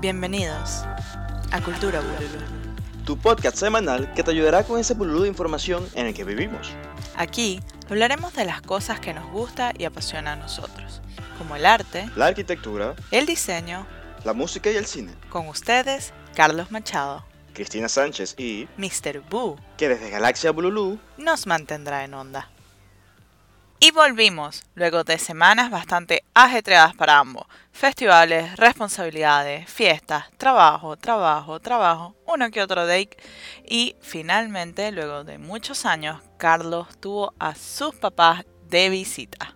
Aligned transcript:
Bienvenidos 0.00 0.82
a 1.52 1.60
Cultura 1.62 2.00
Bululú. 2.00 2.44
Tu 3.04 3.16
podcast 3.18 3.56
semanal 3.56 4.12
que 4.14 4.22
te 4.22 4.30
ayudará 4.30 4.64
con 4.64 4.78
ese 4.78 4.94
bululú 4.94 5.22
de 5.22 5.28
información 5.28 5.86
en 5.94 6.06
el 6.06 6.14
que 6.14 6.24
vivimos. 6.24 6.70
Aquí 7.16 7.60
hablaremos 7.88 8.34
de 8.34 8.44
las 8.44 8.60
cosas 8.62 9.00
que 9.00 9.14
nos 9.14 9.30
gusta 9.30 9.72
y 9.78 9.84
apasiona 9.84 10.32
a 10.32 10.36
nosotros, 10.36 11.00
como 11.38 11.56
el 11.56 11.64
arte, 11.66 12.08
La 12.16 12.26
arquitectura, 12.26 12.94
el 13.10 13.26
diseño. 13.26 13.86
la 14.24 14.32
música 14.32 14.70
y 14.70 14.76
el 14.76 14.86
cine. 14.86 15.12
Con 15.30 15.48
ustedes, 15.48 16.12
Carlos 16.34 16.70
Machado, 16.72 17.24
Cristina 17.54 17.88
Sánchez 17.88 18.34
y 18.38 18.68
Mr. 18.76 19.20
Boo, 19.30 19.56
que 19.78 19.88
desde 19.88 20.10
Galaxia 20.10 20.50
Bululú 20.50 20.98
nos 21.16 21.46
mantendrá 21.46 22.04
en 22.04 22.14
onda. 22.14 22.50
Y 23.86 23.92
volvimos, 23.92 24.64
luego 24.74 25.04
de 25.04 25.16
semanas 25.16 25.70
bastante 25.70 26.24
ajetreadas 26.34 26.96
para 26.96 27.18
ambos. 27.18 27.46
Festivales, 27.70 28.56
responsabilidades, 28.56 29.70
fiestas, 29.70 30.24
trabajo, 30.38 30.96
trabajo, 30.96 31.60
trabajo, 31.60 32.16
uno 32.26 32.50
que 32.50 32.62
otro 32.62 32.84
date. 32.84 33.16
Y 33.64 33.94
finalmente, 34.00 34.90
luego 34.90 35.22
de 35.22 35.38
muchos 35.38 35.86
años, 35.86 36.20
Carlos 36.36 36.88
tuvo 36.98 37.32
a 37.38 37.54
sus 37.54 37.94
papás 37.94 38.44
de 38.68 38.90
visita. 38.90 39.55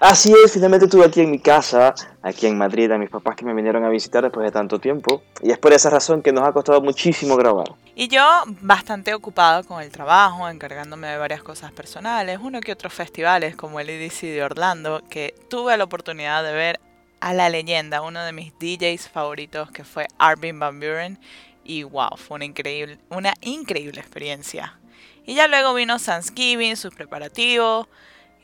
Así 0.00 0.32
es, 0.44 0.52
finalmente 0.52 0.86
estuve 0.86 1.04
aquí 1.04 1.20
en 1.20 1.30
mi 1.30 1.38
casa, 1.38 1.94
aquí 2.22 2.46
en 2.46 2.56
Madrid, 2.56 2.90
a 2.92 2.98
mis 2.98 3.10
papás 3.10 3.36
que 3.36 3.44
me 3.44 3.54
vinieron 3.54 3.84
a 3.84 3.88
visitar 3.88 4.22
después 4.22 4.44
de 4.44 4.52
tanto 4.52 4.78
tiempo. 4.78 5.22
Y 5.42 5.50
es 5.50 5.58
por 5.58 5.72
esa 5.72 5.90
razón 5.90 6.22
que 6.22 6.32
nos 6.32 6.46
ha 6.46 6.52
costado 6.52 6.80
muchísimo 6.80 7.36
grabar. 7.36 7.74
Y 7.94 8.08
yo 8.08 8.24
bastante 8.60 9.12
ocupado 9.14 9.64
con 9.64 9.82
el 9.82 9.90
trabajo, 9.90 10.48
encargándome 10.48 11.08
de 11.08 11.18
varias 11.18 11.42
cosas 11.42 11.72
personales, 11.72 12.38
uno 12.40 12.60
que 12.60 12.72
otros 12.72 12.92
festivales 12.92 13.56
como 13.56 13.80
el 13.80 13.90
EDC 13.90 14.20
de 14.22 14.42
Orlando, 14.44 15.02
que 15.10 15.34
tuve 15.48 15.76
la 15.76 15.84
oportunidad 15.84 16.44
de 16.44 16.52
ver 16.52 16.80
a 17.20 17.34
la 17.34 17.48
leyenda, 17.48 18.02
uno 18.02 18.22
de 18.24 18.32
mis 18.32 18.52
DJs 18.58 19.08
favoritos 19.08 19.70
que 19.70 19.84
fue 19.84 20.06
Arvin 20.18 20.60
Van 20.60 20.78
Buren. 20.78 21.18
Y 21.64 21.82
wow, 21.82 22.16
fue 22.16 22.36
una 22.36 22.44
increíble, 22.44 22.98
una 23.10 23.34
increíble 23.40 24.00
experiencia. 24.00 24.78
Y 25.26 25.34
ya 25.34 25.48
luego 25.48 25.74
vino 25.74 25.98
Thanksgiving, 25.98 26.76
sus 26.76 26.94
preparativos, 26.94 27.86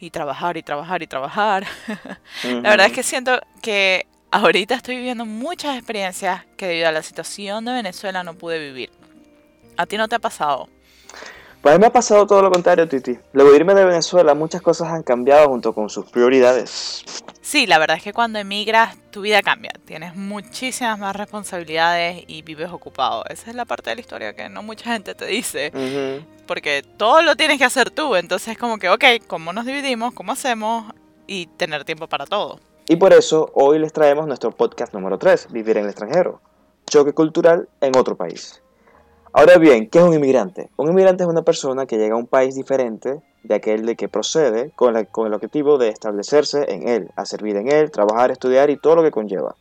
y 0.00 0.11
trabajar 0.11 0.56
y 0.56 0.62
trabajar 0.62 1.03
y 1.03 1.06
trabajar. 1.06 1.67
La 2.45 2.70
verdad 2.70 2.87
es 2.87 2.92
que 2.92 3.03
siento 3.03 3.41
que 3.62 4.06
ahorita 4.31 4.75
estoy 4.75 4.97
viviendo 4.97 5.25
muchas 5.25 5.77
experiencias 5.77 6.45
que 6.56 6.67
debido 6.67 6.89
a 6.89 6.92
la 6.92 7.03
situación 7.03 7.64
de 7.64 7.73
Venezuela 7.73 8.25
no 8.25 8.34
pude 8.34 8.59
vivir. 8.59 8.91
¿A 9.77 9.87
ti 9.87 9.97
no 9.97 10.09
te 10.09 10.17
ha 10.17 10.19
pasado? 10.19 10.69
Pues 11.62 11.75
a 11.75 11.78
mí 11.78 11.81
me 11.81 11.87
ha 11.87 11.92
pasado 11.92 12.27
todo 12.27 12.42
lo 12.42 12.50
contrario, 12.50 12.87
Titi. 12.87 13.19
Luego 13.33 13.50
de 13.50 13.56
irme 13.56 13.75
de 13.75 13.84
Venezuela, 13.87 14.34
muchas 14.34 14.61
cosas 14.61 14.89
han 14.89 15.03
cambiado 15.03 15.48
junto 15.48 15.72
con 15.72 15.89
sus 15.89 16.05
prioridades. 16.11 17.14
Sí, 17.45 17.67
la 17.67 17.78
verdad 17.78 17.98
es 17.98 18.03
que 18.03 18.14
cuando 18.14 18.39
emigras 18.39 18.97
tu 19.11 19.20
vida 19.20 19.42
cambia. 19.42 19.70
Tienes 19.84 20.17
muchísimas 20.17 20.98
más 20.98 21.14
responsabilidades 21.14 22.25
y 22.27 22.41
vives 22.41 22.70
ocupado. 22.73 23.23
Esa 23.28 23.50
es 23.50 23.55
la 23.55 23.67
parte 23.67 23.91
de 23.91 23.97
la 23.97 24.00
historia 24.00 24.34
que 24.34 24.48
no 24.48 24.62
mucha 24.62 24.95
gente 24.95 25.14
te 25.14 25.27
dice. 25.27 25.70
Porque 26.47 26.83
todo 26.97 27.20
lo 27.20 27.37
tienes 27.37 27.59
que 27.59 27.67
hacer 27.67 27.91
tú. 27.91 28.17
Entonces 28.17 28.56
como 28.56 28.78
que, 28.78 28.89
ok, 28.89 29.05
¿cómo 29.27 29.53
nos 29.53 29.67
dividimos? 29.67 30.15
¿Cómo 30.15 30.33
hacemos? 30.33 30.91
Y 31.27 31.45
tener 31.59 31.84
tiempo 31.84 32.06
para 32.06 32.25
todo. 32.25 32.61
Y 32.89 32.97
por 32.97 33.12
eso 33.12 33.50
hoy 33.53 33.78
les 33.78 33.92
traemos 33.92 34.27
nuestro 34.27 34.50
podcast 34.50 34.95
número 34.95 35.19
3, 35.19 35.48
Vivir 35.53 35.77
en 35.77 35.84
el 35.84 35.91
extranjero. 35.91 36.41
Choque 36.87 37.12
cultural 37.12 37.69
en 37.83 37.95
otro 37.95 38.17
país. 38.17 38.62
Ahora 39.34 39.59
bien, 39.59 39.91
¿qué 39.91 39.98
es 39.98 40.05
un 40.05 40.15
inmigrante? 40.15 40.70
Un 40.77 40.89
inmigrante 40.89 41.25
es 41.25 41.28
una 41.28 41.42
persona 41.42 41.84
que 41.84 41.98
llega 41.98 42.15
a 42.15 42.19
un 42.19 42.27
país 42.27 42.55
diferente 42.55 43.20
de 43.45 43.55
aquel 43.55 43.87
de 43.87 43.95
que 43.95 44.09
procede 44.09 44.73
con, 44.75 45.03
con 45.06 45.27
el 45.27 45.34
objetivo 45.34 45.78
de 45.78 45.89
establecerse 45.89 46.73
en 46.73 46.89
él, 46.89 47.11
hacer 47.14 47.42
vida 47.42 47.61
en 47.61 47.70
él, 47.70 47.91
trabajar, 47.91 48.31
estudiar 48.31 48.70
y 48.70 48.77
todo 48.77 48.97
lo 48.97 49.03
que 49.03 49.11
conlleva. 49.11 49.55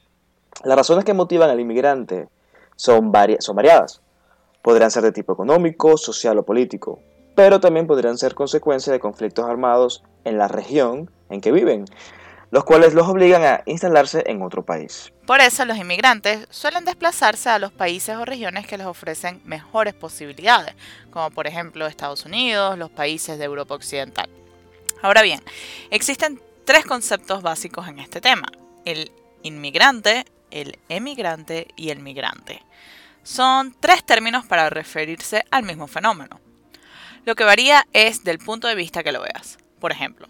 Las 0.64 0.78
razones 0.78 1.03
que 1.03 1.14
motivan 1.14 1.50
al 1.50 1.59
inmigrante 1.59 2.30
son, 2.76 3.11
son 3.39 3.55
variadas. 3.55 4.02
Podrían 4.61 4.92
ser 4.92 5.04
de 5.04 5.11
tipo 5.11 5.33
económico, 5.33 5.98
social 5.98 6.38
o 6.38 6.44
político, 6.44 6.99
pero 7.36 7.60
también 7.60 7.86
podrían 7.86 8.17
ser 8.17 8.33
consecuencia 8.33 8.94
de 8.94 8.99
conflictos 8.99 9.45
armados 9.45 10.04
en 10.23 10.38
la 10.38 10.48
región 10.48 11.11
en 11.30 11.42
que 11.42 11.52
viven, 11.52 11.86
los 12.53 12.65
cuales 12.65 12.93
los 12.93 13.08
obligan 13.08 13.43
a 13.43 13.64
instalarse 13.65 14.21
en 14.27 14.43
otro 14.43 14.64
país. 14.64 15.11
Por 15.25 15.41
eso 15.41 15.65
los 15.65 15.75
inmigrantes 15.75 16.45
suelen 16.52 16.86
desplazarse 16.86 17.49
a 17.49 17.58
los 17.58 17.71
países 17.71 18.15
o 18.15 18.25
regiones 18.25 18.67
que 18.67 18.77
les 18.77 18.86
ofrecen 18.86 19.41
mejores 19.43 19.95
posibilidades, 19.95 20.75
como 21.09 21.31
por 21.31 21.47
ejemplo 21.47 21.87
Estados 21.87 22.25
Unidos, 22.25 22.77
los 22.77 22.91
países 22.91 23.39
de 23.39 23.45
Europa 23.45 23.73
Occidental. 23.73 24.30
Ahora 25.02 25.23
bien, 25.23 25.41
existen 25.89 26.39
tres 26.64 26.86
conceptos 26.86 27.41
básicos 27.41 27.87
en 27.87 27.97
este 27.97 28.21
tema, 28.21 28.45
el 28.85 29.11
inmigrante, 29.41 30.23
el 30.52 30.77
emigrante 30.89 31.70
y 31.75 31.89
el 31.89 32.02
migrante. 32.02 32.61
Son 33.23 33.75
tres 33.80 34.03
términos 34.03 34.45
para 34.45 34.70
referirse 34.70 35.43
al 35.49 35.64
mismo 35.64 35.87
fenómeno. 35.87 36.39
Lo 37.25 37.33
que 37.33 37.45
varía 37.45 37.87
es 37.93 38.23
del 38.23 38.37
punto 38.37 38.67
de 38.67 38.75
vista 38.75 39.02
que 39.02 39.11
lo 39.11 39.21
veas. 39.21 39.58
Por 39.80 39.91
ejemplo, 39.91 40.27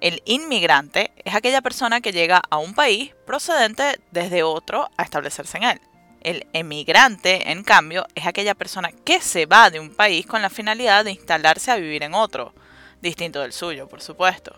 el 0.00 0.22
inmigrante 0.24 1.12
es 1.24 1.34
aquella 1.34 1.60
persona 1.60 2.00
que 2.00 2.12
llega 2.12 2.42
a 2.50 2.58
un 2.58 2.74
país 2.74 3.14
procedente 3.26 4.00
desde 4.10 4.42
otro 4.42 4.88
a 4.96 5.02
establecerse 5.02 5.58
en 5.58 5.64
él. 5.64 5.80
El 6.22 6.46
emigrante, 6.52 7.50
en 7.50 7.62
cambio, 7.62 8.06
es 8.14 8.26
aquella 8.26 8.54
persona 8.54 8.90
que 8.92 9.20
se 9.20 9.46
va 9.46 9.70
de 9.70 9.80
un 9.80 9.94
país 9.94 10.26
con 10.26 10.42
la 10.42 10.50
finalidad 10.50 11.04
de 11.04 11.12
instalarse 11.12 11.70
a 11.70 11.76
vivir 11.76 12.02
en 12.02 12.14
otro, 12.14 12.52
distinto 13.00 13.40
del 13.40 13.52
suyo, 13.52 13.88
por 13.88 14.02
supuesto. 14.02 14.54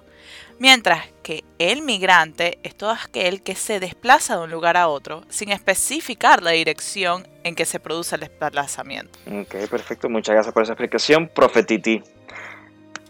Mientras 0.58 1.06
que 1.22 1.44
el 1.58 1.82
migrante 1.82 2.58
es 2.62 2.76
todo 2.76 2.90
aquel 2.90 3.42
que 3.42 3.54
se 3.54 3.80
desplaza 3.80 4.36
de 4.36 4.44
un 4.44 4.50
lugar 4.50 4.76
a 4.76 4.88
otro 4.88 5.24
sin 5.28 5.50
especificar 5.50 6.42
la 6.42 6.52
dirección 6.52 7.26
en 7.42 7.54
que 7.54 7.64
se 7.64 7.80
produce 7.80 8.14
el 8.14 8.20
desplazamiento. 8.20 9.18
Ok, 9.26 9.68
perfecto. 9.68 10.08
Muchas 10.08 10.34
gracias 10.34 10.52
por 10.52 10.62
esa 10.62 10.72
explicación, 10.72 11.28
profe 11.28 11.64
Titi. 11.64 12.02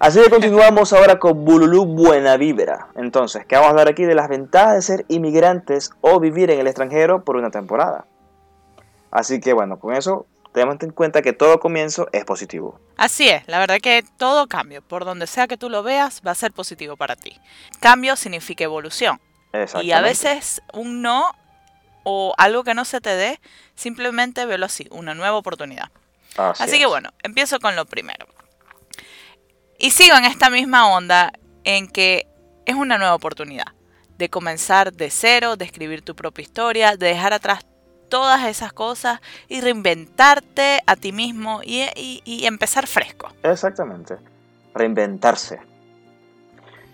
Así 0.03 0.21
que 0.21 0.31
continuamos 0.31 0.93
ahora 0.93 1.21
con 1.21 1.45
Bululú 1.45 1.87
Buena 1.87 2.37
Vibra. 2.37 2.89
Entonces, 2.97 3.47
que 3.47 3.55
vamos 3.55 3.69
a 3.69 3.71
hablar 3.71 3.87
aquí 3.87 4.03
de 4.03 4.17
las 4.17 4.29
ventajas 4.29 4.75
de 4.75 4.83
ser 4.83 5.05
inmigrantes 5.07 5.93
o 6.01 6.19
vivir 6.19 6.51
en 6.51 6.59
el 6.59 6.67
extranjero 6.67 7.25
por 7.25 7.37
una 7.37 7.53
temporada. 7.53 8.05
Así 9.13 9.39
que 9.39 9.53
bueno, 9.53 9.79
con 9.79 9.95
eso 9.95 10.27
tenemos 10.53 10.79
en 10.81 10.91
cuenta 10.91 11.23
que 11.23 11.33
todo 11.33 11.61
comienzo 11.61 12.09
es 12.11 12.25
positivo. 12.25 12.81
Así 12.97 13.29
es, 13.29 13.47
la 13.47 13.61
verdad 13.61 13.79
que 13.81 14.05
todo 14.17 14.49
cambio, 14.49 14.83
por 14.83 15.05
donde 15.05 15.29
sea 15.29 15.47
que 15.47 15.57
tú 15.57 15.71
lo 15.71 15.85
veas, 15.85 16.21
va 16.27 16.33
a 16.33 16.35
ser 16.35 16.51
positivo 16.51 16.97
para 16.97 17.15
ti. 17.15 17.41
Cambio 17.79 18.17
significa 18.17 18.65
evolución. 18.65 19.21
Y 19.83 19.93
a 19.93 20.01
veces 20.01 20.63
un 20.73 21.01
no 21.03 21.27
o 22.03 22.35
algo 22.39 22.65
que 22.65 22.75
no 22.75 22.85
se 22.85 23.01
te 23.01 23.11
dé, 23.11 23.39
simplemente 23.77 24.47
velo 24.47 24.67
así, 24.67 24.89
una 24.91 25.15
nueva 25.15 25.37
oportunidad. 25.37 25.93
Así, 26.37 26.65
Así 26.65 26.79
que 26.81 26.87
bueno, 26.87 27.11
empiezo 27.23 27.61
con 27.61 27.77
lo 27.77 27.85
primero. 27.85 28.27
Y 29.83 29.91
sigo 29.91 30.15
en 30.17 30.25
esta 30.25 30.49
misma 30.49 30.93
onda 30.95 31.33
en 31.65 31.89
que 31.89 32.29
es 32.67 32.77
una 32.77 32.99
nueva 32.99 33.17
oportunidad 33.17 33.67
de 34.17 34.29
comenzar 34.31 34.93
de 34.93 35.11
cero, 35.11 35.57
de 35.57 35.65
escribir 35.65 36.03
tu 36.03 36.15
propia 36.15 36.43
historia, 36.43 36.97
de 36.97 37.09
dejar 37.09 37.33
atrás 37.33 37.67
todas 38.09 38.45
esas 38.47 38.73
cosas 38.73 39.19
y 39.49 39.61
reinventarte 39.61 40.79
a 40.87 40.95
ti 40.95 41.11
mismo 41.11 41.63
y, 41.65 41.83
y- 41.97 42.47
empezar 42.47 42.87
fresco. 42.87 43.33
Exactamente. 43.43 44.19
Reinventarse. 44.73 45.59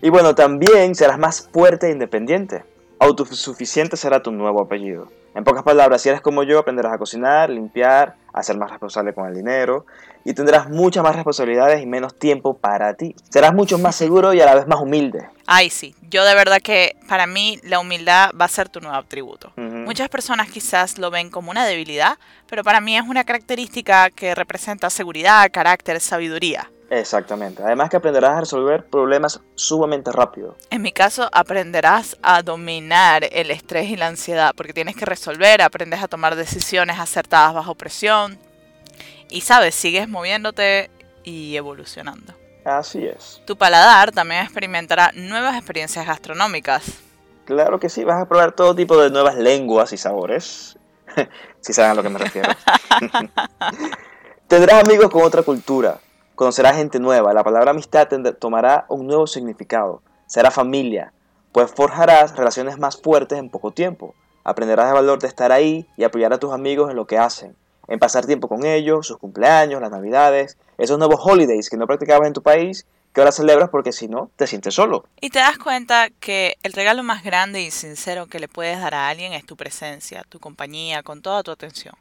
Y 0.01 0.09
bueno, 0.09 0.33
también 0.33 0.95
serás 0.95 1.19
más 1.19 1.47
fuerte 1.53 1.89
e 1.89 1.91
independiente. 1.91 2.63
Autosuficiente 2.97 3.97
será 3.97 4.23
tu 4.23 4.31
nuevo 4.31 4.61
apellido. 4.63 5.11
En 5.35 5.43
pocas 5.43 5.63
palabras, 5.63 6.01
si 6.01 6.09
eres 6.09 6.21
como 6.21 6.43
yo, 6.43 6.59
aprenderás 6.59 6.93
a 6.93 6.97
cocinar, 6.97 7.49
limpiar, 7.49 8.15
a 8.33 8.43
ser 8.43 8.57
más 8.57 8.69
responsable 8.69 9.13
con 9.13 9.27
el 9.27 9.35
dinero 9.35 9.85
y 10.25 10.33
tendrás 10.33 10.69
muchas 10.69 11.03
más 11.03 11.15
responsabilidades 11.15 11.81
y 11.81 11.85
menos 11.85 12.17
tiempo 12.17 12.57
para 12.57 12.93
ti. 12.93 13.15
Serás 13.29 13.53
mucho 13.53 13.77
más 13.77 13.95
seguro 13.95 14.33
y 14.33 14.41
a 14.41 14.45
la 14.45 14.55
vez 14.55 14.67
más 14.67 14.79
humilde. 14.79 15.27
Ay, 15.45 15.69
sí, 15.69 15.95
yo 16.09 16.25
de 16.25 16.35
verdad 16.35 16.59
que 16.61 16.95
para 17.07 17.25
mí 17.25 17.59
la 17.63 17.79
humildad 17.79 18.31
va 18.39 18.45
a 18.45 18.49
ser 18.49 18.69
tu 18.69 18.81
nuevo 18.81 18.97
atributo. 18.97 19.51
Muchas 19.55 20.09
personas 20.09 20.49
quizás 20.49 20.97
lo 20.97 21.09
ven 21.09 21.29
como 21.29 21.51
una 21.51 21.65
debilidad, 21.65 22.17
pero 22.47 22.63
para 22.63 22.81
mí 22.81 22.97
es 22.97 23.03
una 23.07 23.23
característica 23.23 24.09
que 24.09 24.35
representa 24.35 24.89
seguridad, 24.89 25.49
carácter, 25.51 25.99
sabiduría. 25.99 26.69
Exactamente. 26.89 27.61
Además 27.63 27.89
que 27.89 27.97
aprenderás 27.97 28.31
a 28.31 28.39
resolver 28.41 28.85
problemas 28.85 29.39
sumamente 29.55 30.11
rápido. 30.11 30.55
En 30.69 30.81
mi 30.81 30.91
caso, 30.91 31.29
aprenderás 31.31 32.17
a 32.21 32.41
dominar 32.41 33.27
el 33.31 33.51
estrés 33.51 33.89
y 33.89 33.95
la 33.95 34.07
ansiedad, 34.07 34.53
porque 34.55 34.73
tienes 34.73 34.95
que 34.95 35.05
resolver, 35.05 35.61
aprendes 35.61 36.01
a 36.01 36.07
tomar 36.07 36.35
decisiones 36.35 36.99
acertadas 36.99 37.53
bajo 37.53 37.75
presión 37.75 38.39
y, 39.29 39.41
sabes, 39.41 39.75
sigues 39.75 40.09
moviéndote 40.09 40.89
y 41.23 41.55
evolucionando. 41.55 42.33
Así 42.65 43.05
es. 43.05 43.41
Tu 43.45 43.55
paladar 43.55 44.11
también 44.11 44.43
experimentará 44.43 45.11
nuevas 45.13 45.55
experiencias 45.55 46.05
gastronómicas. 46.05 46.85
Claro 47.45 47.79
que 47.79 47.89
sí, 47.89 48.03
vas 48.03 48.21
a 48.21 48.27
probar 48.27 48.51
todo 48.51 48.75
tipo 48.75 48.97
de 49.01 49.09
nuevas 49.09 49.35
lenguas 49.35 49.93
y 49.93 49.97
sabores. 49.97 50.77
si 51.61 51.73
saben 51.73 51.91
a 51.91 51.93
lo 51.95 52.03
que 52.03 52.09
me 52.09 52.19
refiero. 52.19 52.49
Tendrás 54.47 54.83
amigos 54.83 55.09
con 55.09 55.23
otra 55.23 55.43
cultura. 55.43 55.99
Conocerás 56.39 56.77
gente 56.77 57.01
nueva. 57.01 57.33
La 57.33 57.43
palabra 57.43 57.71
amistad 57.71 58.07
tomará 58.39 58.85
un 58.87 59.07
nuevo 59.07 59.27
significado. 59.27 60.01
Será 60.25 60.51
familia. 60.51 61.11
Pues 61.51 61.69
forjarás 61.69 62.37
relaciones 62.37 62.79
más 62.79 62.95
fuertes 62.95 63.37
en 63.37 63.49
poco 63.49 63.71
tiempo. 63.71 64.15
Aprenderás 64.45 64.87
el 64.87 64.93
valor 64.93 65.19
de 65.19 65.27
estar 65.27 65.51
ahí 65.51 65.85
y 65.97 66.05
apoyar 66.05 66.31
a 66.31 66.37
tus 66.37 66.53
amigos 66.53 66.89
en 66.89 66.95
lo 66.95 67.07
que 67.07 67.17
hacen, 67.17 67.57
en 67.89 67.99
pasar 67.99 68.25
tiempo 68.25 68.47
con 68.47 68.65
ellos, 68.65 69.05
sus 69.05 69.17
cumpleaños, 69.17 69.81
las 69.81 69.91
navidades, 69.91 70.57
esos 70.77 70.97
nuevos 70.97 71.19
holidays 71.21 71.69
que 71.69 71.75
no 71.75 71.87
practicabas 71.87 72.25
en 72.25 72.33
tu 72.33 72.41
país, 72.41 72.87
que 73.11 73.19
ahora 73.19 73.33
celebras 73.33 73.67
porque 73.69 73.91
si 73.91 74.07
no, 74.07 74.31
te 74.37 74.47
sientes 74.47 74.73
solo. 74.73 75.03
Y 75.19 75.31
te 75.31 75.39
das 75.39 75.57
cuenta 75.57 76.07
que 76.21 76.55
el 76.63 76.71
regalo 76.71 77.03
más 77.03 77.21
grande 77.21 77.63
y 77.63 77.69
sincero 77.69 78.27
que 78.27 78.39
le 78.39 78.47
puedes 78.47 78.79
dar 78.79 78.93
a 78.93 79.09
alguien 79.09 79.33
es 79.33 79.45
tu 79.45 79.57
presencia, 79.57 80.23
tu 80.29 80.39
compañía, 80.39 81.03
con 81.03 81.21
toda 81.21 81.43
tu 81.43 81.51
atención. 81.51 81.95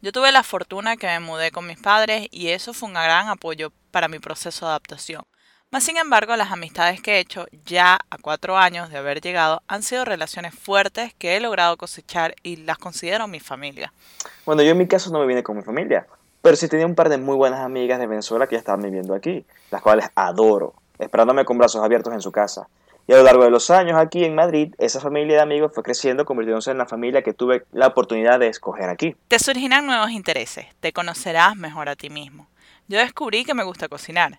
Yo 0.00 0.12
tuve 0.12 0.30
la 0.30 0.44
fortuna 0.44 0.96
que 0.96 1.08
me 1.08 1.18
mudé 1.18 1.50
con 1.50 1.66
mis 1.66 1.78
padres 1.78 2.28
y 2.30 2.48
eso 2.48 2.72
fue 2.72 2.86
un 2.86 2.94
gran 2.94 3.28
apoyo 3.28 3.72
para 3.90 4.08
mi 4.08 4.18
proceso 4.18 4.66
de 4.66 4.70
adaptación. 4.70 5.22
Mas 5.72 5.84
sin 5.84 5.96
embargo, 5.96 6.34
las 6.34 6.50
amistades 6.50 7.00
que 7.00 7.12
he 7.12 7.20
hecho 7.20 7.46
ya 7.64 8.00
a 8.10 8.18
cuatro 8.18 8.56
años 8.56 8.90
de 8.90 8.98
haber 8.98 9.20
llegado 9.20 9.62
han 9.68 9.84
sido 9.84 10.04
relaciones 10.04 10.52
fuertes 10.52 11.14
que 11.14 11.36
he 11.36 11.40
logrado 11.40 11.76
cosechar 11.76 12.34
y 12.42 12.56
las 12.56 12.76
considero 12.76 13.28
mi 13.28 13.38
familia. 13.38 13.92
Bueno, 14.44 14.62
yo 14.62 14.72
en 14.72 14.78
mi 14.78 14.88
caso 14.88 15.12
no 15.12 15.20
me 15.20 15.26
vine 15.26 15.44
con 15.44 15.56
mi 15.56 15.62
familia, 15.62 16.08
pero 16.42 16.56
sí 16.56 16.66
tenía 16.66 16.86
un 16.86 16.96
par 16.96 17.08
de 17.08 17.18
muy 17.18 17.36
buenas 17.36 17.60
amigas 17.60 18.00
de 18.00 18.08
Venezuela 18.08 18.48
que 18.48 18.56
ya 18.56 18.58
estaban 18.58 18.82
viviendo 18.82 19.14
aquí, 19.14 19.44
las 19.70 19.80
cuales 19.80 20.06
adoro, 20.16 20.74
esperándome 20.98 21.44
con 21.44 21.56
brazos 21.56 21.84
abiertos 21.84 22.12
en 22.14 22.20
su 22.20 22.32
casa. 22.32 22.66
Y 23.06 23.12
a 23.12 23.16
lo 23.16 23.22
largo 23.22 23.44
de 23.44 23.50
los 23.50 23.70
años 23.70 23.96
aquí 23.96 24.24
en 24.24 24.34
Madrid, 24.34 24.74
esa 24.78 25.00
familia 25.00 25.36
de 25.36 25.42
amigos 25.42 25.72
fue 25.72 25.82
creciendo, 25.82 26.24
convirtiéndose 26.24 26.72
en 26.72 26.78
la 26.78 26.86
familia 26.86 27.22
que 27.22 27.32
tuve 27.32 27.64
la 27.72 27.88
oportunidad 27.88 28.38
de 28.38 28.48
escoger 28.48 28.88
aquí. 28.88 29.14
Te 29.28 29.38
surgirán 29.38 29.86
nuevos 29.86 30.10
intereses, 30.10 30.66
te 30.80 30.92
conocerás 30.92 31.56
mejor 31.56 31.88
a 31.88 31.96
ti 31.96 32.10
mismo. 32.10 32.49
Yo 32.90 32.98
descubrí 32.98 33.44
que 33.44 33.54
me 33.54 33.64
gusta 33.64 33.88
cocinar 33.88 34.38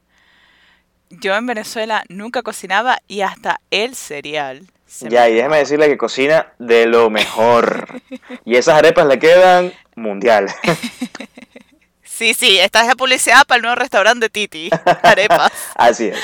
yo 1.11 1.35
en 1.35 1.45
Venezuela 1.45 2.03
nunca 2.09 2.41
cocinaba 2.41 2.99
y 3.07 3.21
hasta 3.21 3.59
el 3.69 3.95
cereal. 3.95 4.67
ya, 5.01 5.29
y 5.29 5.35
déjeme 5.35 5.57
decirle 5.57 5.87
que 5.87 5.97
cocina 5.97 6.53
de 6.59 6.85
lo 6.85 7.09
mejor. 7.09 8.01
y 8.45 8.55
esas 8.55 8.77
arepas 8.77 9.05
le 9.07 9.19
quedan 9.19 9.73
mundial. 9.95 10.47
sí, 12.03 12.33
sí, 12.33 12.59
esta 12.59 12.81
es 12.81 12.87
la 12.87 12.95
publicidad 12.95 13.45
para 13.45 13.57
el 13.57 13.61
nuevo 13.63 13.75
restaurante 13.75 14.25
de 14.25 14.29
Titi. 14.29 14.69
Arepas. 15.03 15.51
Así 15.75 16.07
es. 16.07 16.19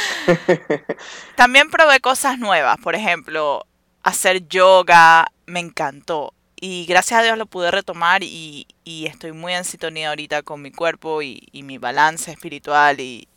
También 1.36 1.70
probé 1.70 2.00
cosas 2.00 2.40
nuevas, 2.40 2.78
por 2.78 2.96
ejemplo, 2.96 3.66
hacer 4.04 4.48
yoga, 4.48 5.28
me 5.46 5.60
encantó. 5.60 6.34
Y 6.60 6.86
gracias 6.88 7.20
a 7.20 7.24
Dios 7.24 7.38
lo 7.38 7.46
pude 7.46 7.72
retomar 7.72 8.24
y, 8.24 8.68
estoy 8.86 9.32
muy 9.32 9.54
en 9.54 9.64
sintonía 9.64 10.10
ahorita 10.10 10.42
con 10.42 10.62
mi 10.62 10.72
cuerpo 10.72 11.22
y, 11.22 11.48
mi 11.54 11.78
balance 11.78 12.32
espiritual 12.32 13.00
y, 13.00 13.28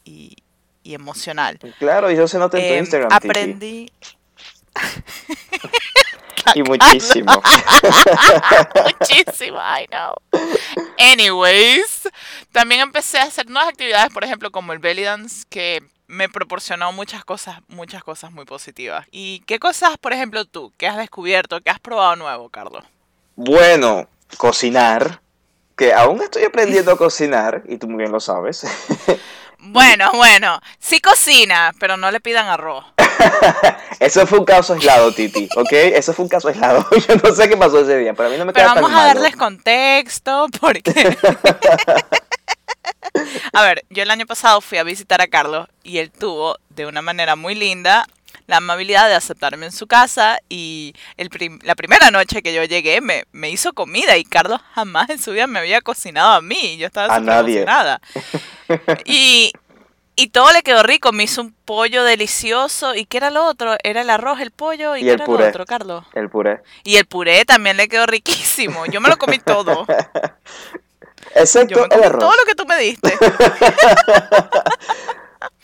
y 0.82 0.94
emocional. 0.94 1.58
Claro, 1.78 2.10
y 2.10 2.16
yo 2.16 2.26
se 2.26 2.38
nota 2.38 2.58
en 2.58 2.64
tu 2.64 2.72
em, 2.72 2.78
Instagram. 2.80 3.12
Aprendí. 3.12 3.90
y 6.54 6.62
muchísimo. 6.62 7.32
muchísimo, 9.00 9.58
I 9.58 9.86
know. 9.86 10.14
Anyways, 10.98 12.08
también 12.52 12.80
empecé 12.80 13.18
a 13.18 13.24
hacer 13.24 13.48
nuevas 13.48 13.70
actividades, 13.70 14.12
por 14.12 14.24
ejemplo, 14.24 14.50
como 14.50 14.72
el 14.72 14.78
belly 14.78 15.02
dance, 15.02 15.44
que 15.48 15.82
me 16.06 16.28
proporcionó 16.28 16.92
muchas 16.92 17.24
cosas, 17.24 17.60
muchas 17.68 18.02
cosas 18.02 18.32
muy 18.32 18.44
positivas. 18.44 19.06
¿Y 19.10 19.40
qué 19.40 19.58
cosas, 19.58 19.96
por 19.98 20.12
ejemplo, 20.12 20.44
tú, 20.44 20.72
que 20.76 20.88
has 20.88 20.96
descubierto, 20.96 21.60
que 21.60 21.70
has 21.70 21.78
probado 21.78 22.16
nuevo, 22.16 22.48
Carlos? 22.48 22.84
Bueno, 23.42 24.06
cocinar, 24.36 25.22
que 25.74 25.94
aún 25.94 26.20
estoy 26.20 26.44
aprendiendo 26.44 26.92
a 26.92 26.96
cocinar, 26.98 27.62
y 27.66 27.78
tú 27.78 27.88
muy 27.88 27.96
bien 27.96 28.12
lo 28.12 28.20
sabes. 28.20 28.66
Bueno, 29.62 30.10
bueno, 30.14 30.58
sí 30.78 31.02
cocina, 31.02 31.74
pero 31.78 31.98
no 31.98 32.10
le 32.10 32.20
pidan 32.20 32.48
arroz. 32.48 32.82
Eso 34.00 34.26
fue 34.26 34.38
un 34.38 34.46
caso 34.46 34.72
aislado, 34.72 35.12
Titi, 35.12 35.50
¿ok? 35.54 35.70
Eso 35.70 36.14
fue 36.14 36.22
un 36.22 36.30
caso 36.30 36.48
aislado. 36.48 36.86
Yo 37.06 37.16
no 37.22 37.34
sé 37.34 37.46
qué 37.46 37.58
pasó 37.58 37.80
ese 37.80 37.98
día, 37.98 38.14
pero 38.14 38.30
a 38.30 38.32
mí 38.32 38.38
no 38.38 38.46
me 38.46 38.54
pero 38.54 38.68
vamos 38.68 38.90
a 38.90 39.04
darles 39.04 39.36
contexto, 39.36 40.46
porque... 40.58 41.14
a 43.52 43.62
ver, 43.62 43.84
yo 43.90 44.02
el 44.02 44.10
año 44.10 44.24
pasado 44.24 44.62
fui 44.62 44.78
a 44.78 44.82
visitar 44.82 45.20
a 45.20 45.28
Carlos 45.28 45.68
y 45.82 45.98
él 45.98 46.10
tuvo, 46.10 46.56
de 46.70 46.86
una 46.86 47.02
manera 47.02 47.36
muy 47.36 47.54
linda, 47.54 48.06
la 48.50 48.56
amabilidad 48.56 49.08
de 49.08 49.14
aceptarme 49.14 49.66
en 49.66 49.72
su 49.72 49.86
casa 49.86 50.40
y 50.48 50.92
el 51.16 51.30
la 51.62 51.76
primera 51.76 52.10
noche 52.10 52.42
que 52.42 52.52
yo 52.52 52.64
llegué 52.64 53.00
me, 53.00 53.22
me, 53.30 53.48
hizo 53.48 53.72
comida 53.72 54.16
y 54.16 54.24
Carlos 54.24 54.60
jamás 54.74 55.08
en 55.08 55.20
su 55.20 55.30
vida 55.30 55.46
me 55.46 55.60
había 55.60 55.80
cocinado 55.80 56.32
a 56.32 56.40
mí. 56.40 56.76
Yo 56.76 56.88
estaba 56.88 57.14
a 57.14 57.20
nadie. 57.20 57.64
Y, 59.04 59.52
y 60.16 60.28
todo 60.28 60.52
le 60.52 60.62
quedó 60.62 60.82
rico. 60.82 61.12
Me 61.12 61.22
hizo 61.22 61.42
un 61.42 61.54
pollo 61.64 62.02
delicioso. 62.02 62.96
¿Y 62.96 63.04
qué 63.04 63.18
era 63.18 63.30
lo 63.30 63.46
otro? 63.46 63.76
Era 63.84 64.00
el 64.00 64.10
arroz, 64.10 64.40
el 64.40 64.50
pollo 64.50 64.96
y, 64.96 65.02
¿qué 65.02 65.12
era 65.12 65.26
lo 65.26 65.48
otro, 65.48 65.64
Carlos? 65.64 66.04
El 66.12 66.28
puré. 66.28 66.60
Y 66.82 66.96
el 66.96 67.06
puré 67.06 67.44
también 67.44 67.76
le 67.76 67.88
quedó 67.88 68.06
riquísimo. 68.06 68.86
Yo 68.86 69.00
me 69.00 69.08
lo 69.08 69.16
comí 69.16 69.38
todo. 69.38 69.86
Excepto 71.36 71.76
Yo 71.76 71.82
me 71.82 71.88
comí 71.88 72.18
todo 72.18 72.32
lo 72.32 72.44
que 72.46 72.54
tú 72.56 72.66
me 72.66 72.78
diste. 72.78 73.16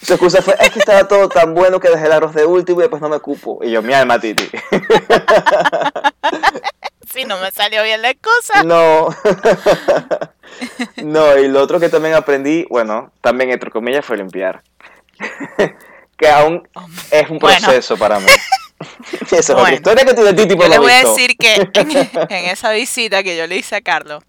Su 0.06 0.12
excusa 0.12 0.40
fue, 0.40 0.54
es 0.60 0.70
que 0.70 0.78
estaba 0.78 1.08
todo 1.08 1.28
tan 1.28 1.52
bueno 1.52 1.80
que 1.80 1.88
dejé 1.88 2.06
el 2.06 2.12
arroz 2.12 2.32
de 2.32 2.46
último 2.46 2.78
y 2.78 2.82
después 2.82 3.02
no 3.02 3.08
me 3.08 3.18
cupo. 3.18 3.58
Y 3.60 3.72
yo, 3.72 3.82
mi 3.82 3.92
alma, 3.92 4.20
Titi. 4.20 4.48
si 7.12 7.24
no 7.24 7.40
me 7.40 7.50
salió 7.50 7.82
bien 7.82 8.02
la 8.02 8.10
excusa. 8.10 8.62
No. 8.62 9.08
no, 11.02 11.36
y 11.36 11.48
lo 11.48 11.60
otro 11.60 11.80
que 11.80 11.88
también 11.88 12.14
aprendí, 12.14 12.66
bueno, 12.70 13.10
también 13.20 13.50
entre 13.50 13.72
comillas, 13.72 14.04
fue 14.04 14.16
limpiar. 14.16 14.62
que 16.16 16.28
aún 16.28 16.68
es 17.10 17.28
un 17.28 17.40
proceso 17.40 17.96
para 17.96 18.20
mí. 18.20 18.30
Esa 19.22 19.38
es 19.38 19.50
otra 19.50 19.74
historia 19.74 20.04
que 20.04 20.14
tiene 20.14 20.34
Titi 20.34 20.54
por 20.54 20.66
yo 20.66 20.70
le 20.70 20.78
voy 20.78 20.92
a 20.92 21.02
decir 21.02 21.36
que 21.36 21.54
en, 21.56 21.72
en, 22.28 22.44
esa 22.44 22.70
visita 22.70 23.24
que 23.24 23.36
yo 23.36 23.48
le 23.48 23.56
hice 23.56 23.74
a 23.74 23.80
Carlos, 23.80 24.22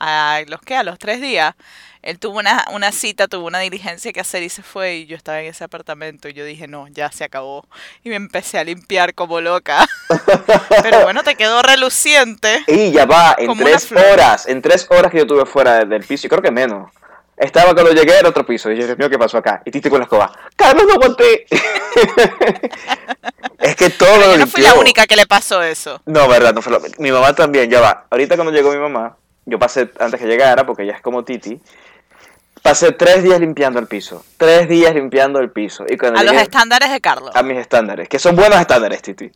a 0.00 0.40
los 0.46 0.62
que 0.62 0.74
a 0.74 0.84
los 0.84 0.98
tres 0.98 1.20
días, 1.20 1.54
él 2.08 2.18
tuvo 2.18 2.38
una, 2.38 2.64
una 2.72 2.90
cita, 2.90 3.28
tuvo 3.28 3.46
una 3.46 3.58
diligencia 3.58 4.14
que 4.14 4.20
hacer 4.20 4.42
y 4.42 4.48
se 4.48 4.62
fue 4.62 4.96
y 4.96 5.06
yo 5.06 5.14
estaba 5.14 5.42
en 5.42 5.48
ese 5.48 5.62
apartamento 5.62 6.30
y 6.30 6.32
yo 6.32 6.42
dije, 6.42 6.66
no, 6.66 6.88
ya 6.88 7.12
se 7.12 7.22
acabó. 7.22 7.66
Y 8.02 8.08
me 8.08 8.16
empecé 8.16 8.58
a 8.58 8.64
limpiar 8.64 9.12
como 9.12 9.42
loca. 9.42 9.86
Pero 10.82 11.02
bueno, 11.02 11.22
te 11.22 11.34
quedó 11.34 11.60
reluciente. 11.60 12.64
Y 12.66 12.92
ya 12.92 13.04
va, 13.04 13.36
en 13.36 13.54
tres 13.58 13.92
horas, 13.92 14.48
en 14.48 14.62
tres 14.62 14.86
horas 14.88 15.12
que 15.12 15.18
yo 15.18 15.26
tuve 15.26 15.44
fuera 15.44 15.84
del 15.84 16.02
piso, 16.02 16.26
y 16.26 16.30
creo 16.30 16.40
que 16.40 16.50
menos. 16.50 16.90
Estaba 17.36 17.74
cuando 17.74 17.92
llegué 17.92 18.16
al 18.16 18.24
otro 18.24 18.46
piso 18.46 18.72
y 18.72 18.78
yo, 18.78 18.86
Dios 18.86 18.96
mío, 18.96 19.10
¿qué 19.10 19.18
pasó 19.18 19.36
acá? 19.36 19.60
Y 19.66 19.70
Titi 19.70 19.90
con 19.90 19.98
la 19.98 20.04
escoba, 20.04 20.32
Carlos, 20.56 20.86
no 20.88 20.94
aguanté. 20.94 21.44
es 23.60 23.76
que 23.76 23.90
todo 23.90 24.32
yo 24.32 24.38
no 24.38 24.46
fui 24.46 24.62
la 24.62 24.74
única 24.74 25.06
que 25.06 25.14
le 25.14 25.26
pasó 25.26 25.62
eso. 25.62 26.00
No, 26.06 26.26
verdad, 26.26 26.54
no 26.54 26.62
fue 26.62 26.72
lo... 26.72 26.80
Mi 26.98 27.12
mamá 27.12 27.34
también, 27.34 27.70
ya 27.70 27.80
va. 27.80 28.06
Ahorita 28.10 28.34
cuando 28.34 28.50
llegó 28.50 28.72
mi 28.72 28.78
mamá, 28.78 29.14
yo 29.48 29.58
pasé 29.58 29.90
antes 29.98 30.20
que 30.20 30.26
llegara, 30.26 30.66
porque 30.66 30.82
ella 30.82 30.94
es 30.94 31.00
como 31.00 31.24
Titi, 31.24 31.60
Pasé 32.68 32.92
tres 32.92 33.22
días 33.22 33.40
limpiando 33.40 33.78
el 33.78 33.86
piso. 33.86 34.22
Tres 34.36 34.68
días 34.68 34.94
limpiando 34.94 35.38
el 35.38 35.50
piso. 35.50 35.86
Y 35.88 35.96
a 36.04 36.22
los 36.22 36.34
estándares 36.34 36.90
de 36.90 37.00
Carlos. 37.00 37.30
A 37.34 37.42
mis 37.42 37.56
estándares, 37.56 38.10
que 38.10 38.18
son 38.18 38.36
buenos 38.36 38.60
estándares, 38.60 39.00
Titi. 39.00 39.32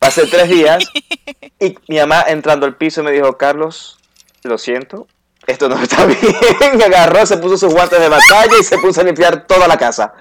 Pasé 0.00 0.26
tres 0.26 0.48
días 0.48 0.82
y 1.60 1.78
mi 1.86 1.98
mamá 1.98 2.24
entrando 2.26 2.66
al 2.66 2.74
piso 2.74 3.04
me 3.04 3.12
dijo, 3.12 3.36
Carlos, 3.36 4.00
lo 4.42 4.58
siento, 4.58 5.06
esto 5.46 5.68
no 5.68 5.80
está 5.80 6.06
bien. 6.06 6.82
Agarró, 6.84 7.24
se 7.24 7.36
puso 7.36 7.56
sus 7.56 7.72
guantes 7.72 8.00
de 8.00 8.08
batalla 8.08 8.56
y 8.60 8.64
se 8.64 8.78
puso 8.78 9.00
a 9.00 9.04
limpiar 9.04 9.46
toda 9.46 9.68
la 9.68 9.78
casa. 9.78 10.14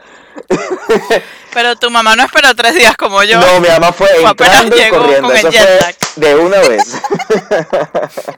Pero 1.51 1.75
tu 1.77 1.89
mamá 1.89 2.15
no 2.15 2.25
esperó 2.25 2.53
tres 2.53 2.75
días 2.75 2.95
como 2.95 3.23
yo. 3.23 3.39
No, 3.39 3.59
mi 3.59 3.69
mamá 3.69 3.91
fue, 3.91 4.07
entrando 4.21 4.77
y 4.77 4.89
corriendo. 4.89 5.33
Eso 5.33 5.51
fue 5.51 5.95
de 6.17 6.35
una 6.35 6.59
vez. 6.59 7.01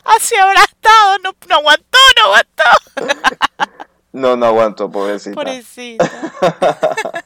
Así 0.06 0.34
habrá 0.36 0.64
estado, 0.64 1.18
no, 1.26 1.36
no 1.50 1.56
aguantó, 1.56 1.98
no 2.16 2.24
aguantó. 2.24 2.64
No, 4.18 4.36
no 4.36 4.48
aguanto, 4.48 4.90
pobrecita. 4.90 5.36
Pobrecita. 5.36 6.10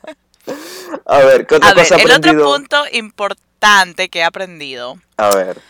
A 1.05 1.19
ver, 1.19 1.47
¿qué 1.47 1.55
otra 1.55 1.69
A 1.69 1.73
cosa 1.73 1.95
ver, 1.95 2.05
el 2.05 2.11
otro 2.11 2.43
punto 2.43 2.83
importante 2.91 4.09
que 4.09 4.19
he 4.19 4.23
aprendido. 4.23 4.99
A 5.15 5.29
ver. 5.33 5.61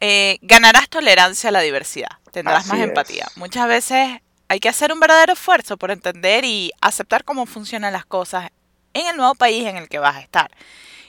Eh, 0.00 0.38
ganarás 0.42 0.88
tolerancia 0.88 1.48
a 1.48 1.52
la 1.52 1.60
diversidad. 1.60 2.10
Tendrás 2.30 2.66
más 2.66 2.78
empatía. 2.78 3.26
Muchas 3.34 3.66
veces 3.66 4.20
hay 4.48 4.60
que 4.60 4.68
hacer 4.68 4.92
un 4.92 5.00
verdadero 5.00 5.32
esfuerzo 5.32 5.76
por 5.76 5.90
entender 5.90 6.44
y 6.44 6.70
aceptar 6.80 7.24
cómo 7.24 7.46
funcionan 7.46 7.92
las 7.92 8.04
cosas 8.04 8.50
en 8.94 9.08
el 9.08 9.16
nuevo 9.16 9.34
país 9.34 9.66
en 9.66 9.76
el 9.76 9.88
que 9.88 9.98
vas 9.98 10.16
a 10.16 10.20
estar. 10.20 10.50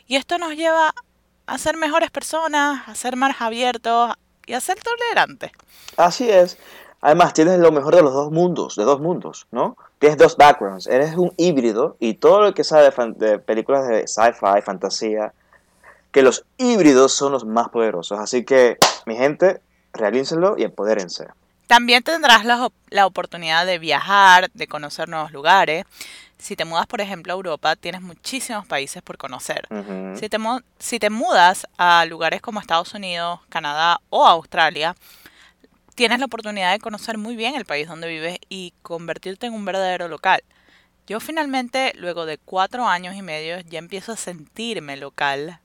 Y 0.08 0.16
esto 0.16 0.40
nos 0.40 0.56
lleva 0.56 0.96
a 1.46 1.58
ser 1.60 1.78
mejores 1.78 2.10
personas, 2.10 2.88
a 2.88 2.96
ser 2.96 3.18
más 3.18 3.40
abiertos 3.40 4.14
y 4.48 4.54
a 4.54 4.62
ser 4.62 4.80
tolerantes. 4.82 5.52
Así 5.96 6.30
es. 6.30 6.58
Además, 7.06 7.34
tienes 7.34 7.60
lo 7.60 7.74
mejor 7.74 7.98
de 7.98 8.02
los 8.02 8.14
dos 8.14 8.32
mundos, 8.32 8.78
de 8.78 8.86
dos 8.86 9.02
mundos, 9.02 9.46
¿no? 9.52 9.76
Tienes 10.00 10.18
dos 10.18 10.38
backgrounds, 10.38 10.88
eres 10.88 11.18
un 11.18 11.34
híbrido 11.36 11.98
y 12.00 12.14
todo 12.14 12.42
lo 12.42 12.54
que 12.54 12.64
sabe 12.64 12.90
de, 13.16 13.40
películas 13.40 13.90
de 13.90 14.08
sci-fi, 14.08 14.62
fantasía, 14.64 15.34
que 16.14 16.22
los 16.22 16.46
híbridos 16.58 17.12
son 17.12 17.34
los 17.34 17.44
más 17.44 17.68
poderosos. 17.68 18.18
Así 18.20 18.46
que, 18.46 18.78
mi 19.06 19.18
gente, 19.18 19.60
realícenlo 19.92 20.56
y 20.58 20.64
empodérense. 20.64 21.28
También 21.68 22.04
tendrás 22.04 22.46
la, 22.46 22.70
la 22.90 23.06
oportunidad 23.06 23.66
de 23.66 23.80
viajar, 23.80 24.50
de 24.54 24.68
conocer 24.68 25.10
nuevos 25.10 25.34
lugares. 25.34 25.86
Si 26.38 26.56
te 26.56 26.64
mudas, 26.64 26.88
por 26.88 27.02
ejemplo, 27.02 27.34
a 27.34 27.36
Europa, 27.36 27.76
tienes 27.76 28.02
muchísimos 28.02 28.66
países 28.66 29.02
por 29.02 29.18
conocer. 29.18 29.68
Si 30.16 30.30
te, 30.30 30.38
si 30.80 31.00
te 31.00 31.10
mudas 31.10 31.68
a 31.78 32.06
lugares 32.06 32.42
como 32.42 32.62
Estados 32.62 32.94
Unidos, 32.94 33.42
Canadá 33.50 34.00
o 34.10 34.26
Australia, 34.26 34.96
tienes 35.96 36.20
la 36.20 36.26
oportunidad 36.26 36.72
de 36.72 36.80
conocer 36.80 37.18
muy 37.18 37.36
bien 37.36 37.56
el 37.56 37.66
país 37.66 37.88
donde 37.88 38.08
vives 38.08 38.38
y 38.50 38.74
convertirte 38.82 39.48
en 39.48 39.54
un 39.54 39.66
verdadero 39.66 40.08
local. 40.08 40.44
Yo 41.06 41.20
finalmente, 41.20 41.94
luego 41.96 42.26
de 42.26 42.38
cuatro 42.38 42.88
años 42.88 43.16
y 43.16 43.22
medio, 43.22 43.60
ya 43.62 43.80
empiezo 43.80 44.14
a 44.14 44.18
sentirme 44.18 44.96
local 44.98 45.60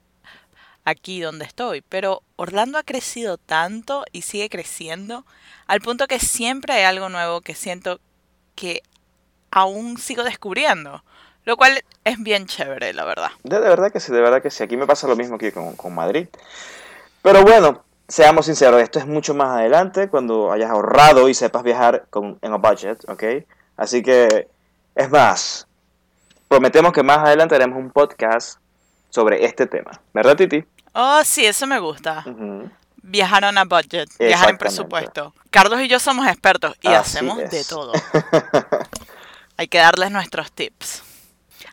aquí 0.83 1.21
donde 1.21 1.45
estoy. 1.45 1.81
Pero 1.81 2.23
Orlando 2.35 2.77
ha 2.77 2.83
crecido 2.83 3.37
tanto 3.37 4.03
y 4.11 4.23
sigue 4.23 4.49
creciendo 4.49 5.25
al 5.67 5.81
punto 5.81 6.07
que 6.07 6.19
siempre 6.19 6.73
hay 6.73 6.83
algo 6.83 7.09
nuevo 7.09 7.41
que 7.41 7.55
siento 7.55 7.99
que 8.55 8.81
aún 9.51 9.97
sigo 9.97 10.23
descubriendo. 10.23 11.03
Lo 11.45 11.55
cual 11.57 11.83
es 12.03 12.21
bien 12.21 12.45
chévere, 12.45 12.93
la 12.93 13.05
verdad. 13.05 13.31
De, 13.43 13.59
de 13.59 13.69
verdad 13.69 13.91
que 13.91 13.99
sí, 13.99 14.11
de 14.11 14.21
verdad 14.21 14.41
que 14.41 14.51
sí. 14.51 14.61
Aquí 14.61 14.77
me 14.77 14.85
pasa 14.85 15.07
lo 15.07 15.15
mismo 15.15 15.37
que 15.37 15.51
con, 15.51 15.75
con 15.75 15.95
Madrid. 15.95 16.27
Pero 17.21 17.43
bueno, 17.43 17.83
seamos 18.09 18.47
sinceros, 18.47 18.81
esto 18.81 18.99
es 18.99 19.05
mucho 19.05 19.33
más 19.33 19.59
adelante 19.59 20.09
cuando 20.09 20.51
hayas 20.51 20.69
ahorrado 20.69 21.29
y 21.29 21.33
sepas 21.33 21.63
viajar 21.63 22.07
con, 22.09 22.37
en 22.41 22.53
un 22.53 22.61
budget, 22.61 23.07
¿ok? 23.07 23.23
Así 23.77 24.01
que, 24.01 24.49
es 24.95 25.09
más, 25.09 25.67
prometemos 26.47 26.91
que 26.91 27.03
más 27.03 27.19
adelante 27.19 27.55
haremos 27.55 27.77
un 27.77 27.91
podcast 27.91 28.59
sobre 29.09 29.45
este 29.45 29.67
tema. 29.67 29.91
¿Verdad, 30.13 30.35
Titi? 30.35 30.65
Oh, 30.93 31.21
sí, 31.23 31.45
eso 31.45 31.65
me 31.67 31.79
gusta. 31.79 32.25
Viajar 33.01 33.45
on 33.45 33.57
a 33.57 33.63
budget, 33.63 34.09
viajar 34.17 34.49
en 34.49 34.57
presupuesto. 34.57 35.33
Carlos 35.51 35.79
y 35.81 35.87
yo 35.87 35.99
somos 35.99 36.27
expertos 36.27 36.75
y 36.81 36.87
Así 36.89 37.17
hacemos 37.17 37.37
de 37.37 37.63
todo. 37.63 37.93
Hay 39.57 39.67
que 39.67 39.77
darles 39.77 40.11
nuestros 40.11 40.51
tips. 40.51 41.03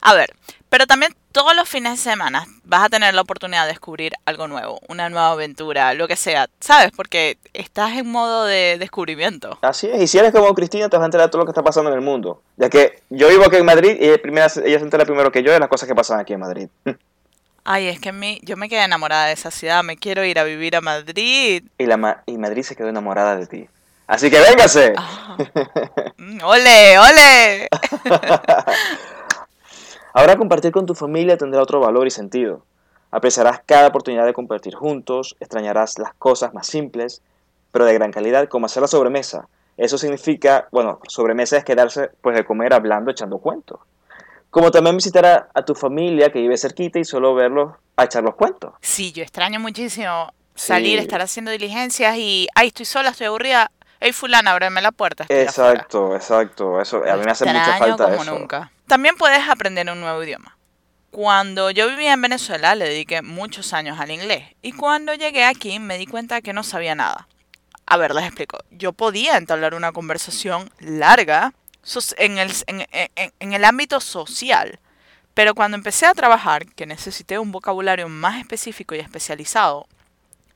A 0.00 0.14
ver, 0.14 0.34
pero 0.68 0.86
también 0.86 1.14
todos 1.36 1.54
los 1.54 1.68
fines 1.68 1.92
de 1.92 1.98
semana 1.98 2.46
vas 2.64 2.84
a 2.84 2.88
tener 2.88 3.12
la 3.12 3.20
oportunidad 3.20 3.64
de 3.64 3.68
descubrir 3.68 4.14
algo 4.24 4.48
nuevo, 4.48 4.80
una 4.88 5.10
nueva 5.10 5.32
aventura, 5.32 5.92
lo 5.92 6.08
que 6.08 6.16
sea, 6.16 6.48
¿sabes? 6.60 6.92
Porque 6.96 7.36
estás 7.52 7.92
en 7.92 8.10
modo 8.10 8.46
de 8.46 8.78
descubrimiento. 8.78 9.58
Así 9.60 9.86
es, 9.86 10.00
y 10.00 10.06
si 10.06 10.16
eres 10.16 10.32
como 10.32 10.54
Cristina 10.54 10.88
te 10.88 10.96
vas 10.96 11.02
a 11.02 11.04
enterar 11.04 11.26
de 11.26 11.30
todo 11.30 11.40
lo 11.40 11.44
que 11.44 11.50
está 11.50 11.62
pasando 11.62 11.90
en 11.90 11.96
el 11.96 12.00
mundo. 12.02 12.40
Ya 12.56 12.70
que 12.70 13.02
yo 13.10 13.28
vivo 13.28 13.44
aquí 13.44 13.56
en 13.56 13.66
Madrid 13.66 13.98
y 14.00 14.06
ella, 14.08 14.48
se 14.48 14.64
entera 14.76 15.04
primero 15.04 15.30
que 15.30 15.42
yo 15.42 15.52
de 15.52 15.60
las 15.60 15.68
cosas 15.68 15.86
que 15.86 15.94
pasan 15.94 16.20
aquí 16.20 16.32
en 16.32 16.40
Madrid. 16.40 16.68
Ay, 17.64 17.88
es 17.88 18.00
que 18.00 18.08
a 18.08 18.12
mí, 18.12 18.40
yo 18.42 18.56
me 18.56 18.70
quedé 18.70 18.84
enamorada 18.84 19.26
de 19.26 19.34
esa 19.34 19.50
ciudad, 19.50 19.84
me 19.84 19.98
quiero 19.98 20.24
ir 20.24 20.38
a 20.38 20.44
vivir 20.44 20.74
a 20.74 20.80
Madrid. 20.80 21.64
Y, 21.76 21.84
la, 21.84 21.98
Ma- 21.98 22.22
y 22.24 22.38
Madrid 22.38 22.62
se 22.62 22.74
quedó 22.76 22.88
enamorada 22.88 23.36
de 23.36 23.46
ti. 23.46 23.68
Así 24.06 24.30
que 24.30 24.40
véngase. 24.40 24.94
Mm, 26.16 26.38
¡Ole, 26.44 26.98
ole! 26.98 27.68
Ahora 30.18 30.38
compartir 30.38 30.72
con 30.72 30.86
tu 30.86 30.94
familia 30.94 31.36
tendrá 31.36 31.60
otro 31.60 31.78
valor 31.78 32.06
y 32.06 32.10
sentido. 32.10 32.64
Apreciarás 33.10 33.60
cada 33.66 33.88
oportunidad 33.88 34.24
de 34.24 34.32
compartir 34.32 34.74
juntos, 34.74 35.36
extrañarás 35.40 35.98
las 35.98 36.14
cosas 36.14 36.54
más 36.54 36.66
simples, 36.66 37.20
pero 37.70 37.84
de 37.84 37.92
gran 37.92 38.12
calidad, 38.12 38.48
como 38.48 38.64
hacer 38.64 38.80
la 38.80 38.88
sobremesa. 38.88 39.46
Eso 39.76 39.98
significa, 39.98 40.68
bueno, 40.72 41.00
sobremesa 41.06 41.58
es 41.58 41.64
quedarse 41.64 42.12
pues 42.22 42.34
de 42.34 42.46
comer 42.46 42.72
hablando, 42.72 43.10
echando 43.10 43.36
cuentos. 43.40 43.78
Como 44.48 44.70
también 44.70 44.96
visitar 44.96 45.26
a, 45.26 45.48
a 45.52 45.62
tu 45.66 45.74
familia 45.74 46.32
que 46.32 46.38
vive 46.40 46.56
cerquita 46.56 46.98
y 46.98 47.04
solo 47.04 47.34
verlos 47.34 47.74
a 47.98 48.04
echar 48.04 48.22
los 48.22 48.36
cuentos. 48.36 48.72
Sí, 48.80 49.12
yo 49.12 49.22
extraño 49.22 49.60
muchísimo 49.60 50.32
salir, 50.54 50.98
Sí. 50.98 51.02
estar 51.04 51.20
haciendo 51.20 51.50
diligencias 51.50 52.16
y, 52.16 52.48
ay, 52.54 52.68
estoy 52.68 52.86
sola, 52.86 53.10
estoy 53.10 53.26
aburrida. 53.26 53.70
Hey, 54.00 54.12
fulana, 54.14 54.52
ábreme 54.52 54.80
la 54.80 54.92
puerta. 54.92 55.24
estoy 55.24 55.44
afuera". 55.46 55.72
Exacto, 55.72 56.16
exacto. 56.16 56.80
Eso 56.80 57.02
a 57.04 57.16
mí 57.16 57.22
me 57.26 57.30
hace 57.32 57.44
mucha 57.44 57.76
falta 57.76 58.04
como 58.04 58.22
eso. 58.22 58.38
nunca. 58.38 58.72
También 58.86 59.16
puedes 59.16 59.48
aprender 59.48 59.90
un 59.90 60.00
nuevo 60.00 60.22
idioma. 60.22 60.56
Cuando 61.10 61.70
yo 61.70 61.88
vivía 61.88 62.12
en 62.12 62.22
Venezuela 62.22 62.74
le 62.74 62.88
dediqué 62.88 63.22
muchos 63.22 63.72
años 63.72 63.98
al 63.98 64.10
inglés 64.10 64.54
y 64.62 64.72
cuando 64.72 65.14
llegué 65.14 65.44
aquí 65.44 65.78
me 65.78 65.98
di 65.98 66.06
cuenta 66.06 66.40
que 66.40 66.52
no 66.52 66.62
sabía 66.62 66.94
nada. 66.94 67.26
A 67.86 67.96
ver, 67.96 68.14
les 68.14 68.24
explico. 68.24 68.58
Yo 68.70 68.92
podía 68.92 69.36
entablar 69.36 69.74
una 69.74 69.92
conversación 69.92 70.70
larga 70.78 71.52
en 72.18 73.52
el, 73.52 73.64
ámbito 73.64 74.00
social, 74.00 74.80
pero 75.34 75.54
cuando 75.54 75.76
empecé 75.76 76.06
a 76.06 76.14
trabajar, 76.14 76.66
que 76.66 76.84
necesité 76.84 77.38
un 77.38 77.52
vocabulario 77.52 78.08
más 78.08 78.40
específico 78.40 78.94
y 78.94 78.98
especializado 78.98 79.86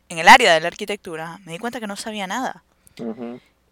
en 0.09 0.19
el 0.19 0.29
área 0.29 0.53
de 0.53 0.61
la 0.61 0.69
arquitectura, 0.69 1.39
me 1.45 1.53
di 1.53 1.59
cuenta 1.59 1.79
que 1.79 1.87
no 1.87 1.95
sabía 1.95 2.27
nada. 2.27 2.65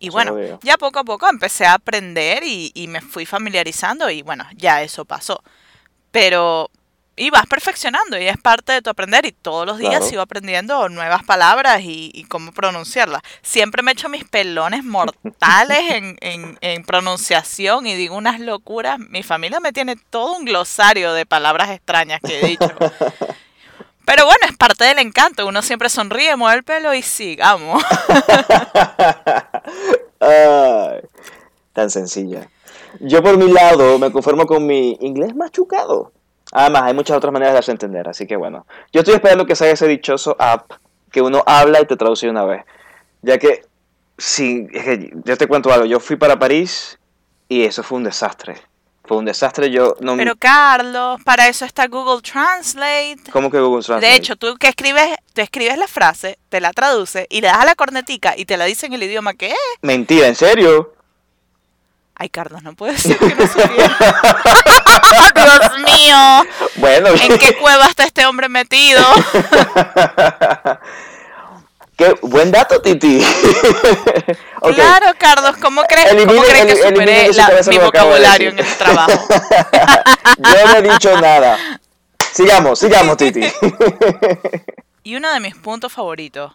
Y 0.01 0.11
bueno, 0.11 0.33
ya 0.63 0.77
poco 0.79 1.01
a 1.01 1.05
poco 1.05 1.29
empecé 1.29 1.67
a 1.67 1.75
aprender 1.75 2.43
y, 2.45 2.71
y 2.75 2.87
me 2.89 3.01
fui 3.01 3.27
familiarizando 3.27 4.09
y 4.11 4.23
bueno, 4.23 4.45
ya 4.57 4.83
eso 4.83 5.05
pasó. 5.05 5.43
Pero 6.11 6.71
y 7.21 7.31
vas 7.31 7.47
perfeccionando 7.47 8.17
y 8.17 8.29
es 8.29 8.39
parte 8.39 8.71
de 8.75 8.81
tu 8.81 8.91
aprender 8.91 9.27
y 9.27 9.33
todos 9.33 9.67
los 9.67 9.79
días 9.79 9.91
Claro. 9.97 10.07
sigo 10.07 10.23
aprendiendo 10.23 10.89
nuevas 10.89 11.25
palabras 11.25 11.81
y, 11.83 12.13
y 12.15 12.23
cómo 12.25 12.53
pronunciarlas. 12.53 13.23
Siempre 13.43 13.83
me 13.83 13.91
echo 13.91 14.09
mis 14.09 14.23
pelones 14.25 14.85
mortales 14.85 15.81
en, 15.91 16.17
en- 16.21 16.59
en 16.61 16.85
pronunciación 16.85 17.89
y 17.89 17.97
digo 17.97 18.15
unas 18.17 18.39
locuras. 18.39 19.01
Mi 19.01 19.25
familia 19.25 19.59
me 19.59 19.73
tiene 19.73 19.97
todo 20.11 20.37
un 20.37 20.45
glosario 20.45 21.13
de 21.13 21.27
palabras 21.27 21.71
extrañas 21.71 22.21
que 22.25 22.39
he 22.41 22.47
dicho. 22.47 22.69
Pero 24.09 24.25
bueno, 24.25 24.41
es 24.49 24.57
parte 24.57 24.85
del 24.85 25.01
encanto. 25.01 25.47
Uno 25.47 25.61
siempre 25.61 25.91
sonríe, 25.91 26.35
mueve 26.35 26.57
el 26.57 26.65
pelo 26.65 26.95
y 26.95 27.03
sigamos. 27.03 27.85
Ay, 30.19 31.01
tan 31.75 31.91
sencilla. 31.91 32.49
Yo 33.01 33.23
por 33.23 33.37
mi 33.37 33.53
lado 33.53 33.99
me 33.99 34.11
conformo 34.11 34.47
con 34.47 34.67
mi 34.67 34.97
inglés 35.03 35.37
machucado. 35.37 36.13
Además, 36.53 36.85
hay 36.85 36.95
muchas 36.95 37.19
otras 37.19 37.35
maneras 37.35 37.53
de 37.53 37.59
hacerse 37.59 37.73
entender, 37.73 38.09
así 38.09 38.27
que 38.27 38.37
bueno. 38.37 38.67
Yo 38.95 39.01
estoy 39.01 39.13
esperando 39.13 39.45
que 39.45 39.55
salga 39.55 39.75
ese 39.75 39.87
dichoso 39.87 40.37
app 40.39 40.73
que 41.13 41.21
uno 41.21 41.43
habla 41.45 41.83
y 41.83 41.85
te 41.85 41.99
traduce 41.99 42.31
una 42.31 42.47
vez. 42.47 42.65
Ya 43.21 43.37
que, 43.37 43.67
sí, 44.17 44.69
es 44.73 44.85
que 44.85 45.13
yo 45.23 45.37
te 45.37 45.47
cuento 45.47 45.71
algo, 45.71 45.85
yo 45.85 46.01
fui 46.01 46.17
para 46.17 46.39
París 46.39 46.99
y 47.47 47.65
eso 47.65 47.83
fue 47.83 47.99
un 47.99 48.05
desastre. 48.05 48.57
Fue 49.09 49.17
un 49.17 49.25
desastre, 49.25 49.71
yo 49.71 49.97
no... 50.01 50.19
Pero 50.19 50.37
Carlos, 50.37 51.19
para 51.25 51.49
eso 51.49 51.65
está 51.65 51.87
Google 51.89 52.21
Translate. 52.21 53.23
¿Cómo 53.33 53.51
que 53.51 53.59
Google 53.59 53.83
Translate? 53.83 54.07
De 54.07 54.15
hecho, 54.15 54.37
tú 54.37 54.55
que 54.59 54.69
escribes, 54.69 55.17
te 55.33 55.41
escribes 55.41 55.79
la 55.79 55.89
frase, 55.89 56.39
te 56.51 56.61
la 56.61 56.75
traduce 56.75 57.27
y 57.31 57.41
le 57.41 57.47
das 57.47 57.57
a 57.57 57.65
la 57.65 57.75
cornetica 57.75 58.35
y 58.37 58.45
te 58.45 58.59
la 58.59 58.67
dice 58.67 58.85
en 58.85 58.93
el 58.93 59.03
idioma 59.03 59.33
que 59.33 59.47
es. 59.49 59.57
Mentira, 59.81 60.27
¿en 60.27 60.35
serio? 60.35 60.93
Ay, 62.17 62.29
Carlos, 62.29 62.63
no 62.63 62.75
puede 62.75 62.99
ser 62.99 63.17
que 63.17 63.35
no 63.35 63.47
supiera. 63.47 63.97
Dios 65.35 65.79
mío, 65.87 66.45
Bueno, 66.77 67.09
¿en 67.09 67.39
qué 67.39 67.57
cueva 67.57 67.87
está 67.87 68.05
este 68.05 68.27
hombre 68.27 68.51
metido? 68.51 69.03
qué 71.99 72.15
buen 72.23 72.51
dato, 72.51 72.81
Titi. 72.81 73.23
Claro, 74.75 75.07
Carlos, 75.19 75.57
¿cómo 75.63 75.83
crees, 75.85 76.13
Elimine- 76.13 76.27
¿cómo 76.27 76.43
crees 76.43 76.65
que 76.65 76.89
elimine 76.89 77.33
superé 77.33 77.33
la- 77.35 77.63
mi 77.71 77.79
vocabulario 77.79 78.51
en 78.51 78.59
el 78.59 78.67
trabajo? 78.77 79.13
Yo 80.39 80.67
no 80.67 80.77
he 80.77 80.83
dicho 80.83 81.21
nada. 81.21 81.57
Sigamos, 82.33 82.79
sigamos, 82.79 83.17
Titi. 83.17 83.41
Y 85.05 85.17
uno 85.17 85.33
de 85.33 85.41
mis 85.41 85.55
puntos 85.55 85.93
favoritos 85.93 86.53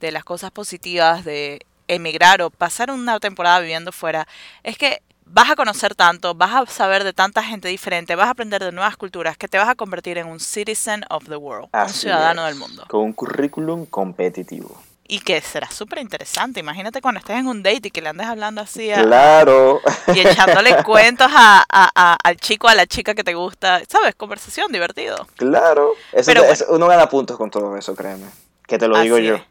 de 0.00 0.12
las 0.12 0.24
cosas 0.24 0.50
positivas 0.50 1.24
de 1.24 1.64
emigrar 1.88 2.42
o 2.42 2.50
pasar 2.50 2.90
una 2.90 3.18
temporada 3.20 3.60
viviendo 3.60 3.92
fuera 3.92 4.26
es 4.62 4.76
que 4.76 5.00
vas 5.26 5.50
a 5.50 5.56
conocer 5.56 5.94
tanto, 5.94 6.34
vas 6.34 6.54
a 6.54 6.66
saber 6.66 7.04
de 7.04 7.12
tanta 7.12 7.42
gente 7.42 7.68
diferente, 7.68 8.14
vas 8.14 8.28
a 8.28 8.30
aprender 8.30 8.62
de 8.62 8.72
nuevas 8.72 8.96
culturas, 8.96 9.36
que 9.36 9.48
te 9.48 9.58
vas 9.58 9.68
a 9.68 9.74
convertir 9.74 10.18
en 10.18 10.26
un 10.28 10.40
citizen 10.40 11.04
of 11.10 11.24
the 11.28 11.36
world, 11.36 11.68
un 11.72 11.88
ciudadano 11.88 12.42
es, 12.46 12.48
del 12.48 12.58
mundo. 12.58 12.84
Con 12.88 13.00
un 13.00 13.12
currículum 13.12 13.86
competitivo. 13.86 14.80
Y 15.06 15.20
que 15.20 15.38
será 15.42 15.70
súper 15.70 15.98
interesante. 15.98 16.60
Imagínate 16.60 17.02
cuando 17.02 17.18
estés 17.18 17.36
en 17.38 17.46
un 17.46 17.62
date 17.62 17.88
y 17.88 17.90
que 17.90 18.00
le 18.00 18.08
andes 18.08 18.26
hablando 18.26 18.62
así 18.62 18.90
a- 18.90 19.02
Claro. 19.02 19.82
y 20.14 20.20
echándole 20.20 20.76
cuentos 20.82 21.30
a, 21.30 22.16
al 22.24 22.36
chico, 22.38 22.68
a 22.68 22.74
la 22.74 22.86
chica 22.86 23.14
que 23.14 23.22
te 23.22 23.34
gusta. 23.34 23.82
¿Sabes? 23.86 24.14
Conversación, 24.14 24.72
divertido. 24.72 25.26
Claro. 25.36 25.92
Eso 26.10 26.24
Pero 26.30 26.40
te- 26.40 26.46
bueno. 26.46 26.52
eso- 26.52 26.66
uno 26.70 26.86
gana 26.86 27.06
puntos 27.10 27.36
con 27.36 27.50
todo 27.50 27.76
eso, 27.76 27.94
créeme. 27.94 28.24
Que 28.66 28.78
te 28.78 28.88
lo 28.88 28.98
digo 29.00 29.18
yo. 29.18 29.34
es. 29.34 29.42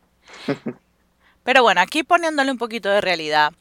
Pero 1.44 1.62
bueno, 1.62 1.82
aquí 1.82 2.02
poniéndole 2.04 2.50
un 2.52 2.58
poquito 2.58 2.90
de 2.90 3.02
realidad, 3.02 3.54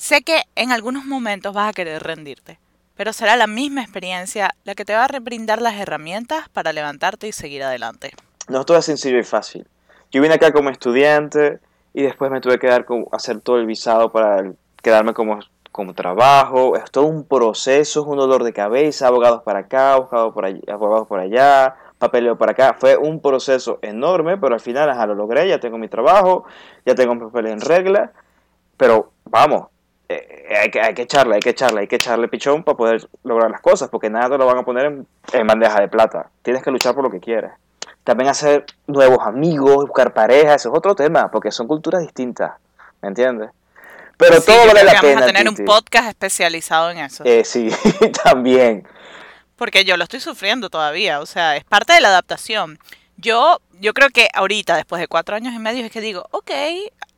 sé 0.00 0.22
que 0.22 0.42
en 0.56 0.72
algunos 0.72 1.04
momentos 1.04 1.52
vas 1.52 1.68
a 1.68 1.72
querer 1.74 2.02
rendirte, 2.02 2.58
pero 2.96 3.12
será 3.12 3.36
la 3.36 3.46
misma 3.46 3.82
experiencia 3.82 4.50
la 4.64 4.74
que 4.74 4.86
te 4.86 4.94
va 4.94 5.04
a 5.04 5.20
brindar 5.20 5.60
las 5.60 5.74
herramientas 5.74 6.48
para 6.48 6.72
levantarte 6.72 7.28
y 7.28 7.32
seguir 7.32 7.62
adelante. 7.62 8.12
No 8.48 8.60
es 8.60 8.66
todo 8.66 8.80
sencillo 8.80 9.18
y 9.18 9.24
fácil. 9.24 9.66
Yo 10.10 10.22
vine 10.22 10.34
acá 10.34 10.52
como 10.52 10.70
estudiante 10.70 11.60
y 11.92 12.02
después 12.02 12.30
me 12.30 12.40
tuve 12.40 12.58
que 12.58 12.66
dar 12.66 12.86
como, 12.86 13.08
hacer 13.12 13.40
todo 13.40 13.58
el 13.58 13.66
visado 13.66 14.10
para 14.10 14.50
quedarme 14.82 15.12
como, 15.12 15.38
como 15.70 15.92
trabajo. 15.92 16.76
Es 16.76 16.90
todo 16.90 17.04
un 17.04 17.24
proceso, 17.24 18.00
es 18.00 18.06
un 18.06 18.16
dolor 18.16 18.42
de 18.42 18.54
cabeza, 18.54 19.06
abogados 19.06 19.42
para 19.42 19.60
acá, 19.60 19.92
abogados 19.92 20.32
por 20.32 20.46
allá, 20.46 20.60
abogados 20.72 21.06
por 21.06 21.20
allá, 21.20 21.76
papeleo 21.98 22.38
para 22.38 22.52
acá. 22.52 22.74
Fue 22.78 22.96
un 22.96 23.20
proceso 23.20 23.78
enorme, 23.82 24.38
pero 24.38 24.54
al 24.54 24.60
final 24.60 24.88
ajá, 24.88 25.06
lo 25.06 25.14
logré, 25.14 25.46
ya 25.46 25.60
tengo 25.60 25.76
mi 25.76 25.88
trabajo, 25.88 26.44
ya 26.86 26.94
tengo 26.94 27.14
mis 27.14 27.24
papeles 27.24 27.52
en 27.52 27.60
regla. 27.60 28.12
Pero 28.78 29.12
vamos, 29.26 29.68
eh, 30.12 30.56
hay, 30.60 30.70
que, 30.72 30.80
hay 30.80 30.92
que 30.92 31.02
echarle, 31.02 31.36
hay 31.36 31.40
que 31.40 31.50
echarle, 31.50 31.82
hay 31.82 31.86
que 31.86 31.94
echarle 31.96 32.26
pichón 32.26 32.64
para 32.64 32.76
poder 32.76 33.08
lograr 33.22 33.48
las 33.48 33.60
cosas, 33.60 33.88
porque 33.90 34.10
nada 34.10 34.30
te 34.30 34.38
lo 34.38 34.46
van 34.46 34.58
a 34.58 34.64
poner 34.64 34.86
en, 34.86 35.06
en 35.32 35.46
bandeja 35.46 35.80
de 35.80 35.86
plata. 35.86 36.30
Tienes 36.42 36.64
que 36.64 36.72
luchar 36.72 36.96
por 36.96 37.04
lo 37.04 37.10
que 37.12 37.20
quieres. 37.20 37.52
También 38.02 38.28
hacer 38.28 38.66
nuevos 38.88 39.24
amigos, 39.24 39.86
buscar 39.86 40.12
pareja, 40.12 40.54
eso 40.54 40.70
es 40.72 40.76
otro 40.76 40.96
tema, 40.96 41.30
porque 41.30 41.52
son 41.52 41.68
culturas 41.68 42.02
distintas, 42.02 42.54
¿me 43.02 43.08
entiendes? 43.08 43.50
Pero 44.16 44.40
Sí, 44.40 44.46
todo 44.46 44.56
yo 44.56 44.66
vale 44.66 44.80
creo 44.80 44.84
la 44.84 44.94
que 44.94 45.00
pena. 45.00 45.14
Vamos 45.14 45.22
a 45.22 45.32
tener 45.32 45.48
un 45.48 45.64
podcast 45.64 46.08
especializado 46.08 46.90
en 46.90 46.98
eso. 46.98 47.22
Eh, 47.24 47.44
sí, 47.44 47.70
también. 48.24 48.86
Porque 49.54 49.84
yo 49.84 49.96
lo 49.96 50.02
estoy 50.02 50.18
sufriendo 50.18 50.70
todavía. 50.70 51.20
O 51.20 51.26
sea, 51.26 51.56
es 51.56 51.62
parte 51.62 51.92
de 51.92 52.00
la 52.00 52.08
adaptación. 52.08 52.80
Yo, 53.20 53.60
yo 53.80 53.92
creo 53.92 54.08
que 54.10 54.28
ahorita, 54.32 54.76
después 54.76 55.00
de 55.00 55.08
cuatro 55.08 55.36
años 55.36 55.52
y 55.52 55.58
medio, 55.58 55.84
es 55.84 55.92
que 55.92 56.00
digo, 56.00 56.26
ok, 56.30 56.50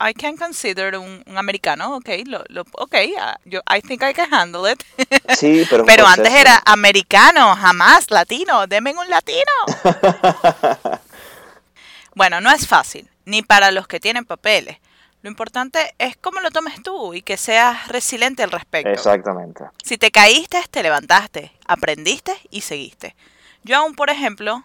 I 0.00 0.14
can 0.14 0.37
consider 0.37 0.97
un, 0.97 1.23
un 1.26 1.38
americano, 1.38 1.97
ok, 1.97 2.09
lo, 2.26 2.42
lo, 2.49 2.62
ok, 2.73 2.94
ah, 3.21 3.38
yo, 3.44 3.61
I 3.68 3.80
think 3.80 4.02
I 4.02 4.12
can 4.12 4.32
handle 4.32 4.71
it. 4.71 4.82
Sí, 5.37 5.64
pero. 5.71 5.85
Pero 5.87 6.06
antes 6.06 6.32
era 6.32 6.61
americano, 6.64 7.54
jamás 7.54 8.11
latino, 8.11 8.66
denme 8.66 8.92
un 8.92 9.09
latino. 9.09 9.52
bueno, 12.14 12.40
no 12.40 12.50
es 12.50 12.66
fácil, 12.66 13.09
ni 13.25 13.42
para 13.42 13.71
los 13.71 13.87
que 13.87 14.00
tienen 14.00 14.25
papeles. 14.25 14.78
Lo 15.23 15.30
importante 15.30 15.94
es 15.99 16.16
cómo 16.16 16.40
lo 16.40 16.50
tomes 16.50 16.82
tú 16.82 17.14
y 17.14 17.23
que 17.23 17.37
seas 17.37 17.87
resiliente 17.87 18.42
al 18.42 18.50
respecto. 18.50 18.90
Exactamente. 18.90 19.64
Si 19.85 19.97
te 19.97 20.11
caíste, 20.11 20.61
te 20.68 20.82
levantaste, 20.82 21.52
aprendiste 21.64 22.37
y 22.50 22.62
seguiste. 22.62 23.14
Yo 23.62 23.76
aún, 23.76 23.94
por 23.94 24.11
ejemplo, 24.11 24.64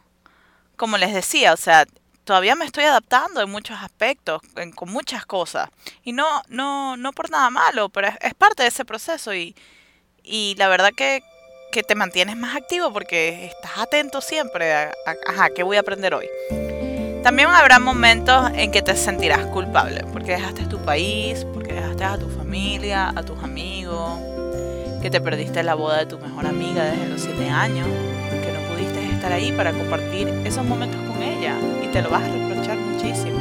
como 0.78 0.98
les 0.98 1.14
decía, 1.14 1.54
o 1.54 1.58
sea, 1.58 1.86
todavía 2.24 2.56
me 2.56 2.66
estoy 2.66 2.84
adaptando 2.86 3.42
en 3.42 3.50
muchos 3.50 3.78
aspectos, 3.82 4.42
en- 4.56 4.72
con 4.72 4.90
muchas 4.90 5.26
cosas. 5.26 5.70
Y 6.04 6.14
no, 6.14 6.42
no, 6.50 6.96
no 6.98 7.12
por 7.14 7.30
nada 7.30 7.50
malo, 7.50 7.90
pero 7.90 8.08
es, 8.22 8.34
parte 8.36 8.64
de 8.64 8.70
ese 8.70 8.86
proceso 8.86 9.34
y, 9.34 9.56
y 10.24 10.56
la 10.58 10.68
verdad 10.68 10.92
que, 10.96 11.24
que 11.72 11.84
te 11.84 11.96
mantienes 11.96 12.36
más 12.38 12.56
activo 12.56 12.92
porque 12.94 13.46
estás 13.46 13.78
atento 13.78 14.22
siempre 14.22 14.74
a, 14.74 14.84
a- 15.06 15.32
ajá, 15.32 15.50
¿qué 15.56 15.64
voy 15.64 15.78
a 15.78 15.82
aprender 15.82 16.14
hoy? 16.14 16.28
También 17.24 17.50
habrá 17.50 17.80
momentos 17.80 18.52
en 18.54 18.72
que 18.72 18.82
te 18.82 18.96
sentirás 18.96 19.46
culpable 19.48 20.04
porque 20.14 20.34
dejaste 20.34 20.66
tu 20.66 20.80
país, 20.86 21.46
porque 21.54 21.74
dejaste 21.74 22.04
a 22.06 22.18
tu 22.18 22.30
familia, 22.30 23.10
a 23.16 23.24
tus 23.24 23.42
amigos, 23.44 24.20
que 25.02 25.10
te 25.10 25.20
perdiste 25.20 25.62
la 25.64 25.74
boda 25.76 25.98
de 26.00 26.06
tu 26.06 26.20
mejor 26.20 26.46
amiga 26.46 26.84
desde 26.86 27.10
los 27.10 27.22
7 27.22 27.50
años, 27.50 27.88
estar 29.18 29.34
ahí 29.34 29.52
para 29.52 29.72
compartir 29.74 30.30
esos 30.46 30.64
momentos 30.64 31.02
con 31.02 31.22
ella 31.24 31.56
y 31.84 31.88
te 31.88 32.02
lo 32.02 32.10
vas 32.10 32.24
a 32.24 32.28
reprochar 32.28 32.78
muchísimo. 32.78 33.38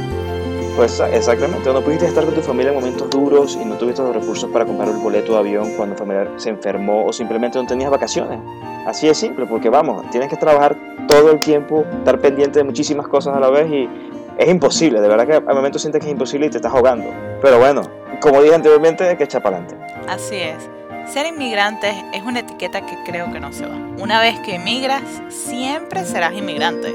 Pues 0.75 0.99
exactamente, 0.99 1.71
no 1.71 1.81
pudiste 1.81 2.05
estar 2.05 2.23
con 2.25 2.33
tu 2.33 2.41
familia 2.41 2.71
en 2.71 2.79
momentos 2.79 3.09
duros 3.09 3.57
y 3.59 3.65
no 3.65 3.75
tuviste 3.75 4.01
los 4.01 4.15
recursos 4.15 4.49
para 4.51 4.65
comprar 4.65 4.89
el 4.89 4.97
boleto 4.97 5.33
de 5.33 5.39
avión 5.39 5.73
cuando 5.75 5.93
un 5.93 5.99
familiar 5.99 6.31
se 6.37 6.49
enfermó 6.49 7.05
o 7.05 7.13
simplemente 7.13 7.59
no 7.59 7.65
tenías 7.65 7.89
vacaciones. 7.89 8.39
Así 8.85 9.07
es 9.07 9.17
simple, 9.17 9.45
porque 9.45 9.69
vamos, 9.69 10.09
tienes 10.11 10.29
que 10.29 10.35
trabajar 10.35 10.75
todo 11.07 11.31
el 11.31 11.39
tiempo, 11.39 11.85
estar 11.99 12.19
pendiente 12.19 12.59
de 12.59 12.63
muchísimas 12.63 13.07
cosas 13.07 13.35
a 13.35 13.39
la 13.39 13.49
vez 13.49 13.69
y 13.71 13.89
es 14.37 14.49
imposible, 14.49 15.01
de 15.01 15.07
verdad 15.07 15.25
que 15.27 15.33
al 15.33 15.55
momento 15.55 15.79
sientes 15.79 15.99
que 15.99 16.07
es 16.07 16.11
imposible 16.11 16.47
y 16.47 16.49
te 16.49 16.57
estás 16.57 16.73
ahogando. 16.73 17.09
Pero 17.41 17.59
bueno, 17.59 17.81
como 18.19 18.41
dije 18.41 18.55
anteriormente, 18.55 19.03
hay 19.03 19.17
que 19.17 19.23
echar 19.23 19.41
para 19.41 19.57
adelante. 19.57 19.93
Así 20.07 20.35
es. 20.35 20.69
Ser 21.11 21.25
inmigrante 21.25 21.93
es 22.13 22.21
una 22.23 22.39
etiqueta 22.39 22.85
que 22.85 22.95
creo 23.05 23.31
que 23.31 23.39
no 23.39 23.51
se 23.53 23.65
va. 23.65 23.75
Una 23.97 24.19
vez 24.21 24.39
que 24.41 24.55
emigras, 24.55 25.03
siempre 25.29 26.03
serás 26.05 26.33
inmigrante. 26.33 26.93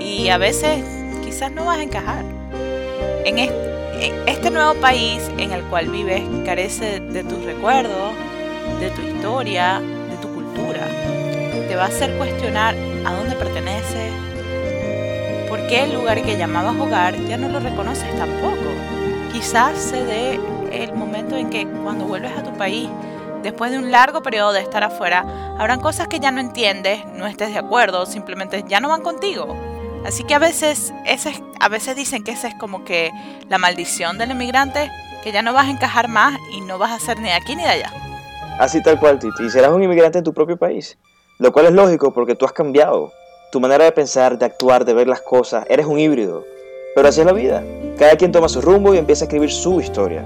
Y 0.00 0.28
a 0.28 0.38
veces 0.38 0.82
quizás 1.24 1.50
no 1.52 1.64
vas 1.64 1.78
a 1.78 1.82
encajar. 1.82 2.24
En 3.24 3.38
es- 3.38 3.50
en 4.00 4.28
este 4.28 4.50
nuevo 4.50 4.74
país 4.74 5.20
en 5.38 5.52
el 5.52 5.62
cual 5.64 5.88
vives 5.88 6.22
carece 6.44 7.00
de 7.00 7.24
tus 7.24 7.42
recuerdos, 7.44 8.12
de 8.80 8.90
tu 8.90 9.02
historia, 9.02 9.80
de 10.10 10.16
tu 10.18 10.32
cultura. 10.32 10.86
Te 11.68 11.74
va 11.76 11.84
a 11.84 11.88
hacer 11.88 12.12
cuestionar 12.16 12.74
a 13.04 13.12
dónde 13.14 13.34
perteneces, 13.34 14.12
por 15.48 15.66
qué 15.66 15.84
el 15.84 15.94
lugar 15.94 16.22
que 16.22 16.36
llamabas 16.36 16.76
hogar 16.78 17.16
ya 17.26 17.36
no 17.36 17.48
lo 17.48 17.58
reconoces 17.60 18.08
tampoco. 18.16 18.70
Quizás 19.32 19.76
se 19.78 20.04
dé 20.04 20.40
el 20.72 20.92
momento 20.94 21.36
en 21.36 21.50
que 21.50 21.66
cuando 21.66 22.04
vuelves 22.04 22.32
a 22.36 22.42
tu 22.42 22.52
país, 22.56 22.88
después 23.46 23.70
de 23.70 23.78
un 23.78 23.92
largo 23.92 24.22
periodo 24.22 24.52
de 24.52 24.60
estar 24.60 24.82
afuera, 24.82 25.54
habrán 25.56 25.80
cosas 25.80 26.08
que 26.08 26.18
ya 26.18 26.32
no 26.32 26.40
entiendes, 26.40 27.04
no 27.14 27.28
estés 27.28 27.52
de 27.52 27.58
acuerdo, 27.58 28.04
simplemente 28.04 28.64
ya 28.66 28.80
no 28.80 28.88
van 28.88 29.02
contigo. 29.02 29.56
Así 30.04 30.24
que 30.24 30.34
a 30.34 30.40
veces, 30.40 30.92
a 31.60 31.68
veces 31.68 31.94
dicen 31.94 32.24
que 32.24 32.32
esa 32.32 32.48
es 32.48 32.54
como 32.56 32.84
que 32.84 33.12
la 33.48 33.58
maldición 33.58 34.18
del 34.18 34.32
inmigrante, 34.32 34.90
que 35.22 35.30
ya 35.30 35.42
no 35.42 35.52
vas 35.52 35.68
a 35.68 35.70
encajar 35.70 36.08
más 36.08 36.36
y 36.52 36.60
no 36.60 36.76
vas 36.78 36.90
a 36.90 36.98
ser 36.98 37.18
ni 37.18 37.28
de 37.28 37.34
aquí 37.34 37.54
ni 37.54 37.62
de 37.62 37.68
allá. 37.68 37.92
Así 38.58 38.82
tal 38.82 38.98
cual, 38.98 39.20
Titi, 39.20 39.44
y 39.44 39.50
serás 39.50 39.70
un 39.70 39.82
inmigrante 39.82 40.18
en 40.18 40.24
tu 40.24 40.34
propio 40.34 40.56
país, 40.56 40.98
lo 41.38 41.52
cual 41.52 41.66
es 41.66 41.72
lógico 41.72 42.12
porque 42.12 42.34
tú 42.34 42.46
has 42.46 42.52
cambiado. 42.52 43.12
Tu 43.52 43.60
manera 43.60 43.84
de 43.84 43.92
pensar, 43.92 44.38
de 44.38 44.44
actuar, 44.44 44.84
de 44.84 44.92
ver 44.92 45.06
las 45.06 45.20
cosas, 45.20 45.64
eres 45.68 45.86
un 45.86 46.00
híbrido. 46.00 46.44
Pero 46.96 47.08
así 47.08 47.20
es 47.20 47.26
la 47.26 47.32
vida. 47.32 47.62
Cada 47.96 48.16
quien 48.16 48.32
toma 48.32 48.48
su 48.48 48.60
rumbo 48.60 48.92
y 48.92 48.98
empieza 48.98 49.24
a 49.24 49.26
escribir 49.26 49.52
su 49.52 49.80
historia. 49.80 50.24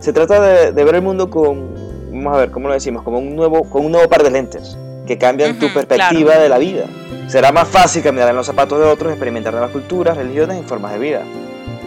Se 0.00 0.12
trata 0.12 0.72
de 0.72 0.84
ver 0.84 0.94
el 0.96 1.02
mundo 1.02 1.30
con, 1.30 1.85
vamos 2.26 2.38
a 2.38 2.40
ver, 2.40 2.50
¿cómo 2.50 2.68
lo 2.68 2.74
decimos? 2.74 3.02
Como 3.02 3.18
un 3.18 3.36
nuevo, 3.36 3.68
con 3.70 3.84
un 3.84 3.92
nuevo 3.92 4.08
par 4.08 4.22
de 4.22 4.30
lentes 4.30 4.76
que 5.06 5.16
cambian 5.16 5.58
tu 5.58 5.66
Ujú, 5.66 5.74
perspectiva 5.74 6.32
claro. 6.32 6.42
de 6.42 6.48
la 6.48 6.58
vida. 6.58 6.84
Será 7.28 7.52
más 7.52 7.68
fácil 7.68 8.02
caminar 8.02 8.28
en 8.28 8.36
los 8.36 8.46
zapatos 8.46 8.78
de 8.78 8.84
otros, 8.84 9.12
experimentar 9.12 9.52
nuevas 9.52 9.70
culturas, 9.70 10.16
religiones 10.16 10.60
y 10.60 10.66
formas 10.66 10.92
de 10.92 10.98
vida, 10.98 11.22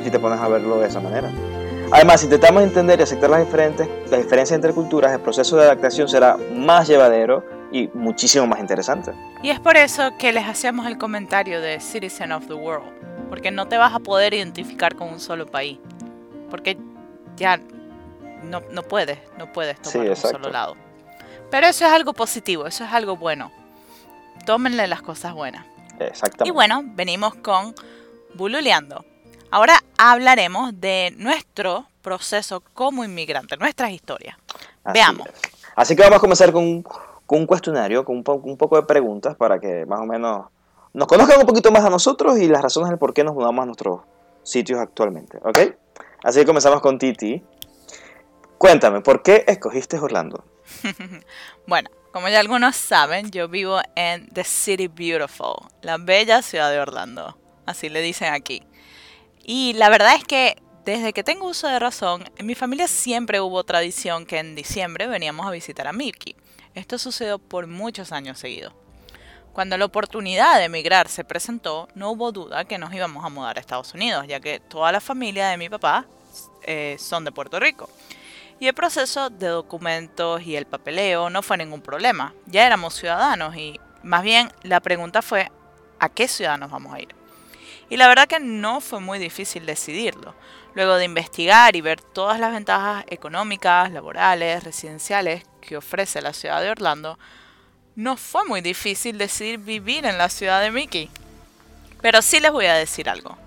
si 0.03 0.09
te 0.09 0.19
pones 0.19 0.39
a 0.39 0.47
verlo 0.47 0.79
de 0.79 0.87
esa 0.87 1.01
manera. 1.01 1.29
Además, 1.91 2.21
si 2.21 2.27
intentamos 2.27 2.63
entender 2.63 2.99
y 2.99 3.03
aceptar 3.03 3.29
las, 3.29 3.45
diferentes, 3.45 3.87
las 4.09 4.21
diferencias 4.21 4.55
entre 4.55 4.73
culturas, 4.73 5.11
el 5.11 5.19
proceso 5.19 5.57
de 5.57 5.63
adaptación 5.63 6.07
será 6.07 6.37
más 6.55 6.87
llevadero 6.87 7.43
y 7.71 7.89
muchísimo 7.93 8.47
más 8.47 8.59
interesante. 8.59 9.11
Y 9.43 9.49
es 9.49 9.59
por 9.59 9.75
eso 9.75 10.11
que 10.17 10.31
les 10.31 10.47
hacemos 10.47 10.85
el 10.87 10.97
comentario 10.97 11.61
de 11.61 11.79
Citizen 11.79 12.31
of 12.31 12.47
the 12.47 12.53
World, 12.53 12.87
porque 13.29 13.51
no 13.51 13.67
te 13.67 13.77
vas 13.77 13.93
a 13.93 13.99
poder 13.99 14.33
identificar 14.33 14.95
con 14.95 15.09
un 15.09 15.19
solo 15.19 15.45
país, 15.47 15.79
porque 16.49 16.77
ya 17.35 17.59
no, 18.43 18.61
no 18.71 18.83
puedes, 18.83 19.19
no 19.37 19.51
puedes 19.51 19.77
Sí, 19.81 19.93
tomar 19.93 20.07
un 20.07 20.13
exacto. 20.13 20.37
solo 20.37 20.49
lado. 20.51 20.75
Pero 21.51 21.67
eso 21.67 21.85
es 21.85 21.91
algo 21.91 22.13
positivo, 22.13 22.65
eso 22.67 22.83
es 22.83 22.93
algo 22.93 23.15
bueno. 23.17 23.51
Tómenle 24.45 24.87
las 24.87 25.01
cosas 25.01 25.33
buenas. 25.33 25.65
Exactamente. 25.99 26.47
Y 26.47 26.51
bueno, 26.51 26.81
venimos 26.85 27.35
con 27.35 27.73
Bululeando. 28.35 29.03
Ahora 29.51 29.79
hablaremos 29.97 30.79
de 30.79 31.13
nuestro 31.17 31.87
proceso 32.01 32.61
como 32.73 33.03
inmigrante, 33.03 33.57
nuestras 33.57 33.91
historias. 33.91 34.37
Así 34.83 34.93
veamos. 34.99 35.27
es. 35.27 35.33
Así 35.75 35.95
que 35.95 36.03
vamos 36.03 36.17
a 36.17 36.21
comenzar 36.21 36.51
con, 36.51 36.63
un- 36.63 36.83
con 37.25 37.39
un 37.39 37.45
cuestionario, 37.47 38.05
con 38.05 38.17
un, 38.17 38.23
po- 38.23 38.35
un 38.43 38.57
poco 38.57 38.75
de 38.77 38.83
preguntas 38.83 39.35
para 39.35 39.59
que 39.59 39.85
más 39.85 39.99
o 39.99 40.05
menos 40.05 40.45
nos 40.93 41.07
conozcan 41.07 41.39
un 41.39 41.45
poquito 41.45 41.71
más 41.71 41.83
a 41.83 41.89
nosotros 41.89 42.37
y 42.39 42.47
las 42.47 42.61
razones 42.61 42.89
del 42.89 42.97
por 42.99 43.13
qué 43.13 43.23
nos 43.23 43.33
mudamos 43.35 43.63
a 43.63 43.65
nuestros 43.65 44.01
sitios 44.43 44.79
actualmente. 44.79 45.37
¿Ok? 45.43 45.59
Así 46.23 46.39
que 46.39 46.45
comenzamos 46.45 46.81
con 46.81 46.97
Titi. 46.99 47.43
Cuéntame, 48.59 48.99
¿por 48.99 49.23
qué 49.23 49.45
escogiste 49.47 49.97
Orlando? 49.97 50.43
Bueno, 51.65 51.89
como 52.11 52.27
ya 52.27 52.41
algunos 52.41 52.75
saben, 52.75 53.31
yo 53.31 53.47
vivo 53.47 53.79
en 53.95 54.27
The 54.29 54.43
City 54.43 54.87
Beautiful, 54.87 55.69
la 55.81 55.97
bella 55.97 56.41
ciudad 56.41 56.69
de 56.69 56.79
Orlando. 56.79 57.37
Así 57.65 57.87
le 57.87 58.01
dicen 58.01 58.33
aquí. 58.33 58.61
Y 59.45 59.73
la 59.73 59.87
verdad 59.87 60.15
es 60.15 60.25
que 60.25 60.61
desde 60.83 61.13
que 61.13 61.23
tengo 61.23 61.47
uso 61.47 61.69
de 61.69 61.79
razón, 61.79 62.25
en 62.37 62.45
mi 62.47 62.53
familia 62.53 62.89
siempre 62.89 63.39
hubo 63.39 63.63
tradición 63.63 64.25
que 64.25 64.39
en 64.39 64.55
diciembre 64.55 65.07
veníamos 65.07 65.47
a 65.47 65.51
visitar 65.51 65.87
a 65.87 65.93
Milky. 65.93 66.35
Esto 66.75 66.97
sucedió 66.97 67.39
por 67.39 67.65
muchos 67.67 68.11
años 68.11 68.39
seguidos. 68.39 68.73
Cuando 69.53 69.77
la 69.77 69.85
oportunidad 69.85 70.57
de 70.57 70.65
emigrar 70.65 71.07
se 71.07 71.23
presentó, 71.23 71.87
no 71.95 72.11
hubo 72.11 72.33
duda 72.33 72.65
que 72.65 72.77
nos 72.77 72.93
íbamos 72.93 73.23
a 73.23 73.29
mudar 73.29 73.55
a 73.55 73.61
Estados 73.61 73.93
Unidos, 73.93 74.25
ya 74.27 74.41
que 74.41 74.59
toda 74.59 74.91
la 74.91 74.99
familia 74.99 75.47
de 75.47 75.55
mi 75.55 75.69
papá 75.69 76.07
eh, 76.63 76.97
son 76.99 77.23
de 77.23 77.31
Puerto 77.31 77.57
Rico. 77.57 77.89
Y 78.59 78.67
el 78.67 78.73
proceso 78.73 79.29
de 79.29 79.47
documentos 79.47 80.41
y 80.41 80.57
el 80.57 80.65
papeleo 80.65 81.29
no 81.29 81.41
fue 81.41 81.57
ningún 81.57 81.81
problema. 81.81 82.33
Ya 82.45 82.65
éramos 82.65 82.93
ciudadanos 82.93 83.55
y 83.55 83.79
más 84.03 84.21
bien 84.21 84.51
la 84.63 84.81
pregunta 84.81 85.21
fue 85.21 85.49
¿a 85.99 86.09
qué 86.09 86.27
ciudad 86.27 86.57
nos 86.57 86.69
vamos 86.69 86.93
a 86.93 86.99
ir? 86.99 87.15
Y 87.89 87.95
la 87.95 88.07
verdad 88.07 88.27
que 88.27 88.39
no 88.39 88.81
fue 88.81 88.99
muy 88.99 89.17
difícil 89.17 89.65
decidirlo. 89.65 90.35
Luego 90.75 90.95
de 90.95 91.05
investigar 91.05 91.75
y 91.75 91.81
ver 91.81 92.01
todas 92.01 92.39
las 92.39 92.51
ventajas 92.51 93.05
económicas, 93.09 93.91
laborales, 93.91 94.63
residenciales 94.63 95.43
que 95.61 95.77
ofrece 95.77 96.21
la 96.21 96.33
ciudad 96.33 96.61
de 96.61 96.69
Orlando, 96.69 97.17
no 97.95 98.17
fue 98.17 98.45
muy 98.45 98.61
difícil 98.61 99.17
decidir 99.17 99.57
vivir 99.57 100.05
en 100.05 100.17
la 100.17 100.29
ciudad 100.29 100.61
de 100.61 100.71
Mickey. 100.71 101.09
Pero 102.01 102.21
sí 102.21 102.39
les 102.39 102.51
voy 102.51 102.67
a 102.67 102.75
decir 102.75 103.09
algo. 103.09 103.37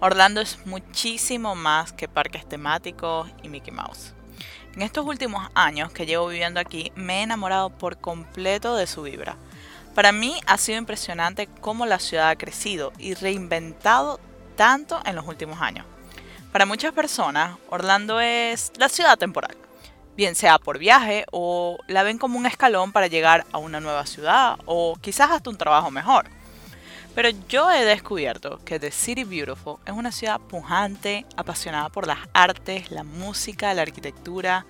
Orlando 0.00 0.40
es 0.40 0.64
muchísimo 0.66 1.54
más 1.54 1.92
que 1.92 2.08
parques 2.08 2.46
temáticos 2.48 3.30
y 3.42 3.48
Mickey 3.48 3.72
Mouse. 3.72 4.15
En 4.76 4.82
estos 4.82 5.06
últimos 5.06 5.48
años 5.54 5.90
que 5.90 6.04
llevo 6.04 6.28
viviendo 6.28 6.60
aquí, 6.60 6.92
me 6.96 7.20
he 7.20 7.22
enamorado 7.22 7.70
por 7.70 7.96
completo 7.96 8.76
de 8.76 8.86
su 8.86 9.00
vibra. 9.04 9.36
Para 9.94 10.12
mí 10.12 10.38
ha 10.46 10.58
sido 10.58 10.76
impresionante 10.76 11.48
cómo 11.62 11.86
la 11.86 11.98
ciudad 11.98 12.28
ha 12.28 12.36
crecido 12.36 12.92
y 12.98 13.14
reinventado 13.14 14.20
tanto 14.54 15.00
en 15.06 15.16
los 15.16 15.26
últimos 15.26 15.62
años. 15.62 15.86
Para 16.52 16.66
muchas 16.66 16.92
personas, 16.92 17.56
Orlando 17.70 18.20
es 18.20 18.70
la 18.76 18.90
ciudad 18.90 19.16
temporal. 19.16 19.56
bien 20.14 20.34
sea 20.34 20.58
por 20.58 20.78
viaje 20.78 21.24
o 21.32 21.78
la 21.86 22.02
ven 22.02 22.18
como 22.18 22.38
un 22.38 22.44
escalón 22.44 22.92
para 22.92 23.06
llegar 23.06 23.46
a 23.52 23.58
una 23.58 23.80
nueva 23.80 24.04
ciudad 24.04 24.58
o 24.66 24.96
quizás 25.00 25.30
hasta 25.30 25.48
un 25.48 25.56
trabajo 25.56 25.90
mejor. 25.90 26.26
Pero 27.16 27.30
yo 27.48 27.70
he 27.70 27.86
descubierto 27.86 28.60
que 28.62 28.78
The 28.78 28.90
City 28.90 29.24
Beautiful 29.24 29.78
es 29.86 29.94
una 29.94 30.12
ciudad 30.12 30.38
pujante, 30.38 31.24
apasionada 31.34 31.88
por 31.88 32.06
las 32.06 32.18
artes, 32.34 32.90
la 32.90 33.04
música, 33.04 33.72
la 33.72 33.80
arquitectura, 33.80 34.66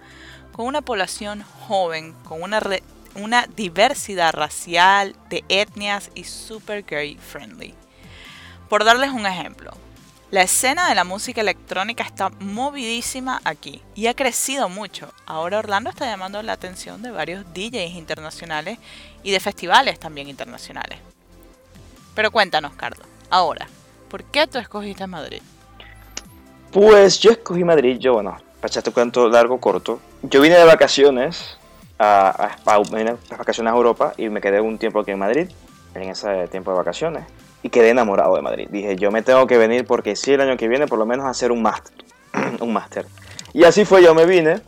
con 0.52 0.66
una 0.66 0.80
población 0.80 1.42
joven, 1.42 2.12
con 2.22 2.44
una, 2.44 2.62
una 3.16 3.48
diversidad 3.56 4.32
racial, 4.32 5.16
de 5.28 5.44
etnias 5.48 6.12
y 6.14 6.22
super 6.22 6.85
gay 6.85 7.16
friendly. 7.16 7.74
Por 8.68 8.85
darles 8.85 9.11
un 9.11 9.26
ejemplo, 9.26 9.72
la 10.30 10.42
escena 10.42 10.88
de 10.88 10.94
la 10.94 11.02
música 11.02 11.40
electrónica 11.40 12.04
está 12.04 12.28
movidísima 12.28 13.40
aquí 13.42 13.82
y 13.96 14.06
ha 14.06 14.14
crecido 14.14 14.68
mucho. 14.68 15.12
Ahora 15.26 15.59
Orlando 15.59 15.90
está 15.90 16.06
llamando 16.06 16.40
la 16.44 16.52
atención 16.52 17.02
de 17.02 17.11
varios 17.11 17.44
DJs 17.52 17.96
internacionales 17.96 18.78
y 19.24 19.32
de 19.32 19.40
festivales 19.40 19.98
también 19.98 20.28
internacionales. 20.28 21.00
Pero 22.16 22.31
cuéntanos, 22.31 22.72
Carlos, 22.76 23.07
ahora, 23.29 23.68
¿por 24.11 24.24
qué 24.24 24.46
tú 24.46 24.59
escogiste 24.59 25.07
Madrid? 25.07 25.42
Pues 26.72 27.20
yo 27.20 27.31
escogí 27.31 27.62
Madrid, 27.62 27.98
yo, 27.98 28.14
bueno, 28.14 28.38
para 28.59 28.68
echarte 28.68 28.90
cuento 28.90 29.29
largo, 29.29 29.61
corto. 29.61 30.00
Yo 30.22 30.40
vine 30.40 30.57
de 30.57 30.64
vacaciones 30.64 31.59
a, 31.98 32.52
a, 32.64 32.79
vacaciones 33.37 33.70
a 33.70 33.76
Europa 33.76 34.14
y 34.16 34.31
me 34.31 34.40
quedé 34.40 34.62
un 34.62 34.79
tiempo 34.79 35.00
aquí 35.00 35.11
en 35.11 35.18
Madrid, 35.18 35.50
en 35.94 36.09
ese 36.09 36.48
tiempo 36.48 36.70
de 36.70 36.79
vacaciones, 36.79 37.24
y 37.62 37.68
quedé 37.68 37.90
enamorado 37.90 38.35
de 38.35 38.40
Madrid. 38.40 38.68
Dije, 38.70 38.96
yo 38.96 39.11
me 39.11 39.20
tengo 39.20 39.46
que 39.46 39.59
venir 39.59 39.87
porque 39.87 40.16
sí, 40.16 40.33
el 40.33 40.40
año 40.40 40.57
que 40.57 40.68
viene 40.68 40.87
por 40.87 40.98
lo 40.98 41.05
menos 41.05 41.26
hacer 41.26 41.52
un 41.52 41.61
máster. 41.61 41.92
un 42.61 42.72
máster. 42.72 43.05
Y 43.52 43.64
así 43.64 43.85
fue, 43.85 44.02
yo 44.02 44.14
me 44.14 44.24
vine. 44.24 44.62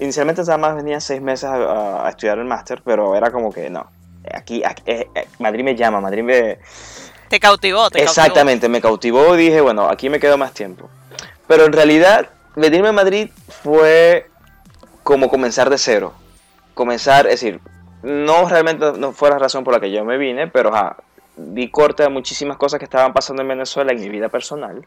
inicialmente 0.00 0.42
nada 0.42 0.58
más 0.58 0.76
venía 0.76 1.00
seis 1.00 1.22
meses 1.22 1.44
a, 1.44 2.06
a 2.06 2.10
estudiar 2.10 2.38
el 2.38 2.44
máster, 2.44 2.82
pero 2.84 3.16
era 3.16 3.30
como 3.30 3.50
que 3.50 3.70
no, 3.70 3.86
aquí, 4.34 4.62
eh, 4.86 5.08
eh, 5.14 5.28
Madrid 5.38 5.64
me 5.64 5.74
llama, 5.74 6.00
Madrid 6.00 6.22
me... 6.22 6.58
Te 7.28 7.38
cautivó, 7.38 7.90
te 7.90 8.02
Exactamente, 8.02 8.68
me 8.68 8.80
cautivó 8.80 9.34
y 9.34 9.38
dije, 9.38 9.60
bueno, 9.60 9.88
aquí 9.88 10.08
me 10.08 10.18
quedo 10.18 10.38
más 10.38 10.52
tiempo. 10.52 10.88
Pero 11.46 11.64
en 11.64 11.72
realidad, 11.72 12.28
venirme 12.56 12.88
a 12.88 12.92
Madrid 12.92 13.30
fue 13.62 14.30
como 15.02 15.28
comenzar 15.28 15.70
de 15.70 15.78
cero. 15.78 16.14
Comenzar, 16.74 17.26
es 17.26 17.40
decir, 17.40 17.60
no 18.02 18.48
realmente 18.48 18.92
no 18.98 19.12
fue 19.12 19.30
la 19.30 19.38
razón 19.38 19.64
por 19.64 19.74
la 19.74 19.80
que 19.80 19.90
yo 19.90 20.04
me 20.04 20.16
vine, 20.16 20.48
pero 20.48 20.72
di 21.36 21.70
corte 21.70 22.04
a 22.04 22.08
muchísimas 22.08 22.56
cosas 22.56 22.78
que 22.78 22.84
estaban 22.84 23.12
pasando 23.12 23.42
en 23.42 23.48
Venezuela 23.48 23.92
en 23.92 24.00
mi 24.00 24.08
vida 24.08 24.28
personal. 24.28 24.86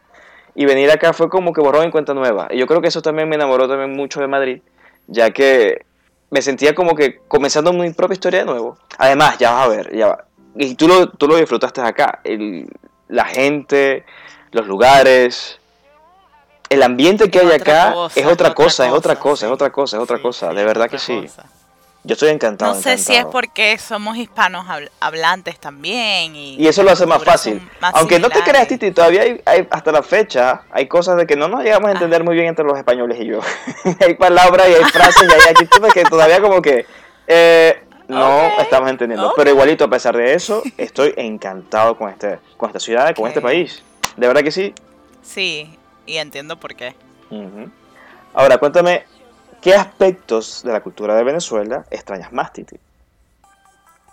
Y 0.54 0.66
venir 0.66 0.90
acá 0.90 1.12
fue 1.12 1.28
como 1.28 1.52
que 1.52 1.60
borró 1.60 1.82
en 1.82 1.90
cuenta 1.90 2.14
nueva. 2.14 2.48
Y 2.50 2.58
yo 2.58 2.66
creo 2.66 2.80
que 2.80 2.88
eso 2.88 3.02
también 3.02 3.28
me 3.28 3.36
enamoró 3.36 3.68
también 3.68 3.92
mucho 3.92 4.20
de 4.20 4.26
Madrid, 4.26 4.60
ya 5.06 5.30
que 5.30 5.84
me 6.32 6.40
sentía 6.40 6.74
como 6.74 6.96
que 6.96 7.20
comenzando 7.28 7.74
mi 7.74 7.90
propia 7.90 8.14
historia 8.14 8.40
de 8.40 8.46
nuevo. 8.46 8.78
Además, 8.96 9.36
ya 9.36 9.52
vas 9.52 9.66
a 9.66 9.68
ver, 9.68 9.94
ya 9.94 10.06
va. 10.06 10.24
Y 10.56 10.74
tú 10.76 10.88
lo, 10.88 11.10
tú 11.10 11.28
lo 11.28 11.36
disfrutaste 11.36 11.82
acá. 11.82 12.20
El, 12.24 12.70
la 13.08 13.26
gente, 13.26 14.06
los 14.50 14.66
lugares, 14.66 15.60
el 16.70 16.82
ambiente 16.82 17.30
que 17.30 17.40
hay 17.40 17.50
acá 17.50 17.94
es 18.16 18.24
otra 18.24 18.54
cosa, 18.54 18.86
es 18.86 18.92
otra 18.92 19.16
cosa, 19.16 19.44
es 19.44 19.52
otra 19.52 19.70
cosa, 19.70 19.98
es 19.98 20.02
otra 20.02 20.22
cosa. 20.22 20.54
De 20.54 20.64
verdad 20.64 20.88
que 20.88 20.98
sí. 20.98 21.26
Yo 22.04 22.14
estoy 22.14 22.30
encantado. 22.30 22.74
No 22.74 22.80
sé 22.80 22.98
si 22.98 23.14
es 23.14 23.24
porque 23.26 23.78
somos 23.78 24.16
hispanos 24.16 24.66
hablantes 24.98 25.60
también. 25.60 26.34
Y, 26.34 26.66
eso 26.66 26.82
lo 26.82 26.90
hace 26.90 27.06
más 27.06 27.22
fácil. 27.22 27.62
Aunque 27.80 28.18
no 28.18 28.28
te 28.28 28.40
creas, 28.40 28.66
Titi, 28.66 28.90
todavía 28.90 29.22
hay, 29.44 29.68
hasta 29.70 29.92
la 29.92 30.02
fecha, 30.02 30.62
hay 30.72 30.88
cosas 30.88 31.16
de 31.16 31.26
que 31.26 31.36
no 31.36 31.46
nos 31.46 31.62
llegamos 31.62 31.90
a 31.90 31.92
entender 31.92 32.24
muy 32.24 32.34
bien 32.34 32.48
entre 32.48 32.64
los 32.64 32.76
españoles 32.76 33.20
y 33.20 33.26
yo. 33.26 33.40
hay 34.00 34.14
palabras 34.14 34.68
y 34.68 34.74
hay 34.74 34.84
frases 34.84 35.28
y 35.28 35.32
hay 35.32 35.50
actitudes 35.50 35.92
que 35.94 36.02
todavía 36.04 36.40
como 36.40 36.60
que 36.60 36.86
eh, 37.28 37.84
no 38.08 38.48
estamos 38.58 38.90
entendiendo. 38.90 39.32
Pero 39.36 39.50
igualito, 39.50 39.84
a 39.84 39.90
pesar 39.90 40.16
de 40.16 40.34
eso, 40.34 40.62
estoy 40.76 41.14
encantado 41.16 41.96
con, 41.96 42.10
este, 42.10 42.40
con 42.56 42.68
esta 42.68 42.80
ciudad, 42.80 43.14
con 43.14 43.28
este 43.28 43.40
país. 43.40 43.82
De 44.16 44.26
verdad 44.26 44.42
que 44.42 44.50
sí. 44.50 44.74
Sí, 45.22 45.78
y 46.04 46.16
entiendo 46.16 46.58
por 46.58 46.74
qué. 46.74 46.96
Ahora, 48.34 48.58
cuéntame, 48.58 49.04
¿Qué 49.62 49.76
aspectos 49.76 50.64
de 50.64 50.72
la 50.72 50.80
cultura 50.80 51.14
de 51.14 51.22
Venezuela 51.22 51.86
extrañas 51.88 52.32
más, 52.32 52.52
Titi? 52.52 52.76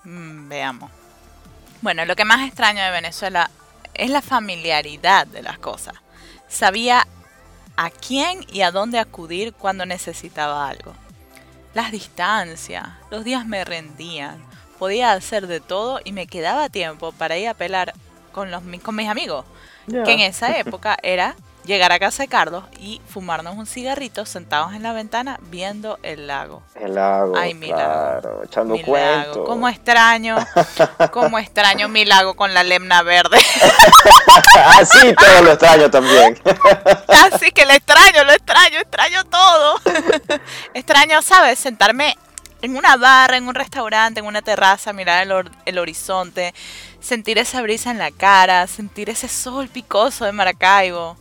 Mm, 0.03 0.47
veamos. 0.47 0.91
Bueno, 1.81 2.05
lo 2.05 2.15
que 2.15 2.23
más 2.23 2.47
extraño 2.47 2.83
de 2.83 2.91
Venezuela 2.91 3.49
es 3.95 4.11
la 4.11 4.21
familiaridad 4.21 5.25
de 5.25 5.41
las 5.41 5.57
cosas. 5.57 5.95
Sabía 6.47 7.07
a 7.77 7.89
quién 7.89 8.45
y 8.51 8.61
a 8.61 8.69
dónde 8.69 8.99
acudir 8.99 9.53
cuando 9.53 9.87
necesitaba 9.87 10.69
algo. 10.69 10.93
Las 11.73 11.91
distancias, 11.91 12.87
los 13.09 13.23
días 13.23 13.47
me 13.47 13.65
rendían, 13.65 14.43
podía 14.77 15.13
hacer 15.13 15.47
de 15.47 15.61
todo 15.61 15.99
y 16.03 16.11
me 16.11 16.27
quedaba 16.27 16.69
tiempo 16.69 17.11
para 17.11 17.39
ir 17.39 17.47
a 17.47 17.55
pelar 17.55 17.93
con, 18.33 18.51
los, 18.51 18.61
con 18.83 18.95
mis 18.95 19.09
amigos, 19.09 19.45
que 19.87 20.11
en 20.13 20.19
esa 20.19 20.55
época 20.59 20.95
era 21.01 21.35
llegar 21.65 21.91
a 21.91 21.99
casa 21.99 22.23
de 22.23 22.29
Carlos 22.29 22.63
y 22.79 23.01
fumarnos 23.07 23.55
un 23.55 23.65
cigarrito 23.65 24.25
sentados 24.25 24.73
en 24.73 24.83
la 24.83 24.93
ventana 24.93 25.39
viendo 25.49 25.99
el 26.03 26.27
lago. 26.27 26.63
El 26.75 26.95
lago, 26.95 27.35
Ay, 27.37 27.53
mi 27.53 27.67
claro, 27.67 28.43
echando 28.43 28.75
mi 28.75 28.83
Lago. 28.83 29.43
Cómo 29.45 29.69
extraño, 29.69 30.37
cómo 31.11 31.37
extraño 31.37 31.87
mi 31.89 32.05
lago 32.05 32.35
con 32.35 32.53
la 32.53 32.63
lemna 32.63 33.03
verde. 33.03 33.37
Así 34.79 35.13
todo 35.13 35.43
lo 35.43 35.51
extraño 35.51 35.89
también. 35.89 36.39
Así 37.07 37.51
que 37.51 37.65
lo 37.65 37.73
extraño, 37.73 38.23
lo 38.23 38.31
extraño, 38.31 38.79
extraño 38.79 39.23
todo. 39.25 39.79
extraño, 40.73 41.21
¿sabes? 41.21 41.59
Sentarme 41.59 42.17
en 42.61 42.75
una 42.75 42.97
barra, 42.97 43.37
en 43.37 43.47
un 43.47 43.55
restaurante, 43.55 44.19
en 44.19 44.25
una 44.25 44.41
terraza, 44.41 44.93
mirar 44.93 45.25
el, 45.25 45.51
el 45.65 45.79
horizonte, 45.79 46.53
sentir 46.99 47.37
esa 47.37 47.61
brisa 47.61 47.91
en 47.91 47.97
la 47.97 48.11
cara, 48.11 48.67
sentir 48.67 49.09
ese 49.09 49.27
sol 49.27 49.69
picoso 49.69 50.25
de 50.25 50.31
Maracaibo. 50.31 51.17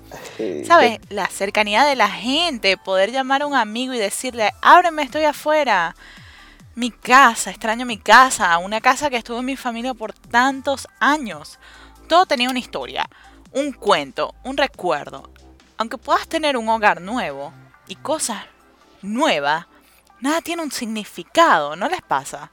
¿Sabes? 0.66 1.00
La 1.08 1.26
cercanía 1.26 1.84
de 1.84 1.96
la 1.96 2.08
gente, 2.08 2.76
poder 2.76 3.10
llamar 3.10 3.42
a 3.42 3.46
un 3.46 3.54
amigo 3.54 3.94
y 3.94 3.98
decirle, 3.98 4.52
ábreme, 4.62 5.02
estoy 5.02 5.24
afuera. 5.24 5.94
Mi 6.74 6.90
casa, 6.90 7.50
extraño 7.50 7.86
mi 7.86 7.98
casa, 7.98 8.56
una 8.58 8.80
casa 8.80 9.10
que 9.10 9.16
estuvo 9.16 9.40
en 9.40 9.46
mi 9.46 9.56
familia 9.56 9.94
por 9.94 10.12
tantos 10.12 10.86
años. 11.00 11.58
Todo 12.08 12.26
tenía 12.26 12.50
una 12.50 12.60
historia, 12.60 13.08
un 13.52 13.72
cuento, 13.72 14.34
un 14.44 14.56
recuerdo. 14.56 15.30
Aunque 15.76 15.98
puedas 15.98 16.28
tener 16.28 16.56
un 16.56 16.68
hogar 16.68 17.00
nuevo 17.00 17.52
y 17.88 17.96
cosas 17.96 18.44
nuevas, 19.02 19.66
nada 20.20 20.40
tiene 20.40 20.62
un 20.62 20.72
significado, 20.72 21.76
¿no 21.76 21.88
les 21.88 22.02
pasa? 22.02 22.50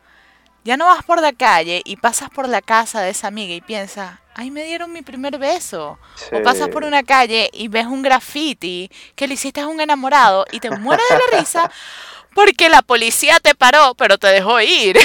Ya 0.63 0.77
no 0.77 0.87
vas 0.87 1.03
por 1.03 1.21
la 1.21 1.33
calle 1.33 1.81
y 1.85 1.97
pasas 1.97 2.29
por 2.29 2.47
la 2.49 2.61
casa 2.61 3.01
de 3.01 3.11
esa 3.11 3.27
amiga 3.27 3.53
y 3.53 3.61
piensas, 3.61 4.19
ay, 4.33 4.49
me 4.49 4.63
dieron 4.63 4.91
mi 4.91 5.03
primer 5.03 5.37
beso. 5.37 5.99
O 6.31 6.41
pasas 6.41 6.69
por 6.69 6.83
una 6.83 7.03
calle 7.03 7.49
y 7.53 7.67
ves 7.67 7.85
un 7.85 8.01
graffiti 8.01 8.89
que 9.15 9.27
le 9.27 9.35
hiciste 9.35 9.61
a 9.61 9.67
un 9.67 9.79
enamorado 9.79 10.45
y 10.51 10.59
te 10.59 10.71
mueres 10.71 11.05
de 11.09 11.15
la 11.15 11.39
risa 11.39 11.71
porque 12.35 12.67
la 12.69 12.81
policía 12.81 13.39
te 13.39 13.55
paró, 13.55 13.95
pero 13.95 14.17
te 14.17 14.27
dejó 14.27 14.59
ir. 14.59 14.97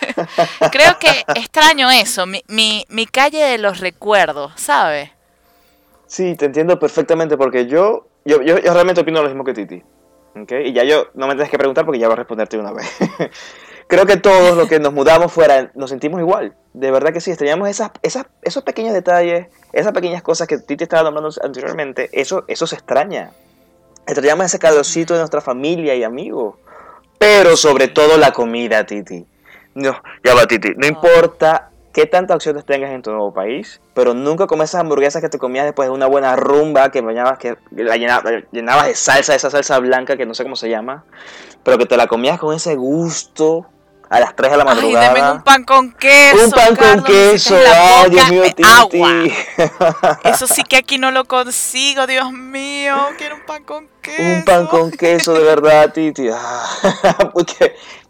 Creo 0.72 0.98
que 0.98 1.24
extraño 1.34 1.90
eso, 1.90 2.26
mi, 2.26 2.42
mi, 2.48 2.84
mi 2.88 3.06
calle 3.06 3.38
de 3.38 3.58
los 3.58 3.78
recuerdos, 3.80 4.52
¿sabes? 4.56 5.10
Sí, 6.06 6.34
te 6.34 6.46
entiendo 6.46 6.78
perfectamente 6.78 7.36
porque 7.36 7.66
yo, 7.66 8.08
yo, 8.24 8.42
yo, 8.42 8.56
realmente 8.56 9.00
opino 9.00 9.22
lo 9.22 9.28
mismo 9.28 9.44
que 9.44 9.54
Titi. 9.54 9.82
¿Okay? 10.34 10.68
Y 10.68 10.72
ya 10.72 10.84
yo 10.84 11.08
no 11.14 11.26
me 11.26 11.34
tienes 11.34 11.50
que 11.50 11.58
preguntar 11.58 11.84
porque 11.84 11.98
ya 11.98 12.06
voy 12.06 12.14
a 12.14 12.16
responderte 12.16 12.58
una 12.58 12.72
vez. 12.72 12.86
creo 13.86 14.06
que 14.06 14.16
todos 14.16 14.56
los 14.56 14.68
que 14.68 14.80
nos 14.80 14.92
mudamos 14.92 15.32
fuera 15.32 15.70
nos 15.74 15.90
sentimos 15.90 16.20
igual. 16.20 16.56
De 16.72 16.90
verdad 16.90 17.12
que 17.12 17.20
sí, 17.20 17.30
extrañamos 17.30 17.68
esas, 17.68 17.90
esas, 18.02 18.26
esos 18.42 18.62
pequeños 18.62 18.92
detalles, 18.92 19.46
esas 19.72 19.92
pequeñas 19.92 20.22
cosas 20.22 20.48
que 20.48 20.58
Titi 20.58 20.84
estaba 20.84 21.04
nombrando 21.04 21.30
anteriormente. 21.42 22.10
Eso, 22.12 22.44
eso 22.48 22.66
se 22.66 22.76
extraña. 22.76 23.30
Extrañamos 24.06 24.46
ese 24.46 24.58
calorcito 24.58 25.14
de 25.14 25.20
nuestra 25.20 25.40
familia 25.40 25.94
y 25.94 26.02
amigos. 26.02 26.56
Pero 27.18 27.56
sobre 27.56 27.88
todo 27.88 28.18
la 28.18 28.32
comida, 28.32 28.84
Titi. 28.84 29.26
No, 29.74 30.02
ya 30.22 30.34
va, 30.34 30.46
Titi. 30.46 30.74
No 30.76 30.86
importa 30.86 31.70
qué 31.94 32.06
tantas 32.06 32.34
opciones 32.34 32.64
tengas 32.66 32.90
en 32.90 33.02
tu 33.02 33.12
nuevo 33.12 33.32
país, 33.32 33.80
pero 33.94 34.14
nunca 34.14 34.48
comes 34.48 34.70
esas 34.70 34.80
hamburguesas 34.80 35.22
que 35.22 35.28
te 35.28 35.38
comías 35.38 35.64
después 35.64 35.88
de 35.88 35.94
una 35.94 36.06
buena 36.06 36.34
rumba 36.34 36.90
que 36.90 37.00
bañabas, 37.00 37.38
que 37.38 37.56
la 37.70 37.96
llenabas 37.96 38.86
de 38.86 38.94
salsa, 38.96 39.34
esa 39.34 39.48
salsa 39.48 39.78
blanca 39.78 40.16
que 40.16 40.26
no 40.26 40.34
sé 40.34 40.42
cómo 40.42 40.56
se 40.56 40.68
llama, 40.68 41.04
pero 41.62 41.78
que 41.78 41.86
te 41.86 41.96
la 41.96 42.08
comías 42.08 42.40
con 42.40 42.52
ese 42.52 42.74
gusto 42.74 43.66
a 44.08 44.20
las 44.20 44.36
3 44.36 44.50
de 44.50 44.56
la 44.56 44.64
madrugada. 44.64 45.08
Ay, 45.08 45.14
deme 45.14 45.30
un 45.32 45.42
pan 45.42 45.64
con 45.64 45.92
queso. 45.92 46.44
Un 46.44 46.50
pan 46.50 46.76
con 46.76 47.04
queso. 47.04 47.56
Ay, 47.56 48.10
Dios 48.10 48.30
mío, 48.30 48.42
Titi. 48.44 49.32
Eso 50.24 50.46
sí 50.46 50.62
que 50.64 50.76
aquí 50.76 50.98
no 50.98 51.10
lo 51.10 51.24
consigo, 51.24 52.06
Dios 52.06 52.32
mío. 52.32 52.96
Quiero 53.18 53.36
un 53.36 53.46
pan 53.46 53.64
con 53.64 53.88
queso. 54.02 54.22
Un 54.22 54.44
pan 54.44 54.66
con 54.66 54.90
queso, 54.90 55.32
de 55.34 55.42
verdad, 55.42 55.92
Titi. 55.92 56.28
Ah, 56.32 56.66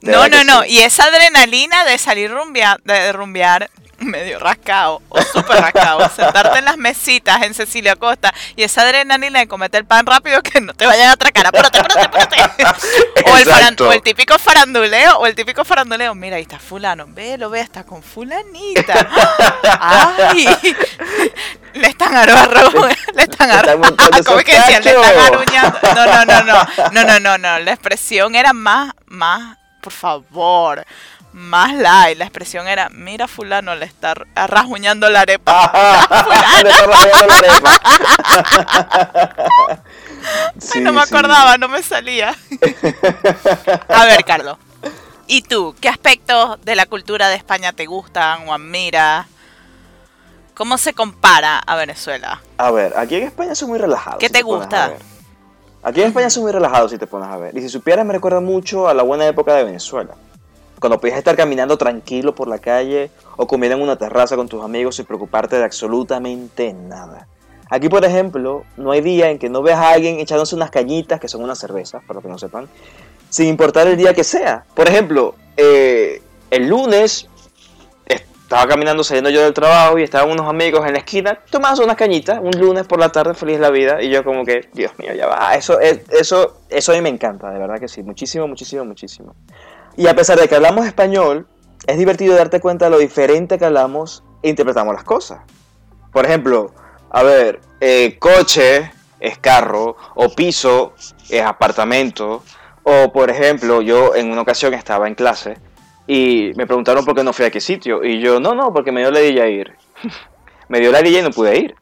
no, 0.02 0.28
no, 0.28 0.44
no. 0.44 0.64
Y 0.64 0.78
esa 0.78 1.04
adrenalina 1.04 1.84
de 1.84 1.98
salir 1.98 2.30
rumbear, 2.30 2.80
de 2.84 3.12
rumbear 3.12 3.70
medio 4.10 4.38
rascado 4.38 5.02
o 5.08 5.20
súper 5.22 5.60
rascado, 5.60 6.08
sentarte 6.10 6.58
en 6.58 6.64
las 6.64 6.76
mesitas 6.76 7.42
en 7.42 7.54
Cecilia 7.54 7.96
Costa 7.96 8.32
y 8.56 8.62
esa 8.62 8.82
adrenalina 8.82 9.38
de 9.40 9.48
comerte 9.48 9.78
el 9.78 9.84
pan 9.84 10.06
rápido 10.06 10.42
que 10.42 10.60
no 10.60 10.72
te 10.74 10.86
vayan 10.86 11.08
a 11.10 11.12
atracar, 11.12 11.46
apúrate, 11.46 11.78
apúrate, 11.80 12.40
apúrate. 12.42 12.64
O 13.26 13.36
el, 13.36 13.46
faran- 13.46 13.80
o 13.80 13.92
el 13.92 14.02
típico 14.02 14.38
faranduleo, 14.38 15.18
o 15.18 15.26
el 15.26 15.34
típico 15.34 15.64
faranduleo, 15.64 16.14
mira, 16.14 16.36
ahí 16.36 16.42
está 16.42 16.58
fulano, 16.58 17.06
ve, 17.08 17.38
lo 17.38 17.48
ve, 17.50 17.60
está 17.60 17.84
con 17.84 18.02
fulanita. 18.02 18.94
Ay, 19.80 20.46
le 21.74 21.86
están 21.88 22.14
arro, 22.14 22.34
le 22.34 22.42
están 22.44 23.14
Le 23.14 23.22
están 23.22 23.50
arro, 23.50 23.78
montando 23.78 24.24
¿cómo 24.24 24.38
que 24.38 24.54
decían? 24.54 24.84
Le 24.84 24.90
están 24.90 25.18
aruñando. 25.18 25.78
No, 25.94 26.06
no, 26.06 26.24
no, 26.24 26.42
no, 26.44 26.66
no, 26.92 27.04
no, 27.04 27.20
no, 27.20 27.38
no, 27.38 27.58
la 27.60 27.72
expresión 27.72 28.34
era 28.34 28.52
más, 28.52 28.92
más, 29.06 29.56
por 29.80 29.92
favor, 29.92 30.84
más 31.34 31.74
light, 31.74 32.16
la 32.16 32.24
expresión 32.24 32.66
era, 32.68 32.88
mira 32.90 33.26
fulano, 33.26 33.74
le 33.74 33.86
está 33.86 34.14
rasguñando 34.34 35.10
la 35.10 35.22
arepa. 35.22 35.72
Le 36.62 36.70
está 36.70 36.86
la 37.26 37.36
arepa. 37.36 37.70
Ay, 40.74 40.80
no 40.80 40.92
me 40.92 41.04
sí. 41.04 41.12
acordaba, 41.12 41.58
no 41.58 41.66
me 41.68 41.82
salía. 41.82 42.36
A 43.88 44.04
ver, 44.04 44.24
Carlos. 44.24 44.58
¿Y 45.26 45.42
tú? 45.42 45.74
¿Qué 45.80 45.88
aspectos 45.88 46.64
de 46.64 46.76
la 46.76 46.86
cultura 46.86 47.28
de 47.28 47.34
España 47.34 47.72
te 47.72 47.86
gustan 47.86 48.48
o 48.48 48.54
admiras? 48.54 49.26
¿Cómo 50.54 50.78
se 50.78 50.94
compara 50.94 51.58
a 51.58 51.74
Venezuela? 51.74 52.40
A 52.58 52.70
ver, 52.70 52.96
aquí 52.96 53.16
en 53.16 53.24
España 53.24 53.56
son 53.56 53.70
muy 53.70 53.78
relajados. 53.78 54.20
¿Qué 54.20 54.28
si 54.28 54.32
te 54.32 54.42
gusta? 54.42 54.92
Aquí 55.82 56.00
en 56.00 56.06
España 56.08 56.30
son 56.30 56.44
muy 56.44 56.52
relajados 56.52 56.92
si 56.92 56.98
te 56.98 57.08
pones 57.08 57.28
a 57.28 57.36
ver. 57.36 57.56
Y 57.56 57.60
si 57.60 57.68
supieras, 57.68 58.06
me 58.06 58.12
recuerda 58.12 58.40
mucho 58.40 58.86
a 58.86 58.94
la 58.94 59.02
buena 59.02 59.26
época 59.26 59.52
de 59.54 59.64
Venezuela. 59.64 60.14
Cuando 60.84 61.00
podías 61.00 61.16
estar 61.16 61.34
caminando 61.34 61.78
tranquilo 61.78 62.34
por 62.34 62.46
la 62.46 62.58
calle 62.58 63.10
o 63.38 63.46
comer 63.46 63.72
en 63.72 63.80
una 63.80 63.96
terraza 63.96 64.36
con 64.36 64.50
tus 64.50 64.62
amigos 64.62 64.96
sin 64.96 65.06
preocuparte 65.06 65.56
de 65.56 65.64
absolutamente 65.64 66.74
nada. 66.74 67.26
Aquí, 67.70 67.88
por 67.88 68.04
ejemplo, 68.04 68.64
no 68.76 68.90
hay 68.90 69.00
día 69.00 69.30
en 69.30 69.38
que 69.38 69.48
no 69.48 69.62
veas 69.62 69.78
a 69.78 69.92
alguien 69.92 70.20
echándose 70.20 70.54
unas 70.54 70.70
cañitas, 70.70 71.18
que 71.20 71.26
son 71.26 71.42
unas 71.42 71.58
cervezas, 71.58 72.02
para 72.06 72.20
que 72.20 72.28
no 72.28 72.36
sepan, 72.36 72.68
sin 73.30 73.46
importar 73.48 73.86
el 73.86 73.96
día 73.96 74.12
que 74.12 74.24
sea. 74.24 74.66
Por 74.74 74.86
ejemplo, 74.86 75.34
eh, 75.56 76.20
el 76.50 76.68
lunes 76.68 77.30
estaba 78.04 78.66
caminando 78.68 79.02
saliendo 79.02 79.30
yo 79.30 79.40
del 79.40 79.54
trabajo 79.54 79.98
y 79.98 80.02
estaban 80.02 80.30
unos 80.30 80.46
amigos 80.46 80.86
en 80.86 80.92
la 80.92 80.98
esquina 80.98 81.38
tomando 81.50 81.82
unas 81.82 81.96
cañitas, 81.96 82.40
un 82.42 82.50
lunes 82.60 82.86
por 82.86 82.98
la 83.00 83.08
tarde, 83.08 83.32
feliz 83.32 83.58
la 83.58 83.70
vida, 83.70 84.02
y 84.02 84.10
yo 84.10 84.22
como 84.22 84.44
que, 84.44 84.68
Dios 84.74 84.92
mío, 84.98 85.14
ya 85.14 85.28
va, 85.28 85.54
eso, 85.54 85.80
es- 85.80 86.00
eso, 86.10 86.58
eso 86.68 86.92
a 86.92 86.94
mí 86.94 87.00
me 87.00 87.08
encanta, 87.08 87.50
de 87.50 87.58
verdad 87.58 87.80
que 87.80 87.88
sí, 87.88 88.02
muchísimo, 88.02 88.46
muchísimo, 88.46 88.84
muchísimo. 88.84 89.34
Y 89.96 90.06
a 90.06 90.14
pesar 90.14 90.38
de 90.38 90.48
que 90.48 90.56
hablamos 90.56 90.86
español, 90.86 91.46
es 91.86 91.98
divertido 91.98 92.34
darte 92.34 92.60
cuenta 92.60 92.86
de 92.86 92.90
lo 92.90 92.98
diferente 92.98 93.58
que 93.58 93.64
hablamos 93.64 94.24
e 94.42 94.48
interpretamos 94.48 94.94
las 94.94 95.04
cosas. 95.04 95.40
Por 96.12 96.24
ejemplo, 96.24 96.72
a 97.10 97.22
ver, 97.22 97.60
eh, 97.80 98.16
coche 98.18 98.90
es 99.20 99.38
carro, 99.38 99.96
o 100.14 100.28
piso 100.34 100.94
es 101.28 101.42
apartamento, 101.42 102.42
o 102.82 103.12
por 103.12 103.30
ejemplo, 103.30 103.82
yo 103.82 104.14
en 104.14 104.30
una 104.30 104.42
ocasión 104.42 104.74
estaba 104.74 105.08
en 105.08 105.14
clase 105.14 105.54
y 106.06 106.52
me 106.56 106.66
preguntaron 106.66 107.04
por 107.04 107.14
qué 107.14 107.24
no 107.24 107.32
fui 107.32 107.46
a 107.46 107.50
qué 107.50 107.60
sitio, 107.60 108.04
y 108.04 108.20
yo, 108.20 108.40
no, 108.40 108.54
no, 108.54 108.72
porque 108.72 108.92
me 108.92 109.00
dio 109.00 109.10
la 109.10 109.20
idea 109.22 109.48
ir. 109.48 109.74
me 110.68 110.80
dio 110.80 110.90
la 110.92 111.00
idea 111.00 111.20
y 111.20 111.22
no 111.22 111.30
pude 111.30 111.58
ir. 111.58 111.74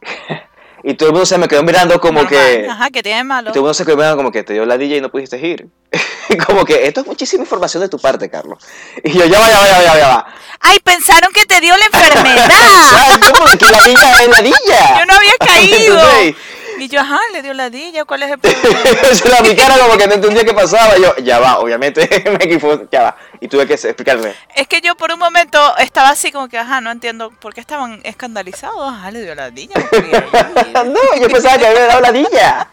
y 0.82 0.94
todo 0.94 1.08
el 1.08 1.12
mundo 1.12 1.26
se 1.26 1.38
me 1.38 1.48
quedó 1.48 1.62
mirando 1.62 2.00
como 2.00 2.26
que... 2.26 2.66
Ajá, 2.68 2.90
¿qué 2.90 3.02
tiene 3.02 3.24
malo? 3.24 3.50
Y 3.50 3.52
todo 3.52 3.60
el 3.60 3.62
mundo 3.62 3.74
se 3.74 3.84
quedó 3.84 3.96
mirando 3.96 4.16
como 4.16 4.32
que 4.32 4.42
te 4.42 4.52
dio 4.52 4.64
la 4.64 4.78
DJ 4.78 4.98
y 4.98 5.00
no 5.00 5.10
pudiste 5.10 5.38
ir. 5.38 5.66
como 6.46 6.64
que 6.64 6.86
esto 6.86 7.00
es 7.00 7.06
muchísima 7.06 7.42
información 7.42 7.82
de 7.82 7.88
tu 7.88 7.98
parte, 7.98 8.30
Carlos. 8.30 8.62
Y 9.04 9.12
yo, 9.12 9.24
ya 9.26 9.40
va, 9.40 9.48
ya 9.48 9.58
va, 9.58 9.68
ya 9.68 9.92
va, 9.92 9.98
ya 9.98 10.08
va. 10.08 10.26
¡Ay, 10.60 10.78
pensaron 10.80 11.32
que 11.32 11.46
te 11.46 11.60
dio 11.60 11.74
la 11.76 11.84
enfermedad! 11.86 12.50
Exacto, 12.50 13.32
porque 13.38 13.70
la 13.70 13.86
niña 13.86 14.22
es 14.22 14.28
la 14.28 14.42
niña. 14.42 14.98
Yo 14.98 15.06
no 15.06 15.14
había 15.14 15.32
caído. 15.38 15.94
Entonces, 15.94 16.34
Y 16.80 16.88
yo, 16.88 16.98
ajá, 16.98 17.18
le 17.34 17.42
dio 17.42 17.52
ladilla, 17.52 18.06
¿cuál 18.06 18.22
es 18.22 18.30
el 18.30 18.38
problema? 18.40 19.14
se 19.14 19.28
la 19.28 19.42
mi 19.42 19.54
cara 19.54 19.76
como 19.78 19.98
que 19.98 20.06
no 20.06 20.14
entendía 20.14 20.44
qué 20.44 20.54
pasaba. 20.54 20.96
Yo, 20.96 21.14
ya 21.18 21.38
va, 21.38 21.58
obviamente 21.58 22.08
me 22.24 22.42
equivoqué, 22.42 22.88
ya 22.90 23.02
va. 23.02 23.16
Y 23.38 23.48
tuve 23.48 23.66
que 23.66 23.74
explicarle. 23.74 24.34
Es 24.54 24.66
que 24.66 24.80
yo 24.80 24.96
por 24.96 25.12
un 25.12 25.18
momento 25.18 25.76
estaba 25.76 26.08
así 26.08 26.32
como 26.32 26.48
que, 26.48 26.56
ajá, 26.56 26.80
no 26.80 26.90
entiendo 26.90 27.30
por 27.32 27.52
qué 27.52 27.60
estaban 27.60 28.00
escandalizados. 28.04 28.80
Ajá, 28.80 29.10
le 29.10 29.22
dio 29.22 29.34
ladilla. 29.34 29.74
no 30.86 31.00
yo 31.20 31.28
pensaba 31.28 31.58
que 31.58 31.66
había 31.66 31.86
dado 31.86 32.00
la 32.00 32.12
niña. 32.12 32.68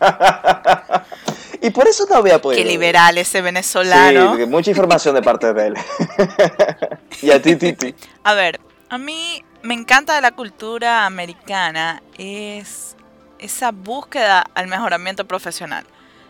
y 1.61 1.69
por 1.71 1.85
eso 1.89 2.05
no 2.09 2.15
había 2.15 2.41
podido. 2.41 2.63
Qué 2.63 2.69
liberal 2.69 3.17
ese 3.17 3.41
venezolano. 3.41 4.37
Sí, 4.37 4.45
mucha 4.45 4.69
información 4.69 5.15
de 5.15 5.21
parte 5.21 5.53
de 5.53 5.67
él. 5.67 5.73
y 7.21 7.31
a 7.31 7.41
ti, 7.41 7.57
Titi. 7.57 7.93
A 8.23 8.33
ver, 8.35 8.61
a 8.89 8.97
mí 8.97 9.43
me 9.63 9.73
encanta 9.73 10.15
de 10.15 10.21
la 10.21 10.31
cultura 10.31 11.05
americana 11.05 12.01
es 12.17 12.87
esa 13.39 13.71
búsqueda 13.71 14.45
al 14.54 14.67
mejoramiento 14.67 15.26
profesional. 15.28 15.86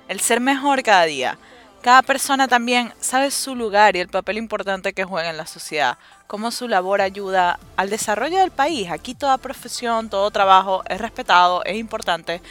El 0.07 0.19
ser 0.19 0.39
mejor 0.39 0.83
cada 0.83 1.03
día. 1.03 1.37
Cada 1.81 2.01
persona 2.01 2.47
también 2.47 2.93
sabe 2.99 3.31
su 3.31 3.55
lugar 3.55 3.95
y 3.95 3.99
el 3.99 4.09
papel 4.09 4.37
importante 4.37 4.93
que 4.93 5.03
juega 5.03 5.29
en 5.29 5.37
la 5.37 5.45
sociedad. 5.45 5.97
Cómo 6.25 6.51
su 6.51 6.67
labor 6.67 7.01
ayuda 7.01 7.59
al 7.77 7.89
desarrollo 7.89 8.39
del 8.39 8.51
país. 8.51 8.89
Aquí 8.89 9.13
toda 9.15 9.37
profesión, 9.37 10.09
todo 10.09 10.31
trabajo 10.31 10.83
es 10.89 10.99
respetado, 10.99 11.63
es 11.63 11.77
importante, 11.77 12.41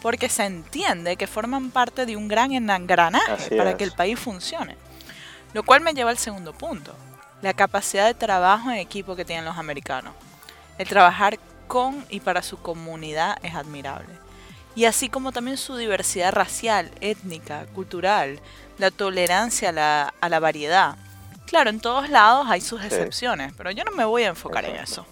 porque 0.00 0.28
se 0.28 0.44
entiende 0.44 1.16
que 1.16 1.26
forman 1.26 1.70
parte 1.70 2.06
de 2.06 2.16
un 2.16 2.28
gran 2.28 2.52
engranaje 2.52 3.32
Así 3.32 3.54
para 3.54 3.70
es. 3.70 3.76
que 3.76 3.84
el 3.84 3.92
país 3.92 4.18
funcione. 4.18 4.76
Lo 5.52 5.62
cual 5.62 5.80
me 5.82 5.94
lleva 5.94 6.10
al 6.10 6.18
segundo 6.18 6.52
punto, 6.52 6.94
la 7.42 7.52
capacidad 7.52 8.06
de 8.06 8.14
trabajo 8.14 8.70
en 8.70 8.78
equipo 8.78 9.14
que 9.14 9.24
tienen 9.24 9.44
los 9.44 9.58
americanos. 9.58 10.14
El 10.78 10.88
trabajar 10.88 11.38
con 11.72 12.04
y 12.10 12.20
para 12.20 12.42
su 12.42 12.58
comunidad 12.58 13.38
es 13.42 13.54
admirable. 13.54 14.10
Y 14.74 14.84
así 14.84 15.08
como 15.08 15.32
también 15.32 15.56
su 15.56 15.74
diversidad 15.74 16.30
racial, 16.30 16.90
étnica, 17.00 17.64
cultural, 17.74 18.40
la 18.76 18.90
tolerancia 18.90 19.70
a 19.70 19.72
la, 19.72 20.14
a 20.20 20.28
la 20.28 20.38
variedad. 20.38 20.96
Claro, 21.46 21.70
en 21.70 21.80
todos 21.80 22.10
lados 22.10 22.46
hay 22.50 22.60
sus 22.60 22.84
excepciones, 22.84 23.54
pero 23.56 23.70
yo 23.70 23.84
no 23.84 23.92
me 23.92 24.04
voy 24.04 24.24
a 24.24 24.28
enfocar 24.28 24.66
en 24.66 24.76
eso. 24.76 25.06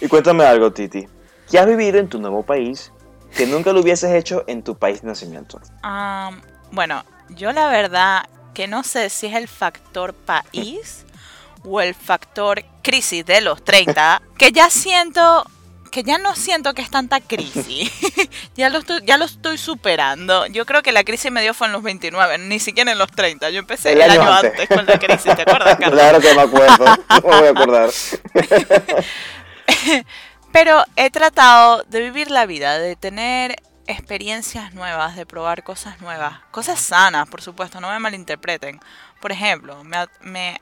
Y 0.00 0.08
cuéntame 0.08 0.44
algo, 0.44 0.72
Titi. 0.72 1.06
¿Qué 1.50 1.58
has 1.58 1.66
vivido 1.66 1.98
en 1.98 2.08
tu 2.08 2.18
nuevo 2.18 2.42
país 2.42 2.90
que 3.36 3.46
nunca 3.46 3.74
lo 3.74 3.80
hubieses 3.80 4.10
hecho 4.14 4.44
en 4.46 4.62
tu 4.62 4.78
país 4.78 5.02
de 5.02 5.08
nacimiento? 5.08 5.60
Ah, 5.82 6.30
bueno, 6.72 7.04
yo 7.28 7.52
la 7.52 7.68
verdad 7.68 8.26
que 8.54 8.66
no 8.66 8.82
sé 8.82 9.10
si 9.10 9.26
es 9.26 9.34
el 9.34 9.46
factor 9.46 10.14
país 10.14 11.04
o 11.64 11.82
el 11.82 11.94
factor 11.94 12.64
crisis 12.80 13.26
de 13.26 13.42
los 13.42 13.62
30, 13.62 14.22
que 14.38 14.52
ya 14.52 14.70
siento, 14.70 15.44
que 15.88 16.02
ya 16.02 16.18
no 16.18 16.34
siento 16.34 16.74
que 16.74 16.82
es 16.82 16.90
tanta 16.90 17.20
crisis. 17.20 17.92
ya, 18.56 18.70
lo 18.70 18.78
estoy, 18.78 19.00
ya 19.04 19.16
lo 19.16 19.24
estoy 19.24 19.58
superando. 19.58 20.46
Yo 20.46 20.66
creo 20.66 20.82
que 20.82 20.92
la 20.92 21.04
crisis 21.04 21.30
me 21.30 21.42
dio 21.42 21.54
fue 21.54 21.66
en 21.66 21.72
los 21.72 21.82
29, 21.82 22.38
ni 22.38 22.58
siquiera 22.58 22.92
en 22.92 22.98
los 22.98 23.10
30. 23.10 23.50
Yo 23.50 23.60
empecé 23.60 23.92
el, 23.92 24.02
año, 24.02 24.22
antes. 24.22 24.68
con 24.68 24.86
la 24.86 24.98
crisis, 24.98 25.34
¿te 25.34 25.42
acuerdas, 25.42 25.76
Carlos? 25.78 26.00
claro 26.00 26.20
que 26.20 26.34
me 26.34 26.42
acuerdo. 26.42 26.84
No 26.86 26.96
me 27.30 27.30
voy 27.38 27.46
a 27.46 27.50
acordar. 27.50 27.90
Pero 30.52 30.82
he 30.96 31.10
tratado 31.10 31.82
de 31.84 32.00
vivir 32.00 32.30
la 32.30 32.46
vida, 32.46 32.78
de 32.78 32.96
tener 32.96 33.56
experiencias 33.86 34.74
nuevas, 34.74 35.16
de 35.16 35.26
probar 35.26 35.62
cosas 35.62 36.00
nuevas, 36.00 36.40
cosas 36.50 36.80
sanas, 36.80 37.28
por 37.28 37.42
supuesto, 37.42 37.80
no 37.80 37.90
me 37.90 37.98
malinterpreten. 37.98 38.80
Por 39.20 39.32
ejemplo, 39.32 39.82
me, 39.84 40.06
me, 40.20 40.60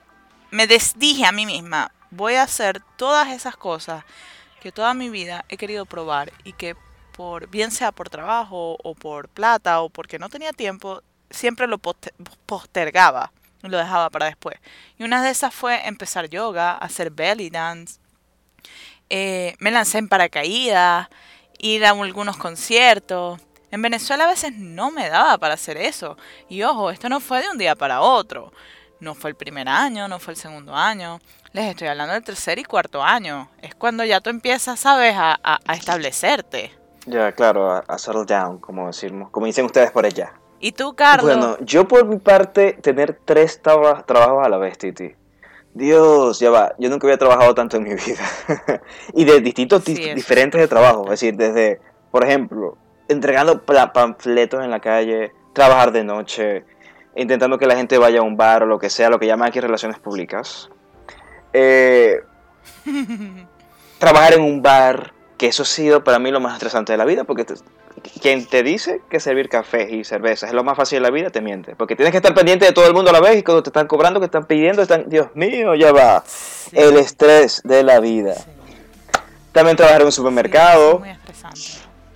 me 0.50 0.66
desdije 0.66 1.24
a 1.24 1.32
mí 1.32 1.46
misma, 1.46 1.92
voy 2.10 2.34
a 2.34 2.42
hacer 2.42 2.82
todas 2.96 3.28
esas 3.28 3.56
cosas 3.56 4.04
que 4.60 4.72
toda 4.72 4.94
mi 4.94 5.10
vida 5.10 5.44
he 5.48 5.56
querido 5.56 5.86
probar 5.86 6.32
y 6.44 6.52
que 6.52 6.76
por 7.16 7.48
bien 7.48 7.70
sea 7.70 7.92
por 7.92 8.10
trabajo 8.10 8.76
o 8.82 8.94
por 8.94 9.28
plata 9.28 9.80
o 9.80 9.88
porque 9.88 10.18
no 10.18 10.28
tenía 10.28 10.52
tiempo, 10.52 11.02
siempre 11.30 11.66
lo 11.66 11.78
poste- 11.78 12.12
postergaba 12.46 13.32
y 13.62 13.68
lo 13.68 13.78
dejaba 13.78 14.10
para 14.10 14.26
después. 14.26 14.58
Y 14.98 15.04
una 15.04 15.22
de 15.22 15.30
esas 15.30 15.54
fue 15.54 15.86
empezar 15.86 16.28
yoga, 16.28 16.72
hacer 16.76 17.10
belly 17.10 17.50
dance, 17.50 17.98
eh, 19.08 19.54
me 19.58 19.70
lancé 19.70 19.98
en 19.98 20.08
paracaídas, 20.08 21.08
ir 21.58 21.84
a 21.84 21.90
algunos 21.90 22.36
conciertos. 22.36 23.40
En 23.70 23.82
Venezuela 23.82 24.24
a 24.24 24.28
veces 24.28 24.52
no 24.54 24.90
me 24.90 25.08
daba 25.08 25.38
para 25.38 25.54
hacer 25.54 25.76
eso. 25.76 26.16
Y 26.48 26.62
ojo, 26.62 26.90
esto 26.90 27.08
no 27.08 27.20
fue 27.20 27.42
de 27.42 27.48
un 27.48 27.58
día 27.58 27.74
para 27.74 28.00
otro. 28.00 28.52
No 29.00 29.14
fue 29.14 29.30
el 29.30 29.36
primer 29.36 29.68
año, 29.68 30.08
no 30.08 30.18
fue 30.18 30.32
el 30.32 30.38
segundo 30.38 30.74
año. 30.74 31.18
Les 31.52 31.66
estoy 31.66 31.88
hablando 31.88 32.14
del 32.14 32.24
tercer 32.24 32.58
y 32.58 32.64
cuarto 32.64 33.02
año. 33.02 33.50
Es 33.60 33.74
cuando 33.74 34.04
ya 34.04 34.20
tú 34.20 34.30
empiezas, 34.30 34.80
¿sabes?, 34.80 35.14
a, 35.16 35.38
a- 35.42 35.58
a 35.66 35.74
establecerte. 35.74 36.72
Ya, 37.06 37.30
claro, 37.32 37.70
a, 37.70 37.78
a 37.86 37.98
settle 37.98 38.24
down, 38.24 38.58
como 38.58 38.86
decimos, 38.88 39.30
como 39.30 39.46
dicen 39.46 39.64
ustedes 39.66 39.90
por 39.90 40.06
allá. 40.06 40.32
¿Y 40.58 40.72
tú, 40.72 40.94
Carlos? 40.96 41.26
Bueno, 41.36 41.56
yo 41.60 41.86
por 41.86 42.04
mi 42.06 42.16
parte, 42.18 42.72
tener 42.82 43.20
tres 43.24 43.60
traba- 43.62 44.02
trabajos 44.06 44.44
a 44.44 44.48
la 44.48 44.56
vez, 44.56 44.78
Titi. 44.78 45.14
Dios, 45.74 46.40
ya 46.40 46.50
va, 46.50 46.74
yo 46.78 46.88
nunca 46.88 47.06
había 47.06 47.18
trabajado 47.18 47.54
tanto 47.54 47.76
en 47.76 47.82
mi 47.84 47.90
vida. 47.94 48.24
y 49.14 49.24
de 49.26 49.40
distintos, 49.40 49.82
Sí, 49.84 49.94
di- 49.94 50.14
diferentes 50.14 50.58
de 50.60 50.68
trabajo. 50.68 51.04
Es 51.04 51.10
decir, 51.20 51.36
desde, 51.36 51.80
por 52.10 52.24
ejemplo, 52.24 52.78
entregando 53.08 53.62
panfletos 53.92 54.64
en 54.64 54.70
la 54.70 54.80
calle, 54.80 55.32
trabajar 55.52 55.92
de 55.92 56.02
noche, 56.02 56.64
intentando 57.16 57.58
que 57.58 57.66
la 57.66 57.76
gente 57.76 57.98
vaya 57.98 58.20
a 58.20 58.22
un 58.22 58.36
bar 58.36 58.62
o 58.62 58.66
lo 58.66 58.78
que 58.78 58.90
sea, 58.90 59.08
lo 59.08 59.18
que 59.18 59.26
llaman 59.26 59.48
aquí 59.48 59.60
relaciones 59.60 59.98
públicas. 59.98 60.70
Eh, 61.52 62.20
Trabajar 63.98 64.34
en 64.34 64.42
un 64.42 64.60
bar, 64.60 65.14
que 65.38 65.46
eso 65.46 65.62
ha 65.62 65.66
sido 65.66 66.04
para 66.04 66.18
mí 66.18 66.30
lo 66.30 66.40
más 66.40 66.52
estresante 66.54 66.92
de 66.92 66.98
la 66.98 67.06
vida, 67.06 67.24
porque 67.24 67.46
quien 68.20 68.46
te 68.46 68.62
dice 68.62 69.00
que 69.08 69.20
servir 69.20 69.48
café 69.48 69.90
y 69.90 70.04
cerveza 70.04 70.46
es 70.46 70.52
lo 70.52 70.62
más 70.62 70.76
fácil 70.76 70.96
de 70.98 71.02
la 71.02 71.10
vida, 71.10 71.30
te 71.30 71.40
miente. 71.40 71.74
Porque 71.76 71.96
tienes 71.96 72.12
que 72.12 72.18
estar 72.18 72.34
pendiente 72.34 72.66
de 72.66 72.72
todo 72.72 72.86
el 72.86 72.92
mundo 72.92 73.10
a 73.10 73.12
la 73.14 73.20
vez 73.20 73.38
y 73.38 73.42
cuando 73.42 73.62
te 73.62 73.70
están 73.70 73.86
cobrando, 73.86 74.20
que 74.20 74.26
están 74.26 74.44
pidiendo, 74.44 74.82
están, 74.82 75.08
Dios 75.08 75.28
mío, 75.34 75.74
ya 75.74 75.92
va. 75.92 76.22
El 76.72 76.96
estrés 76.96 77.62
de 77.64 77.82
la 77.82 78.00
vida. 78.00 78.34
También 79.52 79.76
trabajar 79.76 80.02
en 80.02 80.06
un 80.06 80.12
supermercado. 80.12 80.98
muy 80.98 81.08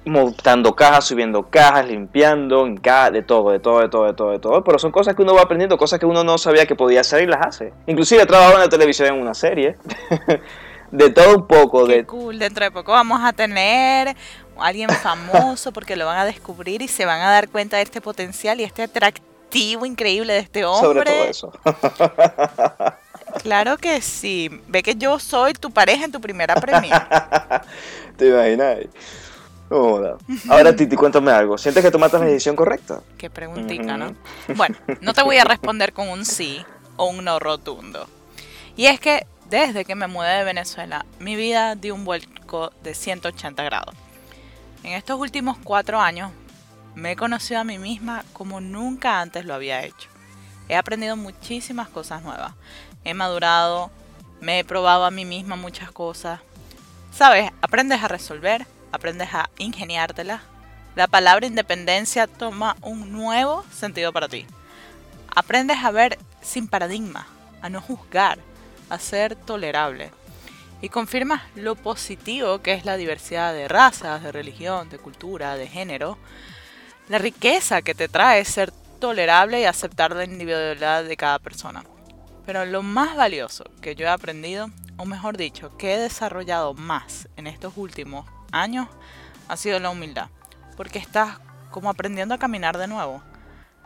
montando 0.04 0.74
cajas, 0.74 1.06
subiendo 1.06 1.48
cajas, 1.50 1.86
limpiando, 1.86 2.66
en 2.66 2.76
cajas, 2.76 3.12
de 3.12 3.22
todo, 3.22 3.50
de 3.50 3.58
todo, 3.58 3.80
de 3.80 3.88
todo, 3.88 4.06
de 4.06 4.14
todo, 4.14 4.30
de 4.32 4.38
todo. 4.38 4.64
Pero 4.64 4.78
son 4.78 4.92
cosas 4.92 5.14
que 5.14 5.22
uno 5.22 5.34
va 5.34 5.42
aprendiendo, 5.42 5.76
cosas 5.76 5.98
que 5.98 6.06
uno 6.06 6.24
no 6.24 6.38
sabía 6.38 6.66
que 6.66 6.74
podía 6.74 7.00
hacer 7.00 7.22
y 7.22 7.26
las 7.26 7.46
hace. 7.46 7.72
Inclusive 7.86 8.22
he 8.22 8.26
trabajado 8.26 8.56
en 8.56 8.60
la 8.60 8.68
televisión 8.68 9.08
en 9.08 9.20
una 9.20 9.34
serie. 9.34 9.76
de 10.90 11.10
todo 11.10 11.36
un 11.36 11.46
poco. 11.46 11.86
Qué 11.86 11.96
de... 11.96 12.06
cool, 12.06 12.38
dentro 12.38 12.64
de 12.64 12.70
poco 12.70 12.92
vamos 12.92 13.20
a 13.22 13.32
tener 13.32 14.08
a 14.08 14.14
alguien 14.58 14.90
famoso 14.90 15.72
porque 15.72 15.96
lo 15.96 16.06
van 16.06 16.18
a 16.18 16.24
descubrir 16.24 16.82
y 16.82 16.88
se 16.88 17.06
van 17.06 17.20
a 17.20 17.30
dar 17.30 17.48
cuenta 17.48 17.76
de 17.76 17.82
este 17.82 18.00
potencial 18.00 18.60
y 18.60 18.64
este 18.64 18.82
atractivo 18.82 19.86
increíble 19.86 20.32
de 20.32 20.38
este 20.40 20.64
hombre. 20.64 20.88
Sobre 20.88 21.10
todo 21.10 21.24
eso. 21.24 21.52
Claro 23.42 23.76
que 23.78 24.00
sí. 24.00 24.50
Ve 24.68 24.82
que 24.82 24.94
yo 24.94 25.18
soy 25.18 25.52
tu 25.54 25.70
pareja 25.70 26.04
en 26.04 26.12
tu 26.12 26.20
primera 26.20 26.54
premia. 26.56 27.62
¿Te 28.16 28.28
imaginas? 28.28 28.78
Ahora, 29.70 30.74
Titi, 30.74 30.96
cuéntame 30.96 31.30
algo. 31.30 31.56
¿Sientes 31.56 31.84
que 31.84 31.90
tomaste 31.90 32.18
la 32.18 32.24
decisión 32.24 32.56
correcta? 32.56 33.00
Qué 33.16 33.30
preguntita, 33.30 33.96
¿no? 33.96 34.14
Bueno, 34.56 34.76
no 35.00 35.14
te 35.14 35.22
voy 35.22 35.38
a 35.38 35.44
responder 35.44 35.92
con 35.92 36.08
un 36.08 36.24
sí 36.24 36.64
o 36.96 37.06
un 37.06 37.24
no 37.24 37.38
rotundo. 37.38 38.08
Y 38.76 38.86
es 38.86 38.98
que 38.98 39.26
desde 39.48 39.84
que 39.84 39.94
me 39.94 40.06
mudé 40.06 40.38
de 40.38 40.44
Venezuela, 40.44 41.04
mi 41.18 41.36
vida 41.36 41.74
dio 41.74 41.94
un 41.94 42.04
vuelco 42.04 42.72
de 42.82 42.94
180 42.94 43.62
grados. 43.62 43.94
En 44.82 44.92
estos 44.92 45.20
últimos 45.20 45.58
cuatro 45.62 46.00
años, 46.00 46.32
me 46.94 47.12
he 47.12 47.16
conocido 47.16 47.60
a 47.60 47.64
mí 47.64 47.78
misma 47.78 48.24
como 48.32 48.60
nunca 48.60 49.20
antes 49.20 49.44
lo 49.44 49.54
había 49.54 49.84
hecho. 49.84 50.08
He 50.68 50.76
aprendido 50.76 51.16
muchísimas 51.16 51.88
cosas 51.88 52.22
nuevas. 52.22 52.54
He 53.04 53.14
madurado, 53.14 53.90
me 54.40 54.58
he 54.58 54.64
probado 54.64 55.04
a 55.04 55.10
mí 55.10 55.24
misma 55.24 55.56
muchas 55.56 55.90
cosas. 55.92 56.40
Sabes, 57.12 57.50
aprendes 57.60 58.02
a 58.02 58.08
resolver, 58.08 58.66
aprendes 58.92 59.32
a 59.32 59.50
ingeniártela, 59.58 60.42
la 60.96 61.06
palabra 61.06 61.46
independencia 61.46 62.26
toma 62.26 62.76
un 62.82 63.12
nuevo 63.12 63.64
sentido 63.72 64.12
para 64.12 64.28
ti. 64.28 64.44
Aprendes 65.34 65.78
a 65.84 65.90
ver 65.92 66.18
sin 66.42 66.66
paradigma, 66.66 67.28
a 67.62 67.68
no 67.68 67.80
juzgar, 67.80 68.38
a 68.88 68.98
ser 68.98 69.36
tolerable. 69.36 70.10
Y 70.82 70.88
confirmas 70.88 71.42
lo 71.54 71.76
positivo 71.76 72.60
que 72.60 72.72
es 72.72 72.84
la 72.84 72.96
diversidad 72.96 73.52
de 73.52 73.68
razas, 73.68 74.22
de 74.22 74.32
religión, 74.32 74.88
de 74.88 74.98
cultura, 74.98 75.56
de 75.56 75.68
género. 75.68 76.18
La 77.08 77.18
riqueza 77.18 77.82
que 77.82 77.94
te 77.94 78.08
trae 78.08 78.44
ser 78.44 78.72
tolerable 78.98 79.60
y 79.60 79.64
aceptar 79.64 80.14
la 80.14 80.24
individualidad 80.24 81.04
de 81.04 81.16
cada 81.16 81.38
persona. 81.38 81.84
Pero 82.46 82.64
lo 82.64 82.82
más 82.82 83.14
valioso 83.16 83.64
que 83.80 83.94
yo 83.94 84.06
he 84.06 84.10
aprendido, 84.10 84.70
o 84.96 85.04
mejor 85.04 85.36
dicho, 85.36 85.76
que 85.76 85.94
he 85.94 85.98
desarrollado 85.98 86.74
más 86.74 87.28
en 87.36 87.46
estos 87.46 87.74
últimos 87.76 88.26
años 88.52 88.88
ha 89.48 89.56
sido 89.56 89.78
la 89.80 89.90
humildad, 89.90 90.28
porque 90.76 90.98
estás 90.98 91.38
como 91.70 91.90
aprendiendo 91.90 92.34
a 92.34 92.38
caminar 92.38 92.78
de 92.78 92.86
nuevo. 92.86 93.22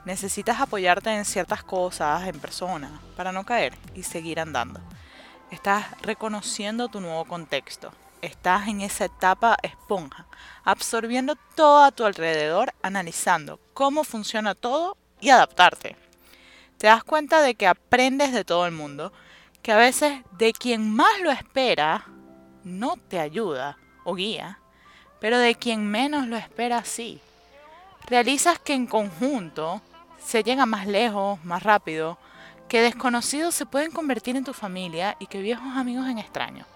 Necesitas 0.04 0.60
apoyarte 0.60 1.10
en 1.10 1.24
ciertas 1.24 1.64
cosas, 1.64 2.26
en 2.28 2.38
personas, 2.38 2.92
para 3.16 3.32
no 3.32 3.44
caer 3.44 3.74
y 3.94 4.02
seguir 4.02 4.40
andando. 4.40 4.80
Estás 5.50 5.86
reconociendo 6.02 6.88
tu 6.88 7.00
nuevo 7.00 7.24
contexto. 7.24 7.92
Estás 8.20 8.68
en 8.68 8.80
esa 8.80 9.06
etapa 9.06 9.56
esponja, 9.62 10.26
absorbiendo 10.64 11.36
todo 11.54 11.84
a 11.84 11.90
tu 11.90 12.04
alrededor, 12.04 12.72
analizando 12.82 13.60
cómo 13.72 14.04
funciona 14.04 14.54
todo 14.54 14.96
y 15.20 15.30
adaptarte. 15.30 15.96
Te 16.78 16.86
das 16.86 17.04
cuenta 17.04 17.40
de 17.40 17.54
que 17.54 17.66
aprendes 17.66 18.32
de 18.32 18.44
todo 18.44 18.66
el 18.66 18.72
mundo, 18.72 19.12
que 19.62 19.72
a 19.72 19.76
veces 19.76 20.22
de 20.32 20.52
quien 20.52 20.94
más 20.94 21.20
lo 21.22 21.30
espera 21.30 22.06
no 22.62 22.96
te 23.08 23.18
ayuda 23.18 23.78
o 24.04 24.14
guía, 24.14 24.58
pero 25.20 25.38
de 25.38 25.54
quien 25.54 25.90
menos 25.90 26.26
lo 26.28 26.36
espera 26.36 26.84
sí. 26.84 27.20
Realizas 28.06 28.58
que 28.58 28.74
en 28.74 28.86
conjunto 28.86 29.80
se 30.22 30.42
llega 30.42 30.66
más 30.66 30.86
lejos, 30.86 31.42
más 31.44 31.62
rápido, 31.62 32.18
que 32.68 32.82
desconocidos 32.82 33.54
se 33.54 33.66
pueden 33.66 33.90
convertir 33.90 34.36
en 34.36 34.44
tu 34.44 34.52
familia 34.52 35.16
y 35.18 35.26
que 35.26 35.42
viejos 35.42 35.76
amigos 35.76 36.08
en 36.08 36.18
extraños. 36.18 36.66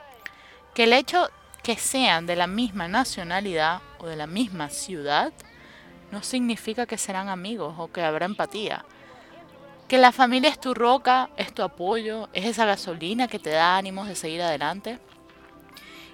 Que 0.75 0.85
el 0.85 0.93
hecho 0.93 1.29
que 1.63 1.77
sean 1.77 2.27
de 2.27 2.37
la 2.37 2.47
misma 2.47 2.89
nacionalidad 2.89 3.81
o 3.99 4.07
de 4.07 4.17
la 4.17 4.27
misma 4.27 4.71
ciudad 4.71 5.33
no 6.11 6.23
significa 6.23 6.87
que 6.87 6.99
serán 6.99 7.29
amigos 7.29 7.75
o 7.79 7.93
que 7.93 8.03
habrá 8.03 8.27
empatía. 8.27 8.85
Que 9.89 9.99
la 9.99 10.13
familia 10.13 10.51
es 10.51 10.61
tu 10.61 10.75
roca, 10.75 11.31
es 11.37 11.53
tu 11.53 11.63
apoyo, 11.63 12.29
es 12.33 12.47
esa 12.47 12.65
gasolina 12.65 13.29
que 13.29 13.39
te 13.39 13.51
da 13.51 13.77
ánimos 13.77 14.09
de 14.09 14.15
seguir 14.15 14.43
adelante. 14.43 14.99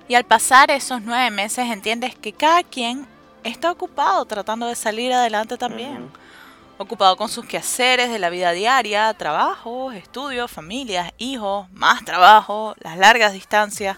Y 0.07 0.15
al 0.15 0.25
pasar 0.25 0.71
esos 0.71 1.01
nueve 1.01 1.31
meses 1.31 1.71
entiendes 1.71 2.15
que 2.15 2.33
cada 2.33 2.63
quien 2.63 3.07
está 3.43 3.71
ocupado 3.71 4.25
tratando 4.27 4.67
de 4.67 4.75
salir 4.75 5.13
adelante 5.13 5.57
también. 5.57 6.11
Ocupado 6.77 7.17
con 7.17 7.29
sus 7.29 7.47
quehaceres 7.47 8.11
de 8.11 8.19
la 8.19 8.31
vida 8.31 8.51
diaria, 8.53 9.15
trabajo, 9.15 9.93
estudios, 9.93 10.51
familias, 10.51 11.13
hijos, 11.19 11.71
más 11.71 12.05
trabajo, 12.05 12.75
las 12.81 12.99
largas 12.99 13.33
distancias. 13.33 13.97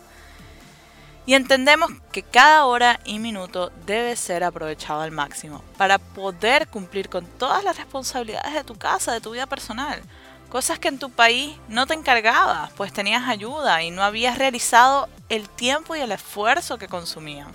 Y 1.24 1.34
entendemos 1.34 1.90
que 2.12 2.22
cada 2.22 2.66
hora 2.66 3.00
y 3.04 3.18
minuto 3.18 3.72
debe 3.84 4.14
ser 4.14 4.44
aprovechado 4.44 5.00
al 5.00 5.10
máximo 5.10 5.64
para 5.76 5.98
poder 5.98 6.68
cumplir 6.68 7.08
con 7.08 7.26
todas 7.26 7.64
las 7.64 7.76
responsabilidades 7.78 8.54
de 8.54 8.62
tu 8.62 8.76
casa, 8.76 9.12
de 9.12 9.20
tu 9.20 9.32
vida 9.32 9.46
personal. 9.46 10.00
Cosas 10.48 10.78
que 10.78 10.88
en 10.88 10.98
tu 10.98 11.10
país 11.10 11.56
no 11.68 11.86
te 11.86 11.94
encargabas, 11.94 12.70
pues 12.76 12.92
tenías 12.92 13.28
ayuda 13.28 13.82
y 13.82 13.90
no 13.90 14.02
habías 14.02 14.38
realizado 14.38 15.08
el 15.28 15.48
tiempo 15.48 15.96
y 15.96 16.00
el 16.00 16.12
esfuerzo 16.12 16.78
que 16.78 16.88
consumían. 16.88 17.48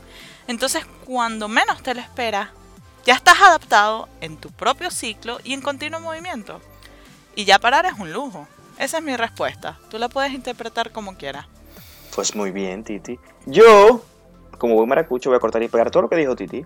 Entonces, 0.47 0.85
cuando 1.05 1.47
menos 1.47 1.81
te 1.81 1.93
lo 1.93 2.01
esperas, 2.01 2.49
ya 3.05 3.15
estás 3.15 3.41
adaptado 3.41 4.09
en 4.19 4.37
tu 4.37 4.51
propio 4.51 4.91
ciclo 4.91 5.39
y 5.43 5.53
en 5.53 5.61
continuo 5.61 5.99
movimiento. 5.99 6.61
Y 7.35 7.45
ya 7.45 7.59
parar 7.59 7.85
es 7.85 7.93
un 7.97 8.11
lujo. 8.11 8.47
Esa 8.77 8.97
es 8.97 9.03
mi 9.03 9.15
respuesta. 9.15 9.79
Tú 9.89 9.97
la 9.97 10.09
puedes 10.09 10.33
interpretar 10.33 10.91
como 10.91 11.15
quieras. 11.15 11.45
Pues 12.13 12.35
muy 12.35 12.51
bien, 12.51 12.83
Titi. 12.83 13.17
Yo, 13.45 14.03
como 14.57 14.75
buen 14.75 14.89
maracucho, 14.89 15.29
voy 15.29 15.37
a 15.37 15.39
cortar 15.39 15.63
y 15.63 15.69
pegar 15.69 15.91
todo 15.91 16.03
lo 16.03 16.09
que 16.09 16.17
dijo 16.17 16.35
Titi. 16.35 16.65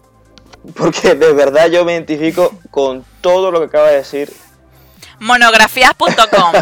Porque 0.75 1.13
de 1.13 1.33
verdad 1.33 1.69
yo 1.69 1.85
me 1.85 1.93
identifico 1.93 2.51
con 2.71 3.05
todo 3.21 3.51
lo 3.51 3.59
que 3.59 3.65
acaba 3.65 3.89
de 3.89 3.97
decir 3.97 4.33
Monografías.com. 5.19 6.53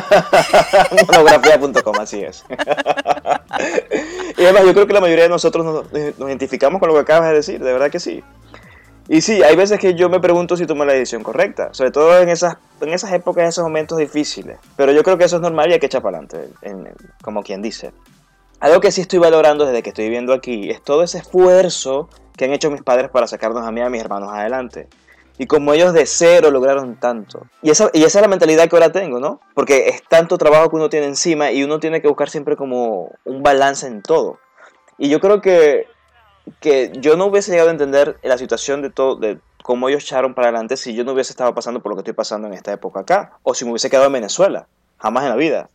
Monografías.com, 1.08 1.96
así 2.00 2.22
es. 2.22 2.46
y 4.38 4.44
además, 4.44 4.63
yo 4.66 4.74
creo 4.74 4.88
que 4.88 4.94
la 4.94 5.02
mayoría 5.02 5.24
de 5.24 5.30
nosotros 5.30 5.66
nos, 5.66 5.86
identificamos 6.30 6.80
con 6.80 6.89
lo 6.89 6.96
que 6.96 7.02
acabas 7.02 7.30
de 7.30 7.36
decir, 7.36 7.63
de 7.63 7.74
verdad 7.74 7.92
que 7.92 8.00
sí. 8.00 8.24
Y 9.10 9.22
sí, 9.22 9.44
hay 9.44 9.56
veces 9.56 9.80
que 9.80 9.96
yo 9.96 10.10
me 10.10 10.20
pregunto 10.20 10.56
si 10.56 10.66
tomé 10.66 10.86
la 10.86 10.94
decisión 10.94 11.24
correcta, 11.24 11.74
sobre 11.74 11.92
todo 11.92 12.20
en 12.20 12.30
esas, 12.30 12.58
en 12.80 12.94
esas 12.94 13.12
épocas, 13.12 13.44
en 13.44 13.50
esos 13.50 13.63
momentos 13.63 13.98
difíciles. 13.98 14.58
Pero 14.78 14.94
yo 14.94 15.04
creo 15.04 15.18
que 15.18 15.26
eso 15.26 15.36
es 15.36 15.42
normal 15.42 15.70
y 15.70 15.74
hay 15.74 15.80
que 15.80 15.88
echar 15.88 16.02
para 16.02 16.20
adelante, 16.20 16.50
como 17.22 17.44
quien 17.44 17.62
dice. 17.62 17.92
Algo 18.62 18.80
que 18.80 18.92
sí 18.92 19.02
estoy 19.02 19.20
valorando 19.20 19.66
desde 19.66 19.84
que 19.84 19.89
estoy 19.89 20.06
viviendo 20.06 20.34
aquí 20.34 20.70
es 20.70 20.82
todo 20.82 21.04
ese 21.04 21.18
esfuerzo 21.18 22.10
que 22.38 22.46
han 22.46 22.54
hecho 22.54 22.72
mis 22.72 22.82
padres 22.82 23.10
para 23.10 23.28
sacarnos 23.28 23.68
a 23.68 23.72
mí 23.72 23.82
y 23.82 23.84
a 23.84 23.89
mis 23.89 24.00
hermanos 24.00 24.32
adelante. 24.32 24.88
Y 25.43 25.45
como 25.45 25.73
ellos 25.73 25.91
de 25.91 26.06
cero 26.06 26.51
lograron 26.51 26.95
tanto. 26.95 27.47
Y 27.62 27.69
esa, 27.69 27.89
y 27.91 28.06
esa 28.06 28.19
es 28.19 28.21
la 28.21 28.29
mentalidad 28.29 28.69
que 28.69 28.77
ahora 28.77 28.93
tengo, 28.93 29.19
¿no? 29.19 29.41
Porque 29.53 29.89
es 29.89 30.01
tanto 30.08 30.38
trabajo 30.38 30.69
que 30.69 30.77
uno 30.77 30.89
tiene 30.89 31.08
encima 31.08 31.51
y 31.51 31.65
uno 31.65 31.82
tiene 31.82 32.01
que 32.01 32.08
buscar 32.08 32.29
siempre 32.29 32.56
como 32.56 33.12
un 33.25 33.43
balance 33.43 33.86
en 33.86 34.01
todo. 34.01 34.39
Y 34.97 35.10
yo 35.10 35.19
creo 35.19 35.41
que, 35.41 35.88
que 36.62 36.93
yo 36.95 37.17
no 37.17 37.25
hubiese 37.25 37.51
llegado 37.51 37.67
a 37.67 37.73
entender 37.73 38.17
la 38.23 38.38
situación 38.38 38.82
de 38.82 38.89
todo, 38.89 39.17
de 39.17 39.38
cómo 39.62 39.89
ellos 39.89 40.03
echaron 40.03 40.34
para 40.34 40.47
adelante 40.47 40.77
si 40.77 40.95
yo 40.95 41.03
no 41.03 41.12
hubiese 41.12 41.34
estado 41.34 41.53
pasando 41.53 41.82
por 41.82 41.89
lo 41.89 41.97
que 41.97 42.03
estoy 42.03 42.13
pasando 42.13 42.47
en 42.47 42.53
esta 42.53 42.72
época 42.72 43.01
acá. 43.01 43.34
O 43.43 43.53
si 43.53 43.65
me 43.65 43.72
hubiese 43.72 43.89
quedado 43.89 44.07
en 44.07 44.13
Venezuela. 44.13 44.68
Jamás 44.97 45.26
en 45.26 45.30
la 45.32 45.36
vida. 45.36 45.70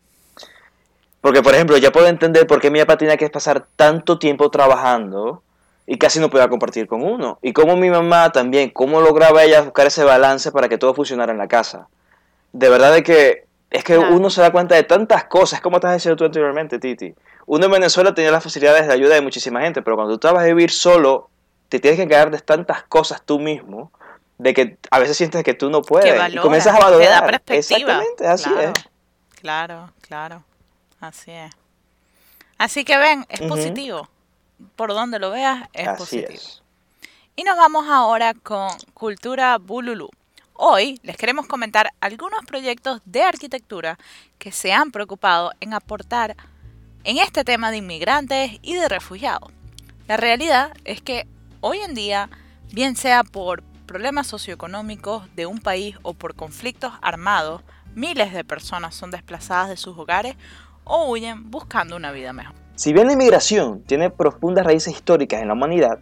Porque, 1.21 1.43
por 1.43 1.55
ejemplo, 1.55 1.77
ya 1.77 1.93
puedo 1.93 2.07
entender 2.07 2.47
por 2.47 2.63
qué 2.63 2.71
mi 2.71 2.79
papá 2.81 2.97
tenía 2.97 3.19
que 3.19 3.29
pasar 3.29 3.67
tanto 3.77 4.19
tiempo 4.19 4.51
trabajando 4.51 5.43
y 5.91 5.97
casi 5.97 6.21
no 6.21 6.29
podía 6.29 6.49
compartir 6.49 6.87
con 6.87 7.03
uno. 7.03 7.39
Y 7.41 7.55
como 7.55 7.75
mi 7.75 7.89
mamá 7.89 8.31
también, 8.31 8.69
cómo 8.69 9.01
lograba 9.01 9.43
ella 9.43 9.63
buscar 9.63 9.87
ese 9.87 10.05
balance 10.05 10.53
para 10.53 10.69
que 10.69 10.77
todo 10.77 10.93
funcionara 10.93 11.33
en 11.33 11.39
la 11.39 11.49
casa. 11.49 11.89
De 12.53 12.69
verdad 12.69 12.93
de 12.93 13.03
que 13.03 13.47
es 13.71 13.85
que 13.85 13.97
uno 13.97 14.29
se 14.29 14.43
da 14.43 14.53
cuenta 14.53 14.75
de 14.75 14.83
tantas 14.83 15.25
cosas, 15.25 15.63
como 15.63 15.79
estás 15.79 15.95
diciendo 15.95 16.17
tú 16.17 16.27
anteriormente, 16.27 16.79
Titi. 16.79 17.15
Uno 17.47 17.65
en 17.65 17.73
Venezuela 17.73 18.13
tenía 18.13 18.31
las 18.31 18.45
facilidades 18.45 18.87
de 18.87 18.93
ayuda 18.93 19.15
de 19.15 19.23
muchísima 19.23 19.63
gente, 19.63 19.81
pero 19.81 19.97
cuando 19.97 20.13
tú 20.19 20.27
estabas 20.27 20.45
a 20.45 20.47
vivir 20.49 20.71
solo, 20.71 21.31
te 21.71 21.81
tienes 21.81 21.97
que 21.97 22.05
encargar 22.05 22.31
de 22.31 22.41
tantas 22.41 22.83
cosas 22.83 23.23
tú 23.23 23.39
mismo, 23.39 23.91
de 24.37 24.53
que 24.53 24.77
a 24.91 24.99
veces 24.99 25.17
sientes 25.17 25.43
que 25.43 25.55
tú 25.55 25.71
no 25.71 25.81
puedes. 25.81 26.35
y 26.35 26.37
comienzas 26.37 26.75
a 26.75 26.81
valorar. 26.81 27.41
Exactamente, 27.47 28.27
así 28.27 28.51
es. 28.61 28.73
Claro, 29.41 29.91
claro, 30.03 30.45
así 31.01 31.31
es. 31.31 31.51
Así 32.59 32.85
que 32.85 32.99
ven, 32.99 33.25
es 33.31 33.41
positivo. 33.41 34.07
Por 34.77 34.91
donde 34.91 35.19
lo 35.19 35.31
veas, 35.31 35.69
es 35.73 35.89
Así 35.89 35.99
positivo. 35.99 36.29
es. 36.31 36.63
Y 37.37 37.45
nos 37.45 37.57
vamos 37.57 37.87
ahora 37.89 38.35
con 38.35 38.69
Cultura 38.95 39.59
Bululú. 39.59 40.11
Hoy 40.55 40.99
les 41.05 41.17
queremos 41.17 41.47
comentar 41.47 41.93
algunos 42.01 42.45
proyectos 42.45 43.01
de 43.05 43.23
arquitectura 43.23 43.97
que 44.39 44.51
se 44.51 44.73
han 44.73 44.91
preocupado 44.91 45.53
en 45.61 45.73
aportar 45.73 46.37
en 47.05 47.19
este 47.19 47.45
tema 47.45 47.71
de 47.71 47.77
inmigrantes 47.77 48.59
y 48.63 48.75
de 48.75 48.89
refugiados. 48.89 49.53
La 50.09 50.17
realidad 50.17 50.73
es 50.85 51.01
que 51.01 51.29
hoy 51.61 51.79
en 51.79 51.95
día, 51.95 52.29
bien 52.73 52.97
sea 52.97 53.23
por 53.23 53.63
problemas 53.87 54.27
socioeconómicos 54.27 55.33
de 55.37 55.47
un 55.47 55.61
país 55.61 55.97
o 56.03 56.15
por 56.15 56.35
conflictos 56.35 56.93
armados, 57.03 57.63
miles 57.95 58.33
de 58.33 58.45
personas 58.45 58.97
son 58.97 59.13
desplazadas 59.13 59.69
de 59.69 59.77
sus 59.77 59.97
hogares 59.97 60.37
o 60.83 61.09
huyen 61.09 61.51
buscando 61.53 61.95
una 61.95 62.11
vida 62.11 62.33
mejor. 62.33 62.68
Si 62.79 62.93
bien 62.93 63.09
la 63.09 63.15
inmigración 63.15 63.83
tiene 63.83 64.09
profundas 64.09 64.65
raíces 64.65 64.95
históricas 64.95 65.43
en 65.43 65.49
la 65.49 65.55
humanidad, 65.55 65.99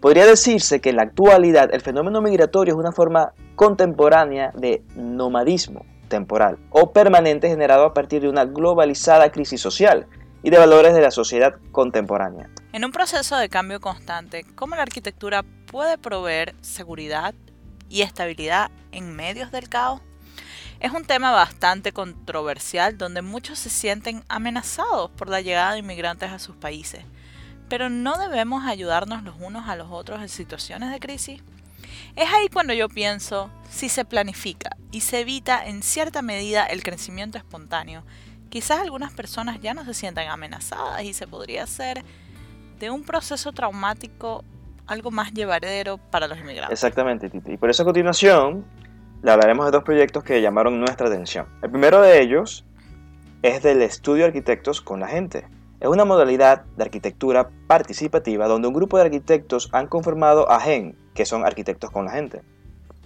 podría 0.00 0.26
decirse 0.26 0.80
que 0.80 0.90
en 0.90 0.96
la 0.96 1.02
actualidad 1.02 1.74
el 1.74 1.80
fenómeno 1.80 2.22
migratorio 2.22 2.74
es 2.74 2.78
una 2.78 2.92
forma 2.92 3.32
contemporánea 3.56 4.52
de 4.54 4.84
nomadismo 4.94 5.84
temporal 6.06 6.56
o 6.70 6.92
permanente 6.92 7.48
generado 7.48 7.84
a 7.84 7.94
partir 7.94 8.22
de 8.22 8.28
una 8.28 8.44
globalizada 8.44 9.32
crisis 9.32 9.60
social 9.60 10.06
y 10.44 10.50
de 10.50 10.58
valores 10.58 10.94
de 10.94 11.00
la 11.00 11.10
sociedad 11.10 11.56
contemporánea. 11.72 12.48
En 12.72 12.84
un 12.84 12.92
proceso 12.92 13.36
de 13.36 13.48
cambio 13.48 13.80
constante, 13.80 14.46
¿cómo 14.54 14.76
la 14.76 14.82
arquitectura 14.82 15.44
puede 15.68 15.98
proveer 15.98 16.54
seguridad 16.60 17.34
y 17.88 18.02
estabilidad 18.02 18.70
en 18.92 19.16
medios 19.16 19.50
del 19.50 19.68
caos? 19.68 20.00
Es 20.80 20.92
un 20.92 21.04
tema 21.04 21.30
bastante 21.30 21.92
controversial 21.92 22.96
donde 22.96 23.20
muchos 23.20 23.58
se 23.58 23.68
sienten 23.68 24.24
amenazados 24.28 25.10
por 25.10 25.28
la 25.28 25.42
llegada 25.42 25.72
de 25.72 25.80
inmigrantes 25.80 26.30
a 26.30 26.38
sus 26.38 26.56
países. 26.56 27.04
Pero 27.68 27.90
¿no 27.90 28.16
debemos 28.16 28.64
ayudarnos 28.64 29.22
los 29.22 29.34
unos 29.38 29.68
a 29.68 29.76
los 29.76 29.88
otros 29.90 30.22
en 30.22 30.30
situaciones 30.30 30.90
de 30.90 30.98
crisis? 30.98 31.42
Es 32.16 32.32
ahí 32.32 32.48
cuando 32.50 32.72
yo 32.72 32.88
pienso, 32.88 33.50
si 33.68 33.90
se 33.90 34.06
planifica 34.06 34.70
y 34.90 35.02
se 35.02 35.20
evita 35.20 35.66
en 35.66 35.82
cierta 35.82 36.22
medida 36.22 36.64
el 36.64 36.82
crecimiento 36.82 37.36
espontáneo, 37.36 38.02
quizás 38.48 38.80
algunas 38.80 39.12
personas 39.12 39.60
ya 39.60 39.74
no 39.74 39.84
se 39.84 39.92
sientan 39.92 40.28
amenazadas 40.28 41.02
y 41.02 41.12
se 41.12 41.26
podría 41.26 41.64
hacer 41.64 42.02
de 42.78 42.90
un 42.90 43.04
proceso 43.04 43.52
traumático 43.52 44.44
algo 44.86 45.10
más 45.10 45.32
llevadero 45.34 45.98
para 45.98 46.26
los 46.26 46.38
inmigrantes. 46.38 46.72
Exactamente, 46.72 47.28
Titi. 47.28 47.52
Y 47.52 47.56
por 47.58 47.68
eso 47.68 47.82
a 47.82 47.84
continuación 47.84 48.64
le 49.22 49.30
hablaremos 49.30 49.66
de 49.66 49.72
dos 49.72 49.84
proyectos 49.84 50.24
que 50.24 50.40
llamaron 50.40 50.80
nuestra 50.80 51.08
atención. 51.08 51.46
El 51.62 51.70
primero 51.70 52.00
de 52.00 52.22
ellos 52.22 52.64
es 53.42 53.62
del 53.62 53.82
estudio 53.82 54.22
de 54.22 54.28
arquitectos 54.28 54.80
con 54.80 55.00
la 55.00 55.08
gente. 55.08 55.46
Es 55.80 55.88
una 55.88 56.04
modalidad 56.04 56.64
de 56.76 56.84
arquitectura 56.84 57.50
participativa 57.66 58.48
donde 58.48 58.68
un 58.68 58.74
grupo 58.74 58.96
de 58.96 59.04
arquitectos 59.04 59.68
han 59.72 59.88
conformado 59.88 60.50
a 60.50 60.60
GEN, 60.60 60.96
que 61.14 61.26
son 61.26 61.44
arquitectos 61.44 61.90
con 61.90 62.06
la 62.06 62.12
gente. 62.12 62.42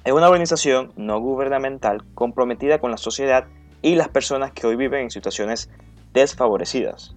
Es 0.04 0.12
una 0.12 0.26
organización 0.26 0.92
no 0.96 1.20
gubernamental 1.20 2.04
comprometida 2.14 2.78
con 2.78 2.90
la 2.90 2.96
sociedad 2.96 3.46
y 3.82 3.96
las 3.96 4.08
personas 4.08 4.52
que 4.52 4.66
hoy 4.66 4.76
viven 4.76 5.02
en 5.02 5.10
situaciones 5.10 5.70
desfavorecidas, 6.12 7.14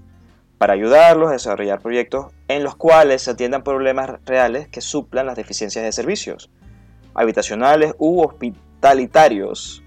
para 0.57 0.73
ayudarlos 0.73 1.29
a 1.29 1.33
desarrollar 1.33 1.81
proyectos 1.81 2.33
en 2.47 2.63
los 2.63 2.75
cuales 2.75 3.21
se 3.21 3.31
atiendan 3.31 3.63
problemas 3.63 4.19
reales 4.25 4.67
que 4.67 4.81
suplan 4.81 5.27
las 5.27 5.35
deficiencias 5.35 5.85
de 5.85 5.91
servicios 5.91 6.49
habitacionales 7.13 7.95
u 7.97 8.21
hospitalitarios 8.77 9.81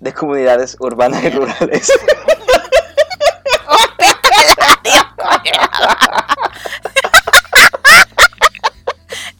de 0.00 0.12
comunidades 0.12 0.76
urbanas 0.80 1.22
y 1.22 1.30
rurales. 1.30 1.92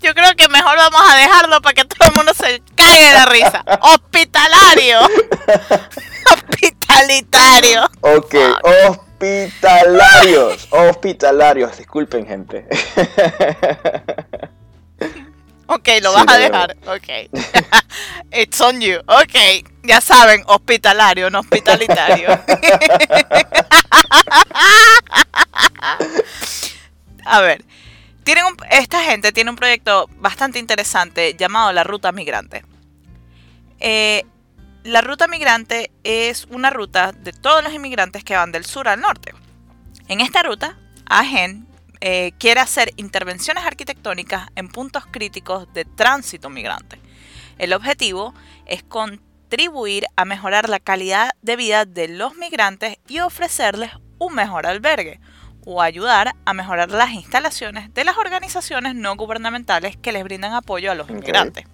Yo 0.01 0.15
creo 0.15 0.37
que 0.37 0.49
mejor 0.49 0.77
vamos 0.77 1.01
a 1.09 1.17
dejarlo 1.17 1.61
para 1.61 1.75
que 1.75 1.85
todo 1.85 2.09
el 2.09 2.15
mundo 2.17 2.33
se 2.33 2.63
caiga 2.77 3.09
de 3.09 3.13
la 3.13 3.27
risa. 3.27 3.65
Hospitalario. 3.83 5.01
Hospitalitario. 6.33 7.91
Ok, 8.01 8.37
hospitalarios, 8.63 10.69
hospitalarios, 10.71 11.77
disculpen 11.77 12.25
gente. 12.27 12.67
Ok, 15.73 15.89
lo 16.03 16.11
Sí, 16.13 16.17
vas 16.17 16.35
a 16.35 16.39
dejar. 16.39 16.77
Ok. 16.87 17.09
It's 18.33 18.61
on 18.61 18.81
you. 18.81 18.99
Ok. 19.07 19.37
Ya 19.85 20.01
saben, 20.01 20.43
hospitalario, 20.47 21.31
no 21.31 21.39
hospitalitario. 21.41 22.29
a 27.25 27.41
ver. 27.41 27.65
Tienen 28.25 28.45
un- 28.45 28.57
esta 28.71 29.03
gente 29.05 29.33
tiene 29.33 29.51
un 29.51 29.57
proyecto 29.57 30.09
bastante 30.17 30.59
interesante 30.59 31.35
llamado 31.35 31.73
la 31.73 31.85
Ruta 31.85 32.13
Migrante. 32.13 32.65
Eh, 33.81 34.25
la 34.85 35.01
Ruta 35.01 35.27
Migrante 35.27 35.91
es 36.05 36.47
una 36.51 36.71
ruta 36.71 37.13
de 37.13 37.33
todos 37.33 37.63
los 37.65 37.73
inmigrantes 37.73 38.25
que 38.25 38.37
van 38.37 38.53
del 38.53 38.65
sur 38.65 38.89
al 38.89 39.01
norte. 39.01 39.35
En 40.09 40.21
esta 40.21 40.43
ruta, 40.43 40.77
AGEN 41.07 41.67
eh, 42.01 42.33
quiere 42.39 42.61
hacer 42.61 42.93
intervenciones 42.97 43.65
arquitectónicas 43.65 44.49
en 44.57 44.69
puntos 44.69 45.05
críticos 45.11 45.73
de 45.75 45.85
tránsito 45.85 46.49
migrante. 46.51 46.99
El 47.59 47.73
objetivo 47.75 48.35
es 48.67 48.83
contribuir 48.83 50.07
a 50.17 50.25
mejorar 50.25 50.69
la 50.69 50.81
calidad 50.81 51.31
de 51.43 51.57
vida 51.57 51.85
de 51.85 52.09
los 52.09 52.37
migrantes 52.37 52.97
y 53.07 53.21
ofrecerles 53.21 53.91
un 54.19 54.35
mejor 54.35 54.67
albergue 54.67 55.21
o 55.67 55.83
ayudar 55.83 56.35
a 56.47 56.55
mejorar 56.55 56.91
las 56.91 57.11
instalaciones 57.11 57.93
de 57.93 58.05
las 58.05 58.17
organizaciones 58.17 58.95
no 58.95 59.15
gubernamentales 59.17 59.97
que 59.97 60.13
les 60.13 60.25
brindan 60.25 60.55
apoyo 60.55 60.91
a 60.91 60.95
los 60.95 61.05
Ok. 61.05 61.13
inmigrantes. 61.13 61.67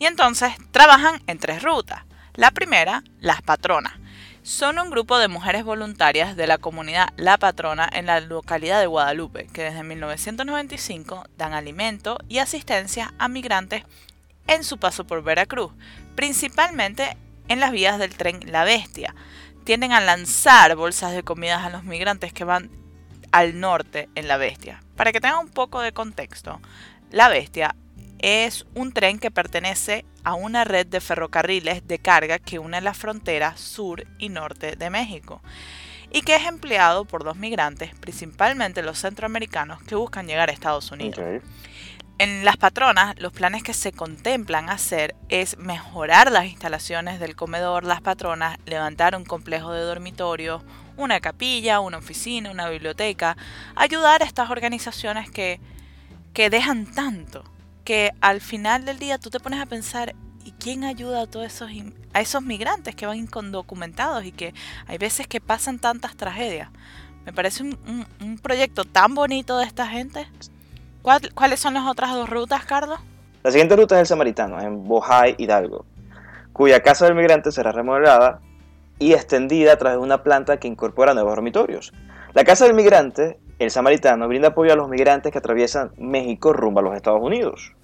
Y 0.00 0.06
entonces 0.06 0.54
trabajan 0.72 1.22
en 1.26 1.38
tres 1.38 1.62
rutas. 1.62 2.02
La 2.34 2.50
primera, 2.50 3.04
las 3.20 3.42
patronas. 3.42 3.92
Son 4.42 4.78
un 4.78 4.88
grupo 4.88 5.18
de 5.18 5.28
mujeres 5.28 5.64
voluntarias 5.64 6.34
de 6.34 6.46
la 6.46 6.56
comunidad 6.56 7.10
La 7.18 7.36
Patrona 7.36 7.86
en 7.92 8.06
la 8.06 8.20
localidad 8.20 8.80
de 8.80 8.86
Guadalupe, 8.86 9.46
que 9.52 9.64
desde 9.64 9.82
1995 9.82 11.24
dan 11.36 11.52
alimento 11.52 12.16
y 12.26 12.38
asistencia 12.38 13.12
a 13.18 13.28
migrantes 13.28 13.84
en 14.46 14.64
su 14.64 14.78
paso 14.78 15.06
por 15.06 15.22
Veracruz, 15.22 15.72
principalmente 16.14 17.18
en 17.48 17.60
las 17.60 17.70
vías 17.70 17.98
del 17.98 18.16
tren 18.16 18.40
La 18.46 18.64
Bestia. 18.64 19.14
Tienden 19.64 19.92
a 19.92 20.00
lanzar 20.00 20.74
bolsas 20.74 21.12
de 21.12 21.22
comidas 21.22 21.62
a 21.62 21.70
los 21.70 21.84
migrantes 21.84 22.32
que 22.32 22.44
van 22.44 22.70
al 23.32 23.60
norte 23.60 24.08
en 24.14 24.26
La 24.26 24.38
Bestia. 24.38 24.82
Para 24.96 25.12
que 25.12 25.20
tengan 25.20 25.40
un 25.40 25.50
poco 25.50 25.82
de 25.82 25.92
contexto, 25.92 26.62
La 27.10 27.28
Bestia 27.28 27.76
es 28.20 28.64
un 28.74 28.92
tren 28.92 29.18
que 29.18 29.30
pertenece 29.30 30.06
a 30.24 30.34
una 30.34 30.64
red 30.64 30.86
de 30.86 31.00
ferrocarriles 31.00 31.86
de 31.86 31.98
carga 31.98 32.38
que 32.38 32.58
une 32.58 32.80
las 32.80 32.96
fronteras 32.96 33.60
sur 33.60 34.04
y 34.18 34.28
norte 34.28 34.76
de 34.76 34.90
México 34.90 35.40
y 36.12 36.22
que 36.22 36.36
es 36.36 36.46
empleado 36.46 37.04
por 37.04 37.24
dos 37.24 37.36
migrantes, 37.36 37.94
principalmente 37.94 38.82
los 38.82 38.98
centroamericanos 38.98 39.82
que 39.82 39.94
buscan 39.94 40.26
llegar 40.26 40.50
a 40.50 40.52
Estados 40.52 40.90
Unidos. 40.90 41.20
En 42.18 42.44
las 42.44 42.58
patronas, 42.58 43.18
los 43.18 43.32
planes 43.32 43.62
que 43.62 43.72
se 43.72 43.92
contemplan 43.92 44.68
hacer 44.68 45.14
es 45.30 45.56
mejorar 45.56 46.30
las 46.30 46.44
instalaciones 46.44 47.18
del 47.18 47.34
comedor, 47.34 47.84
las 47.84 48.02
patronas, 48.02 48.58
levantar 48.66 49.16
un 49.16 49.24
complejo 49.24 49.72
de 49.72 49.80
dormitorios, 49.80 50.62
una 50.98 51.20
capilla, 51.20 51.80
una 51.80 51.96
oficina, 51.96 52.50
una 52.50 52.68
biblioteca, 52.68 53.38
ayudar 53.74 54.22
a 54.22 54.26
estas 54.26 54.50
organizaciones 54.50 55.30
que, 55.30 55.60
que 56.34 56.50
dejan 56.50 56.84
tanto, 56.84 57.42
que 57.84 58.12
al 58.20 58.40
final 58.40 58.84
del 58.84 58.98
día 58.98 59.18
tú 59.18 59.30
te 59.30 59.40
pones 59.40 59.60
a 59.60 59.66
pensar, 59.66 60.14
¿y 60.44 60.52
quién 60.52 60.84
ayuda 60.84 61.22
a 61.22 61.26
todos 61.26 61.46
esos, 61.46 61.70
a 62.12 62.20
esos 62.20 62.42
migrantes 62.42 62.94
que 62.94 63.06
van 63.06 63.16
indocumentados 63.18 64.24
y 64.24 64.32
que 64.32 64.54
hay 64.86 64.98
veces 64.98 65.26
que 65.26 65.40
pasan 65.40 65.78
tantas 65.78 66.16
tragedias? 66.16 66.68
Me 67.26 67.32
parece 67.32 67.62
un, 67.62 67.78
un- 67.86 68.06
un 68.26 68.38
proyecto 68.38 68.84
tan 68.84 69.14
bonito 69.14 69.58
de 69.58 69.64
esta 69.66 69.86
gente. 69.86 70.26
¿Cuál- 71.02 71.32
¿Cuáles 71.34 71.60
son 71.60 71.74
las 71.74 71.86
otras 71.86 72.12
dos 72.12 72.28
rutas, 72.28 72.64
Carlos? 72.64 72.98
La 73.42 73.50
siguiente 73.50 73.76
ruta 73.76 73.96
es 73.96 74.00
el 74.02 74.06
Samaritano, 74.06 74.60
en 74.60 74.84
Bojay, 74.86 75.34
Hidalgo, 75.38 75.86
cuya 76.52 76.80
casa 76.82 77.06
del 77.06 77.14
migrante 77.14 77.52
será 77.52 77.72
remodelada 77.72 78.40
y 78.98 79.12
extendida 79.14 79.72
a 79.72 79.76
través 79.76 79.98
de 79.98 80.04
una 80.04 80.22
planta 80.22 80.58
que 80.58 80.68
incorpora 80.68 81.14
nuevos 81.14 81.32
dormitorios. 81.32 81.92
La 82.34 82.44
casa 82.44 82.64
del 82.66 82.74
migrante, 82.74 83.38
el 83.64 83.70
Samaritano, 83.70 84.26
brinda 84.26 84.48
apoyo 84.48 84.72
a 84.72 84.76
los 84.76 84.88
migrantes 84.88 85.30
que 85.30 85.38
atraviesan 85.38 85.92
México 85.98 86.52
rumbo 86.52 86.80
a 86.80 86.82
los 86.82 86.96
Estados 86.96 87.20
Unidos. 87.22 87.74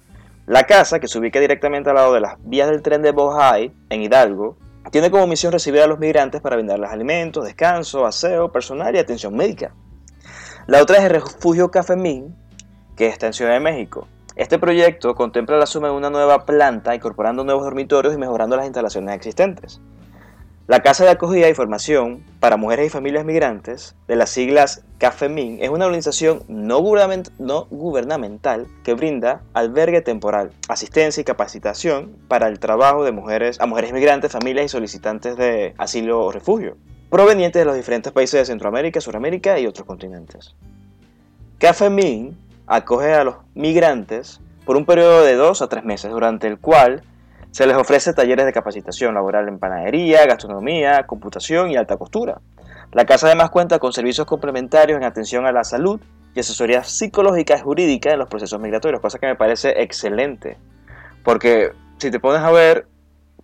La 0.47 0.63
casa, 0.63 0.99
que 0.99 1.07
se 1.07 1.19
ubica 1.19 1.39
directamente 1.39 1.89
al 1.89 1.97
lado 1.97 2.13
de 2.13 2.21
las 2.21 2.35
vías 2.39 2.69
del 2.69 2.81
tren 2.81 3.01
de 3.01 3.11
Bojay, 3.11 3.71
en 3.89 4.01
Hidalgo, 4.01 4.57
tiene 4.91 5.11
como 5.11 5.27
misión 5.27 5.51
recibir 5.51 5.81
a 5.81 5.87
los 5.87 5.99
migrantes 5.99 6.41
para 6.41 6.55
brindarles 6.55 6.89
alimentos, 6.89 7.45
descanso, 7.45 8.05
aseo 8.05 8.51
personal 8.51 8.95
y 8.95 8.99
atención 8.99 9.35
médica. 9.35 9.75
La 10.65 10.81
otra 10.81 10.97
es 10.97 11.03
el 11.03 11.11
refugio 11.11 11.69
Cafemín, 11.69 12.35
que 12.95 13.07
está 13.07 13.27
en 13.27 13.33
Ciudad 13.33 13.51
de 13.51 13.59
México. 13.59 14.07
Este 14.35 14.59
proyecto 14.59 15.15
contempla 15.15 15.57
la 15.57 15.65
suma 15.65 15.89
de 15.89 15.95
una 15.95 16.09
nueva 16.09 16.45
planta, 16.45 16.95
incorporando 16.95 17.43
nuevos 17.43 17.63
dormitorios 17.63 18.13
y 18.13 18.17
mejorando 18.17 18.55
las 18.55 18.65
instalaciones 18.65 19.15
existentes. 19.15 19.81
La 20.67 20.81
Casa 20.81 21.05
de 21.05 21.11
Acogida 21.11 21.47
y 21.47 21.53
Formación 21.53 22.25
para 22.41 22.57
Mujeres 22.57 22.87
y 22.87 22.89
Familias 22.89 23.23
Migrantes, 23.23 23.95
de 24.05 24.17
las 24.17 24.31
siglas 24.31 24.83
CAFEMIN, 24.97 25.59
es 25.63 25.69
una 25.69 25.85
organización 25.85 26.43
no, 26.49 26.81
gubernamental 26.81 28.67
que 28.83 28.93
brinda 28.93 29.43
albergue 29.53 30.01
temporal, 30.01 30.51
asistencia 30.67 31.21
y 31.21 31.23
capacitación 31.23 32.17
para 32.27 32.49
el 32.49 32.59
trabajo 32.59 33.05
de 33.05 33.13
mujeres 33.13 33.61
a 33.61 33.65
mujeres 33.65 33.93
migrantes, 33.93 34.33
familias 34.33 34.65
y 34.65 34.67
solicitantes 34.67 35.37
de 35.37 35.73
asilo 35.77 36.25
o 36.25 36.33
refugio, 36.33 36.75
provenientes 37.09 37.61
de 37.61 37.65
los 37.65 37.77
diferentes 37.77 38.11
países 38.11 38.41
de 38.41 38.45
Centroamérica, 38.45 38.99
Suramérica 38.99 39.57
y 39.57 39.67
otros 39.67 39.87
continentes. 39.87 40.53
CAFEMIN 41.59 42.37
acoge 42.65 43.13
a 43.13 43.23
los 43.23 43.35
migrantes 43.55 44.41
por 44.65 44.75
un 44.75 44.85
periodo 44.85 45.23
de 45.23 45.35
dos 45.35 45.61
a 45.61 45.69
tres 45.69 45.85
meses, 45.85 46.11
durante 46.11 46.45
el 46.45 46.59
cual 46.59 47.03
se 47.57 47.65
les 47.65 47.75
ofrece 47.75 48.13
talleres 48.13 48.45
de 48.45 48.53
capacitación 48.53 49.15
laboral 49.15 49.47
en 49.47 49.57
panadería, 49.57 50.27
gastronomía, 50.27 51.07
computación 51.07 51.71
y 51.71 51.75
alta 51.75 51.97
costura. 51.97 52.39
La 52.91 53.07
casa 53.07 53.25
además 53.25 53.49
cuenta 53.49 53.79
con 53.79 53.93
servicios 53.93 54.27
complementarios 54.27 54.95
en 54.95 55.03
atención 55.03 55.47
a 55.47 55.51
la 55.51 55.63
salud 55.63 55.99
y 56.35 56.39
asesoría 56.39 56.83
psicológica 56.83 57.57
y 57.57 57.59
jurídica 57.59 58.11
en 58.11 58.19
los 58.19 58.29
procesos 58.29 58.61
migratorios, 58.61 59.01
cosa 59.01 59.17
que 59.17 59.25
me 59.25 59.33
parece 59.33 59.81
excelente. 59.81 60.59
Porque 61.23 61.71
si 61.97 62.11
te 62.11 62.19
pones 62.19 62.43
a 62.43 62.51
ver, 62.51 62.85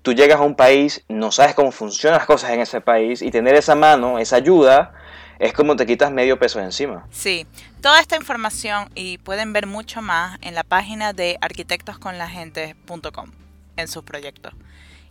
tú 0.03 0.13
llegas 0.13 0.39
a 0.39 0.43
un 0.43 0.53
país, 0.53 1.03
no 1.09 1.31
sabes 1.31 1.55
cómo 1.55 1.71
funcionan 1.71 2.19
las 2.19 2.27
cosas 2.27 2.51
en 2.51 2.59
ese 2.59 2.81
país 2.81 3.23
y 3.23 3.31
tener 3.31 3.55
esa 3.55 3.73
mano, 3.73 4.19
esa 4.19 4.35
ayuda, 4.35 4.93
es 5.39 5.53
como 5.53 5.75
te 5.75 5.87
quitas 5.87 6.11
medio 6.11 6.37
peso 6.37 6.59
de 6.59 6.65
encima. 6.65 7.07
Sí, 7.09 7.47
toda 7.81 7.99
esta 7.99 8.15
información 8.15 8.91
y 8.93 9.17
pueden 9.17 9.53
ver 9.53 9.65
mucho 9.65 10.03
más 10.03 10.37
en 10.43 10.53
la 10.53 10.63
página 10.63 11.13
de 11.13 11.39
arquitectosconlagente.com 11.41 13.42
en 13.77 13.87
sus 13.87 14.03
proyectos. 14.03 14.53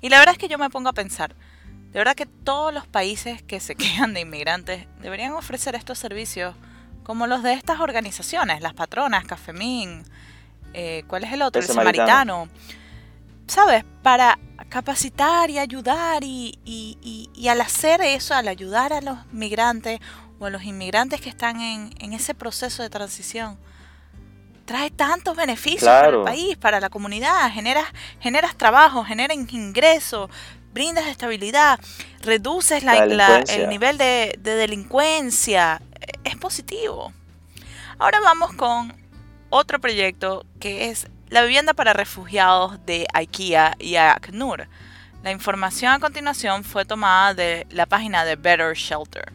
Y 0.01 0.09
la 0.09 0.19
verdad 0.19 0.33
es 0.33 0.39
que 0.39 0.49
yo 0.49 0.59
me 0.59 0.71
pongo 0.71 0.89
a 0.89 0.93
pensar, 0.93 1.35
de 1.93 1.99
verdad 1.99 2.15
que 2.15 2.27
todos 2.27 2.73
los 2.73 2.87
países 2.87 3.43
que 3.43 3.61
se 3.61 3.75
quejan 3.77 4.15
de 4.15 4.21
inmigrantes 4.21 4.87
deberían 5.01 5.33
ofrecer 5.33 5.75
estos 5.75 5.99
servicios 5.99 6.55
como 7.03 7.27
los 7.27 7.43
de 7.43 7.53
estas 7.53 7.81
organizaciones, 7.81 8.61
las 8.61 8.75
patronas, 8.75 9.25
Cafemín, 9.25 10.05
eh, 10.73 11.05
¿cuál 11.07 11.25
es 11.25 11.33
el 11.33 11.43
otro? 11.43 11.61
El, 11.61 11.67
Samaritano. 11.67 12.49
¿Sabes? 13.47 13.85
Para 14.03 14.39
capacitar 14.69 15.51
y 15.51 15.59
ayudar 15.59 16.23
y, 16.25 16.59
y, 16.65 17.49
al 17.49 17.61
hacer 17.61 18.01
eso, 18.01 18.35
al 18.35 18.49
ayudar 18.49 18.93
a 18.93 19.01
los 19.01 19.19
migrantes 19.33 20.01
o 20.39 20.47
a 20.47 20.51
los 20.51 20.63
inmigrantes 20.63 21.21
que 21.21 21.29
están 21.29 21.61
en, 21.61 21.91
en 21.99 22.13
ese 22.13 22.35
proceso 22.35 22.83
de 22.83 22.89
transición, 22.89 23.59
trae 24.65 24.91
tantos 24.91 25.37
beneficios 25.37 25.85
para 25.85 26.09
el 26.09 26.23
país, 26.23 26.57
para 26.57 26.81
la 26.81 26.91
comunidad, 26.91 27.51
generas, 27.53 27.87
generas 28.21 28.57
trabajo, 28.57 29.05
generas 29.05 29.37
ingresos, 29.37 30.31
brindas 30.73 31.07
estabilidad, 31.07 31.79
reduces 32.23 32.83
la, 32.83 33.05
el 33.05 33.69
nivel 33.69 33.99
de, 33.99 34.39
de 34.39 34.55
delincuencia, 34.55 35.83
es 36.25 36.37
positivo. 36.37 37.13
Ahora 37.99 38.21
vamos 38.21 38.53
con 38.55 38.95
otro 39.51 39.81
proyecto 39.81 40.45
que 40.59 40.89
es 40.89 41.09
la 41.29 41.43
vivienda 41.43 41.75
para 41.75 41.93
refugiados 41.93 42.85
de 42.85 43.07
IKEA 43.13 43.77
y 43.79 43.97
ACNUR. 43.97 44.69
La 45.23 45.31
información 45.31 45.93
a 45.93 46.01
continuación 46.01 46.65
fue 46.65 46.85
tomada 46.85 47.33
de 47.35 47.67
la 47.71 47.87
página 47.87 48.25
de 48.25 48.37
Better 48.37 48.75
Shelter. 48.75 49.33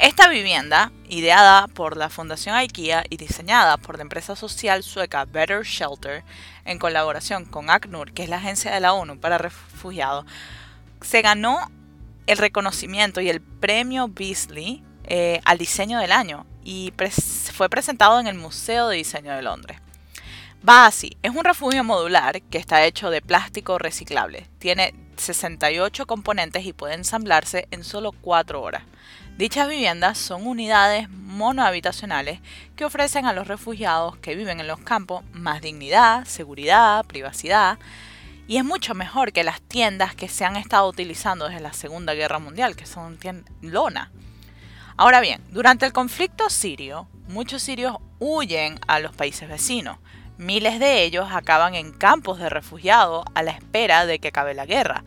Esta 0.00 0.30
vivienda, 0.30 0.92
ideada 1.10 1.68
por 1.68 1.98
la 1.98 2.08
Fundación 2.08 2.56
IKEA 2.56 3.04
y 3.10 3.18
diseñada 3.18 3.76
por 3.76 3.96
la 3.96 4.02
empresa 4.02 4.34
social 4.34 4.82
sueca 4.82 5.26
Better 5.26 5.62
Shelter, 5.62 6.24
en 6.64 6.78
colaboración 6.78 7.44
con 7.44 7.68
ACNUR, 7.68 8.10
que 8.12 8.22
es 8.22 8.30
la 8.30 8.38
agencia 8.38 8.72
de 8.72 8.80
la 8.80 8.94
ONU 8.94 9.20
para 9.20 9.36
refugiados, 9.36 10.24
se 11.02 11.20
ganó 11.20 11.70
el 12.26 12.38
reconocimiento 12.38 13.20
y 13.20 13.28
el 13.28 13.42
premio 13.42 14.08
Beasley 14.08 14.82
eh, 15.04 15.42
al 15.44 15.58
diseño 15.58 15.98
del 15.98 16.12
año 16.12 16.46
y 16.64 16.94
fue 17.52 17.68
presentado 17.68 18.20
en 18.20 18.26
el 18.26 18.36
Museo 18.36 18.88
de 18.88 18.96
Diseño 18.96 19.34
de 19.34 19.42
Londres. 19.42 19.80
Va 20.66 20.86
así, 20.86 21.18
es 21.22 21.30
un 21.30 21.44
refugio 21.44 21.84
modular 21.84 22.40
que 22.40 22.56
está 22.56 22.86
hecho 22.86 23.10
de 23.10 23.20
plástico 23.20 23.78
reciclable. 23.78 24.48
Tiene 24.60 24.94
68 25.18 26.06
componentes 26.06 26.64
y 26.64 26.72
puede 26.72 26.94
ensamblarse 26.94 27.68
en 27.70 27.84
solo 27.84 28.12
4 28.12 28.62
horas. 28.62 28.84
Dichas 29.40 29.70
viviendas 29.70 30.18
son 30.18 30.46
unidades 30.46 31.08
monohabitacionales 31.08 32.40
que 32.76 32.84
ofrecen 32.84 33.24
a 33.24 33.32
los 33.32 33.48
refugiados 33.48 34.18
que 34.18 34.34
viven 34.34 34.60
en 34.60 34.66
los 34.66 34.80
campos 34.80 35.24
más 35.32 35.62
dignidad, 35.62 36.26
seguridad, 36.26 37.06
privacidad, 37.06 37.78
y 38.46 38.58
es 38.58 38.66
mucho 38.66 38.94
mejor 38.94 39.32
que 39.32 39.42
las 39.42 39.62
tiendas 39.62 40.14
que 40.14 40.28
se 40.28 40.44
han 40.44 40.56
estado 40.56 40.86
utilizando 40.86 41.48
desde 41.48 41.62
la 41.62 41.72
Segunda 41.72 42.12
Guerra 42.12 42.38
Mundial, 42.38 42.76
que 42.76 42.84
son 42.84 43.18
lona. 43.62 44.10
Ahora 44.98 45.22
bien, 45.22 45.40
durante 45.48 45.86
el 45.86 45.94
conflicto 45.94 46.50
sirio, 46.50 47.08
muchos 47.26 47.62
sirios 47.62 47.96
huyen 48.18 48.78
a 48.88 49.00
los 49.00 49.16
países 49.16 49.48
vecinos. 49.48 49.96
Miles 50.36 50.78
de 50.78 51.02
ellos 51.02 51.30
acaban 51.32 51.74
en 51.74 51.92
campos 51.92 52.38
de 52.40 52.50
refugiados 52.50 53.24
a 53.34 53.42
la 53.42 53.52
espera 53.52 54.04
de 54.04 54.18
que 54.18 54.28
acabe 54.28 54.52
la 54.52 54.66
guerra 54.66 55.02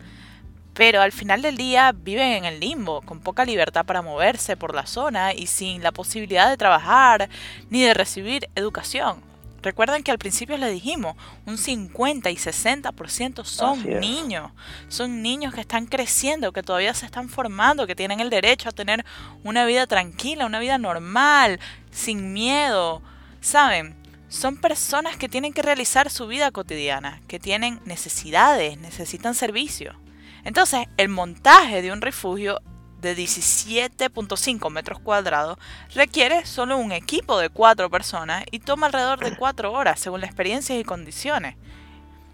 pero 0.74 1.00
al 1.00 1.12
final 1.12 1.40
del 1.40 1.56
día 1.56 1.92
viven 1.92 2.32
en 2.32 2.44
el 2.44 2.60
limbo, 2.60 3.00
con 3.02 3.20
poca 3.20 3.44
libertad 3.44 3.86
para 3.86 4.02
moverse 4.02 4.56
por 4.56 4.74
la 4.74 4.86
zona 4.86 5.32
y 5.32 5.46
sin 5.46 5.82
la 5.82 5.92
posibilidad 5.92 6.50
de 6.50 6.56
trabajar 6.56 7.28
ni 7.70 7.82
de 7.82 7.94
recibir 7.94 8.48
educación. 8.54 9.22
Recuerden 9.62 10.02
que 10.02 10.10
al 10.10 10.18
principio 10.18 10.58
les 10.58 10.70
dijimos, 10.70 11.16
un 11.46 11.56
50 11.56 12.30
y 12.30 12.36
60% 12.36 13.44
son 13.44 13.82
niños, 13.98 14.52
son 14.88 15.22
niños 15.22 15.54
que 15.54 15.62
están 15.62 15.86
creciendo, 15.86 16.52
que 16.52 16.62
todavía 16.62 16.92
se 16.92 17.06
están 17.06 17.30
formando, 17.30 17.86
que 17.86 17.94
tienen 17.94 18.20
el 18.20 18.28
derecho 18.28 18.68
a 18.68 18.72
tener 18.72 19.06
una 19.42 19.64
vida 19.64 19.86
tranquila, 19.86 20.44
una 20.44 20.58
vida 20.58 20.76
normal, 20.76 21.60
sin 21.90 22.34
miedo, 22.34 23.00
¿saben? 23.40 23.96
Son 24.28 24.58
personas 24.58 25.16
que 25.16 25.30
tienen 25.30 25.54
que 25.54 25.62
realizar 25.62 26.10
su 26.10 26.26
vida 26.26 26.50
cotidiana, 26.50 27.22
que 27.26 27.38
tienen 27.38 27.80
necesidades, 27.86 28.76
necesitan 28.76 29.34
servicios. 29.34 29.96
Entonces, 30.44 30.86
el 30.96 31.08
montaje 31.08 31.82
de 31.82 31.92
un 31.92 32.00
refugio 32.00 32.60
de 33.00 33.16
17.5 33.16 34.70
metros 34.70 34.98
cuadrados 34.98 35.58
requiere 35.94 36.46
solo 36.46 36.78
un 36.78 36.92
equipo 36.92 37.38
de 37.38 37.50
cuatro 37.50 37.90
personas 37.90 38.44
y 38.50 38.60
toma 38.60 38.86
alrededor 38.86 39.20
de 39.20 39.36
cuatro 39.36 39.72
horas 39.72 40.00
según 40.00 40.20
las 40.20 40.30
experiencias 40.30 40.78
y 40.78 40.84
condiciones. 40.84 41.56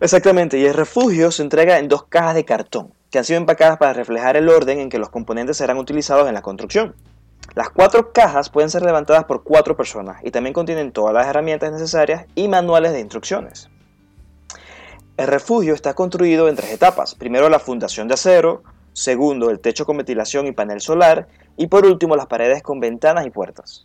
Exactamente, 0.01 0.59
y 0.59 0.65
el 0.65 0.75
refugio 0.75 1.31
se 1.31 1.43
entrega 1.43 1.79
en 1.79 1.89
dos 1.89 2.05
cajas 2.05 2.35
de 2.35 2.45
cartón, 2.45 2.95
que 3.11 3.19
han 3.19 3.25
sido 3.25 3.39
empacadas 3.39 3.79
para 3.79 3.93
reflejar 3.93 4.37
el 4.37 4.49
orden 4.49 4.79
en 4.79 4.89
que 4.89 4.99
los 4.99 5.11
componentes 5.11 5.57
serán 5.57 5.77
utilizados 5.77 6.29
en 6.29 6.35
la 6.35 6.43
construcción. 6.43 6.95
Las 7.55 7.71
cuatro 7.71 8.13
cajas 8.13 8.49
pueden 8.49 8.71
ser 8.71 8.83
levantadas 8.83 9.25
por 9.25 9.43
cuatro 9.43 9.77
personas 9.77 10.21
y 10.23 10.31
también 10.31 10.55
contienen 10.55 10.93
todas 10.93 11.13
las 11.13 11.27
herramientas 11.27 11.73
necesarias 11.73 12.27
y 12.35 12.49
manuales 12.49 12.93
de 12.93 13.01
instrucciones. 13.01 13.69
El 15.21 15.27
refugio 15.27 15.75
está 15.75 15.93
construido 15.93 16.49
en 16.49 16.57
tres 16.57 16.73
etapas. 16.73 17.15
Primero 17.15 17.51
la 17.51 17.59
fundación 17.59 18.09
de 18.09 18.15
acero, 18.15 18.63
segundo 18.95 19.51
el 19.51 19.61
techo 19.61 19.85
con 19.85 19.99
ventilación 19.99 20.47
y 20.47 20.53
panel 20.53 20.81
solar 20.81 21.29
y 21.59 21.67
por 21.67 21.85
último 21.85 22.17
las 22.17 22.25
paredes 22.27 22.63
con 22.63 22.81
ventanas 22.81 23.27
y 23.27 23.31
puertas. 23.31 23.85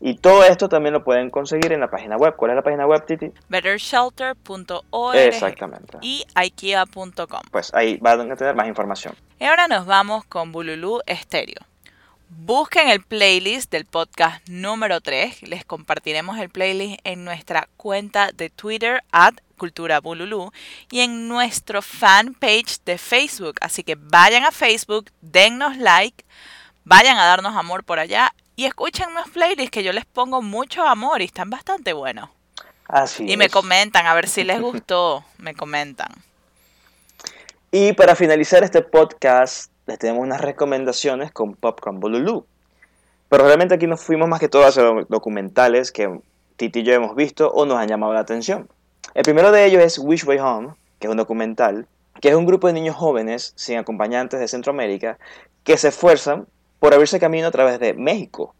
Y 0.00 0.14
todo 0.14 0.44
esto 0.44 0.68
también 0.68 0.92
lo 0.92 1.02
pueden 1.02 1.30
conseguir 1.30 1.72
en 1.72 1.80
la 1.80 1.90
página 1.90 2.16
web. 2.16 2.36
¿Cuál 2.36 2.52
es 2.52 2.54
la 2.54 2.62
página 2.62 2.86
web, 2.86 3.04
Titi? 3.04 3.32
bettershelter.org 3.48 5.16
Exactamente. 5.16 5.98
y 6.00 6.24
ikea.com. 6.36 7.40
Pues 7.50 7.74
ahí 7.74 7.98
van 8.00 8.30
a 8.30 8.36
tener 8.36 8.54
más 8.54 8.68
información. 8.68 9.16
Y 9.40 9.44
ahora 9.46 9.66
nos 9.66 9.84
vamos 9.86 10.24
con 10.26 10.52
Bululú 10.52 11.00
Estéreo. 11.06 11.58
Busquen 12.28 12.88
el 12.88 13.02
playlist 13.02 13.72
del 13.72 13.86
podcast 13.86 14.48
número 14.48 15.00
3. 15.00 15.42
Les 15.48 15.64
compartiremos 15.64 16.38
el 16.38 16.50
playlist 16.50 17.00
en 17.02 17.24
nuestra 17.24 17.68
cuenta 17.76 18.30
de 18.32 18.50
Twitter 18.50 19.02
at 19.10 19.34
Cultura 19.58 20.00
Bululú 20.00 20.50
y 20.90 21.00
en 21.00 21.28
nuestro 21.28 21.82
fanpage 21.82 22.82
de 22.86 22.96
Facebook. 22.96 23.56
Así 23.60 23.82
que 23.82 23.96
vayan 23.96 24.44
a 24.44 24.50
Facebook, 24.50 25.10
dennos 25.20 25.76
like, 25.76 26.24
vayan 26.84 27.18
a 27.18 27.26
darnos 27.26 27.54
amor 27.56 27.84
por 27.84 27.98
allá 27.98 28.32
y 28.56 28.64
escuchen 28.64 29.12
los 29.14 29.28
playlists 29.28 29.70
que 29.70 29.82
yo 29.82 29.92
les 29.92 30.06
pongo 30.06 30.40
mucho 30.40 30.86
amor 30.86 31.20
y 31.20 31.26
están 31.26 31.50
bastante 31.50 31.92
buenos. 31.92 32.30
Así 32.86 33.30
y 33.30 33.36
me 33.36 33.50
comentan, 33.50 34.06
a 34.06 34.14
ver 34.14 34.28
si 34.28 34.44
les 34.44 34.60
gustó, 34.62 35.24
me 35.36 35.54
comentan. 35.54 36.08
Y 37.70 37.92
para 37.92 38.16
finalizar 38.16 38.64
este 38.64 38.80
podcast, 38.80 39.70
les 39.86 39.98
tenemos 39.98 40.22
unas 40.22 40.40
recomendaciones 40.40 41.30
con 41.32 41.54
Popcorn 41.54 42.00
Bululú. 42.00 42.46
Pero 43.28 43.44
realmente 43.44 43.74
aquí 43.74 43.86
nos 43.86 44.02
fuimos 44.02 44.28
más 44.28 44.40
que 44.40 44.48
todo 44.48 44.66
hacia 44.66 44.82
documentales 45.08 45.92
que 45.92 46.20
Titi 46.56 46.80
y 46.80 46.82
yo 46.82 46.94
hemos 46.94 47.14
visto 47.14 47.50
o 47.50 47.66
nos 47.66 47.78
han 47.78 47.88
llamado 47.88 48.12
la 48.14 48.20
atención. 48.20 48.68
El 49.14 49.22
primero 49.24 49.50
de 49.50 49.64
ellos 49.64 49.82
es 49.82 49.98
Wish 49.98 50.24
Way 50.24 50.38
Home, 50.38 50.74
que 50.98 51.06
es 51.06 51.10
un 51.10 51.16
documental, 51.16 51.86
que 52.20 52.28
es 52.28 52.34
un 52.34 52.46
grupo 52.46 52.66
de 52.66 52.72
niños 52.72 52.96
jóvenes 52.96 53.52
sin 53.56 53.78
acompañantes 53.78 54.40
de 54.40 54.48
Centroamérica 54.48 55.18
que 55.64 55.76
se 55.76 55.88
esfuerzan 55.88 56.46
por 56.78 56.92
abrirse 56.92 57.20
camino 57.20 57.48
a 57.48 57.50
través 57.50 57.78
de 57.80 57.94
México 57.94 58.54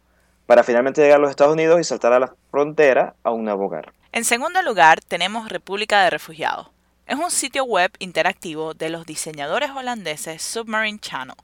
para 0.45 0.63
finalmente 0.63 1.01
llegar 1.01 1.17
a 1.17 1.21
los 1.21 1.29
Estados 1.29 1.53
Unidos 1.53 1.79
y 1.79 1.83
saltar 1.83 2.13
a 2.13 2.19
la 2.19 2.33
frontera 2.49 3.15
a 3.23 3.31
un 3.31 3.43
nuevo 3.43 3.65
hogar. 3.65 3.93
En 4.11 4.25
segundo 4.25 4.61
lugar 4.63 4.99
tenemos 5.01 5.49
República 5.49 6.03
de 6.03 6.09
Refugiados. 6.09 6.67
Es 7.05 7.17
un 7.17 7.29
sitio 7.29 7.65
web 7.65 7.91
interactivo 7.99 8.73
de 8.73 8.89
los 8.89 9.05
diseñadores 9.05 9.69
holandeses 9.71 10.41
Submarine 10.41 10.99
Channel, 10.99 11.35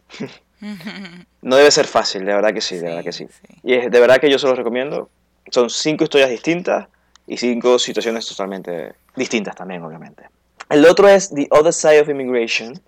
no 1.41 1.55
debe 1.55 1.71
ser 1.71 1.87
fácil, 1.87 2.25
de 2.25 2.33
verdad 2.33 2.53
que 2.53 2.61
sí, 2.61 2.75
de 2.75 2.83
verdad 2.83 3.03
que 3.03 3.11
sí. 3.11 3.27
Y 3.63 3.73
es, 3.73 3.91
de 3.91 3.99
verdad 3.99 4.19
que 4.19 4.29
yo 4.29 4.37
se 4.37 4.47
los 4.47 4.57
recomiendo. 4.57 5.09
Son 5.51 5.69
cinco 5.69 6.03
historias 6.03 6.29
distintas 6.29 6.87
y 7.25 7.37
cinco 7.37 7.79
situaciones 7.79 8.27
totalmente 8.27 8.93
distintas 9.15 9.55
también, 9.55 9.83
obviamente. 9.83 10.23
El 10.69 10.85
otro 10.85 11.07
es 11.07 11.33
The 11.33 11.47
Other 11.49 11.73
Side 11.73 12.01
of 12.01 12.09
Immigration, 12.09 12.79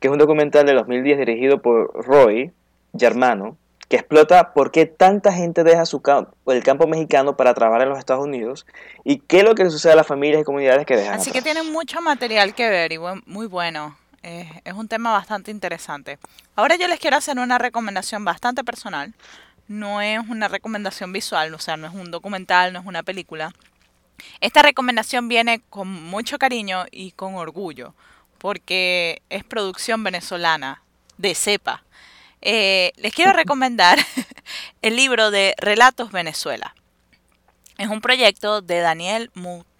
que 0.00 0.08
es 0.08 0.12
un 0.12 0.18
documental 0.18 0.64
de 0.66 0.72
2010 0.74 1.18
dirigido 1.18 1.60
por 1.60 1.92
Roy 2.06 2.52
Germano, 2.98 3.56
que 3.88 3.96
explota 3.96 4.52
por 4.52 4.72
qué 4.72 4.86
tanta 4.86 5.32
gente 5.32 5.62
deja 5.62 5.86
su 5.86 6.02
el 6.46 6.62
campo 6.62 6.86
mexicano 6.86 7.36
para 7.36 7.54
trabajar 7.54 7.82
en 7.82 7.88
los 7.88 7.98
Estados 7.98 8.24
Unidos 8.24 8.66
y 9.04 9.18
qué 9.18 9.38
es 9.38 9.44
lo 9.44 9.54
que 9.54 9.64
le 9.64 9.70
sucede 9.70 9.92
a 9.92 9.96
las 9.96 10.06
familias 10.06 10.42
y 10.42 10.44
comunidades 10.44 10.86
que 10.86 10.96
dejan. 10.96 11.14
Así 11.14 11.30
que 11.30 11.42
tiene 11.42 11.62
mucho 11.62 12.00
material 12.00 12.54
que 12.54 12.68
ver 12.68 12.92
y 12.92 12.98
muy 13.26 13.46
bueno. 13.46 13.96
es 14.22 14.74
un 14.74 14.88
tema 14.88 15.12
bastante 15.12 15.50
interesante. 15.50 16.18
Ahora 16.56 16.76
yo 16.76 16.88
les 16.88 16.98
quiero 16.98 17.16
hacer 17.16 17.38
una 17.38 17.58
recomendación 17.58 18.24
bastante 18.24 18.64
personal. 18.64 19.14
No 19.68 20.00
es 20.00 20.20
una 20.28 20.48
recomendación 20.48 21.12
visual, 21.12 21.52
o 21.54 21.58
sea, 21.58 21.76
no 21.76 21.86
es 21.86 21.94
un 21.94 22.10
documental, 22.10 22.72
no 22.72 22.80
es 22.80 22.86
una 22.86 23.02
película. 23.02 23.52
Esta 24.40 24.62
recomendación 24.62 25.28
viene 25.28 25.60
con 25.70 25.88
mucho 25.88 26.38
cariño 26.38 26.86
y 26.90 27.12
con 27.12 27.34
orgullo, 27.34 27.94
porque 28.38 29.22
es 29.28 29.44
producción 29.44 30.02
venezolana, 30.02 30.82
de 31.18 31.34
cepa. 31.34 31.82
Eh, 32.42 32.92
les 32.96 33.14
quiero 33.14 33.32
recomendar 33.32 33.98
el 34.82 34.96
libro 34.96 35.30
de 35.30 35.54
Relatos 35.58 36.12
Venezuela. 36.12 36.74
Es 37.78 37.88
un 37.88 38.00
proyecto 38.00 38.62
de 38.62 38.80
Daniel 38.80 39.30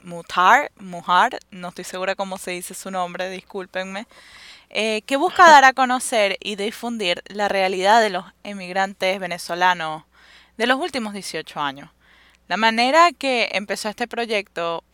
Mutar, 0.02 0.70
Mujar, 0.76 1.38
no 1.50 1.68
estoy 1.68 1.84
segura 1.84 2.14
cómo 2.14 2.36
se 2.36 2.50
dice 2.50 2.74
su 2.74 2.90
nombre, 2.90 3.30
discúlpenme, 3.30 4.06
eh, 4.68 5.02
que 5.06 5.16
busca 5.16 5.48
dar 5.48 5.64
a 5.64 5.72
conocer 5.72 6.36
y 6.40 6.56
difundir 6.56 7.22
la 7.26 7.48
realidad 7.48 8.02
de 8.02 8.10
los 8.10 8.24
emigrantes 8.42 9.18
venezolanos 9.18 10.04
de 10.56 10.66
los 10.66 10.78
últimos 10.78 11.14
18 11.14 11.60
años. 11.60 11.90
La 12.48 12.56
manera 12.56 13.12
que 13.12 13.48
empezó 13.52 13.88
este 13.88 14.06
proyecto 14.06 14.84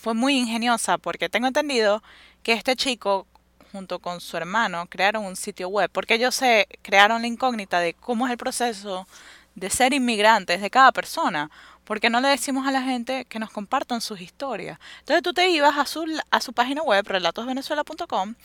fue 0.00 0.14
muy 0.14 0.36
ingeniosa 0.36 0.98
porque 0.98 1.28
tengo 1.28 1.46
entendido 1.46 2.02
que 2.42 2.52
este 2.52 2.76
chico 2.76 3.26
junto 3.74 3.98
con 3.98 4.20
su 4.20 4.36
hermano 4.36 4.86
crearon 4.86 5.24
un 5.24 5.34
sitio 5.34 5.68
web, 5.68 5.90
porque 5.92 6.14
ellos 6.14 6.36
se 6.36 6.68
crearon 6.82 7.22
la 7.22 7.26
incógnita 7.26 7.80
de 7.80 7.92
cómo 7.94 8.24
es 8.24 8.30
el 8.30 8.38
proceso 8.38 9.08
de 9.56 9.68
ser 9.68 9.92
inmigrantes 9.92 10.60
de 10.60 10.70
cada 10.70 10.92
persona, 10.92 11.50
porque 11.82 12.08
no 12.08 12.20
le 12.20 12.28
decimos 12.28 12.68
a 12.68 12.70
la 12.70 12.82
gente 12.82 13.24
que 13.24 13.40
nos 13.40 13.50
compartan 13.50 14.00
sus 14.00 14.20
historias. 14.20 14.78
Entonces 15.00 15.24
tú 15.24 15.34
te 15.34 15.48
ibas 15.48 15.76
a 15.76 15.86
su, 15.86 16.04
a 16.30 16.40
su 16.40 16.52
página 16.52 16.82
web, 16.82 17.04
relatosvenezuela.com, 17.04 18.36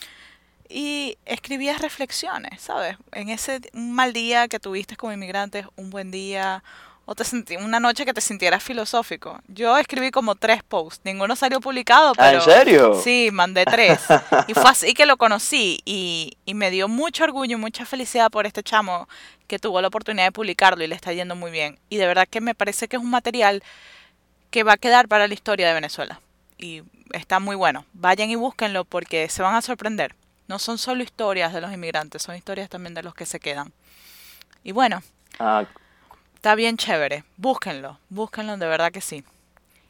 y 0.68 1.18
escribías 1.26 1.80
reflexiones, 1.80 2.62
¿sabes? 2.62 2.98
En 3.12 3.30
ese 3.30 3.62
mal 3.74 4.14
día 4.14 4.48
que 4.48 4.60
tuviste 4.60 4.96
como 4.96 5.14
inmigrantes, 5.14 5.68
un 5.76 5.92
buen 5.92 6.10
día, 6.10 6.64
o 7.10 7.16
te 7.16 7.24
sentí 7.24 7.56
una 7.56 7.80
noche 7.80 8.06
que 8.06 8.14
te 8.14 8.22
sintieras 8.22 8.62
filosófico. 8.62 9.42
Yo 9.48 9.76
escribí 9.80 10.12
como 10.12 10.36
tres 10.36 10.62
posts, 10.62 11.02
ninguno 11.04 11.36
salió 11.36 11.60
publicado, 11.60 12.14
pero... 12.14 12.38
¿En 12.38 12.44
serio? 12.44 13.02
Sí, 13.04 13.30
mandé 13.34 13.66
tres. 13.66 14.02
y 14.48 14.54
fue 14.54 14.70
así 14.70 14.94
que 14.94 15.08
lo 15.08 15.18
conocí 15.18 15.82
y, 15.86 16.38
y 16.46 16.54
me 16.54 16.70
dio 16.70 16.88
mucho 16.88 17.24
orgullo 17.24 17.58
y 17.58 17.60
mucha 17.60 17.88
felicidad 17.88 18.30
por 18.30 18.46
este 18.46 18.62
chamo 18.62 19.10
que 19.48 19.58
tuvo 19.58 19.82
la 19.82 19.88
oportunidad 19.88 20.26
de 20.26 20.32
publicarlo 20.32 20.84
y 20.84 20.88
le 20.88 20.94
está 20.94 21.12
yendo 21.12 21.36
muy 21.36 21.50
bien. 21.50 21.80
Y 21.90 21.98
de 21.98 22.06
verdad 22.06 22.28
que 22.30 22.42
me 22.42 22.54
parece 22.54 22.88
que 22.88 22.98
es 22.98 23.02
un 23.02 23.10
material 23.10 23.64
que 24.52 24.62
va 24.62 24.74
a 24.74 24.78
quedar 24.78 25.08
para 25.08 25.28
la 25.28 25.34
historia 25.34 25.68
de 25.68 25.74
Venezuela. 25.74 26.22
Y 26.60 26.84
está 27.12 27.40
muy 27.40 27.56
bueno. 27.56 27.86
Vayan 27.94 28.30
y 28.30 28.36
búsquenlo 28.36 28.86
porque 28.86 29.30
se 29.30 29.42
van 29.42 29.56
a 29.56 29.64
sorprender. 29.64 30.14
No 30.48 30.60
son 30.60 30.78
solo 30.78 31.02
historias 31.02 31.54
de 31.54 31.62
los 31.62 31.74
inmigrantes, 31.74 32.22
son 32.22 32.36
historias 32.36 32.70
también 32.70 32.94
de 32.94 33.02
los 33.02 33.16
que 33.16 33.26
se 33.26 33.40
quedan. 33.40 33.74
Y 34.64 34.74
bueno. 34.74 35.02
Ah, 35.40 35.66
Está 36.40 36.56
bien 36.56 36.78
chévere. 36.78 37.26
Búsquenlo, 37.36 38.00
búsquenlo, 38.08 38.56
de 38.56 38.66
verdad 38.66 38.94
que 38.94 39.02
sí. 39.02 39.26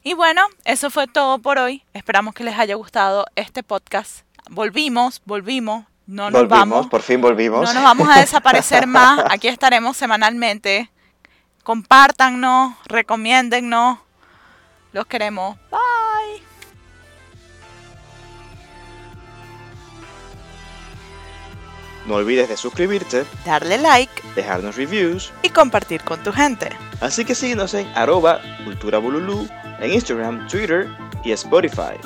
Y 0.02 0.16
bueno, 0.16 0.42
eso 0.66 0.90
fue 0.90 1.06
todo 1.06 1.38
por 1.38 1.60
hoy. 1.60 1.84
Esperamos 1.94 2.34
que 2.34 2.44
les 2.44 2.58
haya 2.58 2.74
gustado 2.74 3.28
este 3.36 3.62
podcast. 3.62 4.22
Volvimos, 4.50 5.22
volvimos. 5.26 5.86
No 6.08 6.32
nos 6.32 6.42
volvimos, 6.42 6.70
vamos. 6.70 6.88
por 6.88 7.04
fin 7.04 7.22
volvimos. 7.22 7.62
No 7.62 7.72
nos 7.72 7.84
vamos 7.84 8.10
a 8.10 8.20
desaparecer 8.20 8.88
más. 8.88 9.20
Aquí 9.30 9.48
estaremos 9.48 9.96
semanalmente. 9.96 10.90
Compártannos, 11.62 12.74
recomiéndennos. 12.86 14.00
Los 14.92 15.06
queremos. 15.06 15.56
Bye. 15.70 16.49
No 22.10 22.16
olvides 22.16 22.50
de 22.50 22.58
suscribirte, 22.58 23.24
darle 23.46 23.78
like, 23.78 24.12
dejarnos 24.34 24.78
reviews 24.78 25.32
y 25.44 25.50
compartir 25.50 26.02
con 26.02 26.24
tu 26.24 26.32
gente. 26.32 26.70
Así 27.02 27.24
que 27.24 27.36
síguenos 27.36 27.76
en 27.76 27.86
arroba 27.90 28.42
cultura 28.66 28.98
en 28.98 29.94
Instagram, 29.94 30.48
Twitter 30.48 30.88
y 31.24 31.34
Spotify. 31.34 32.00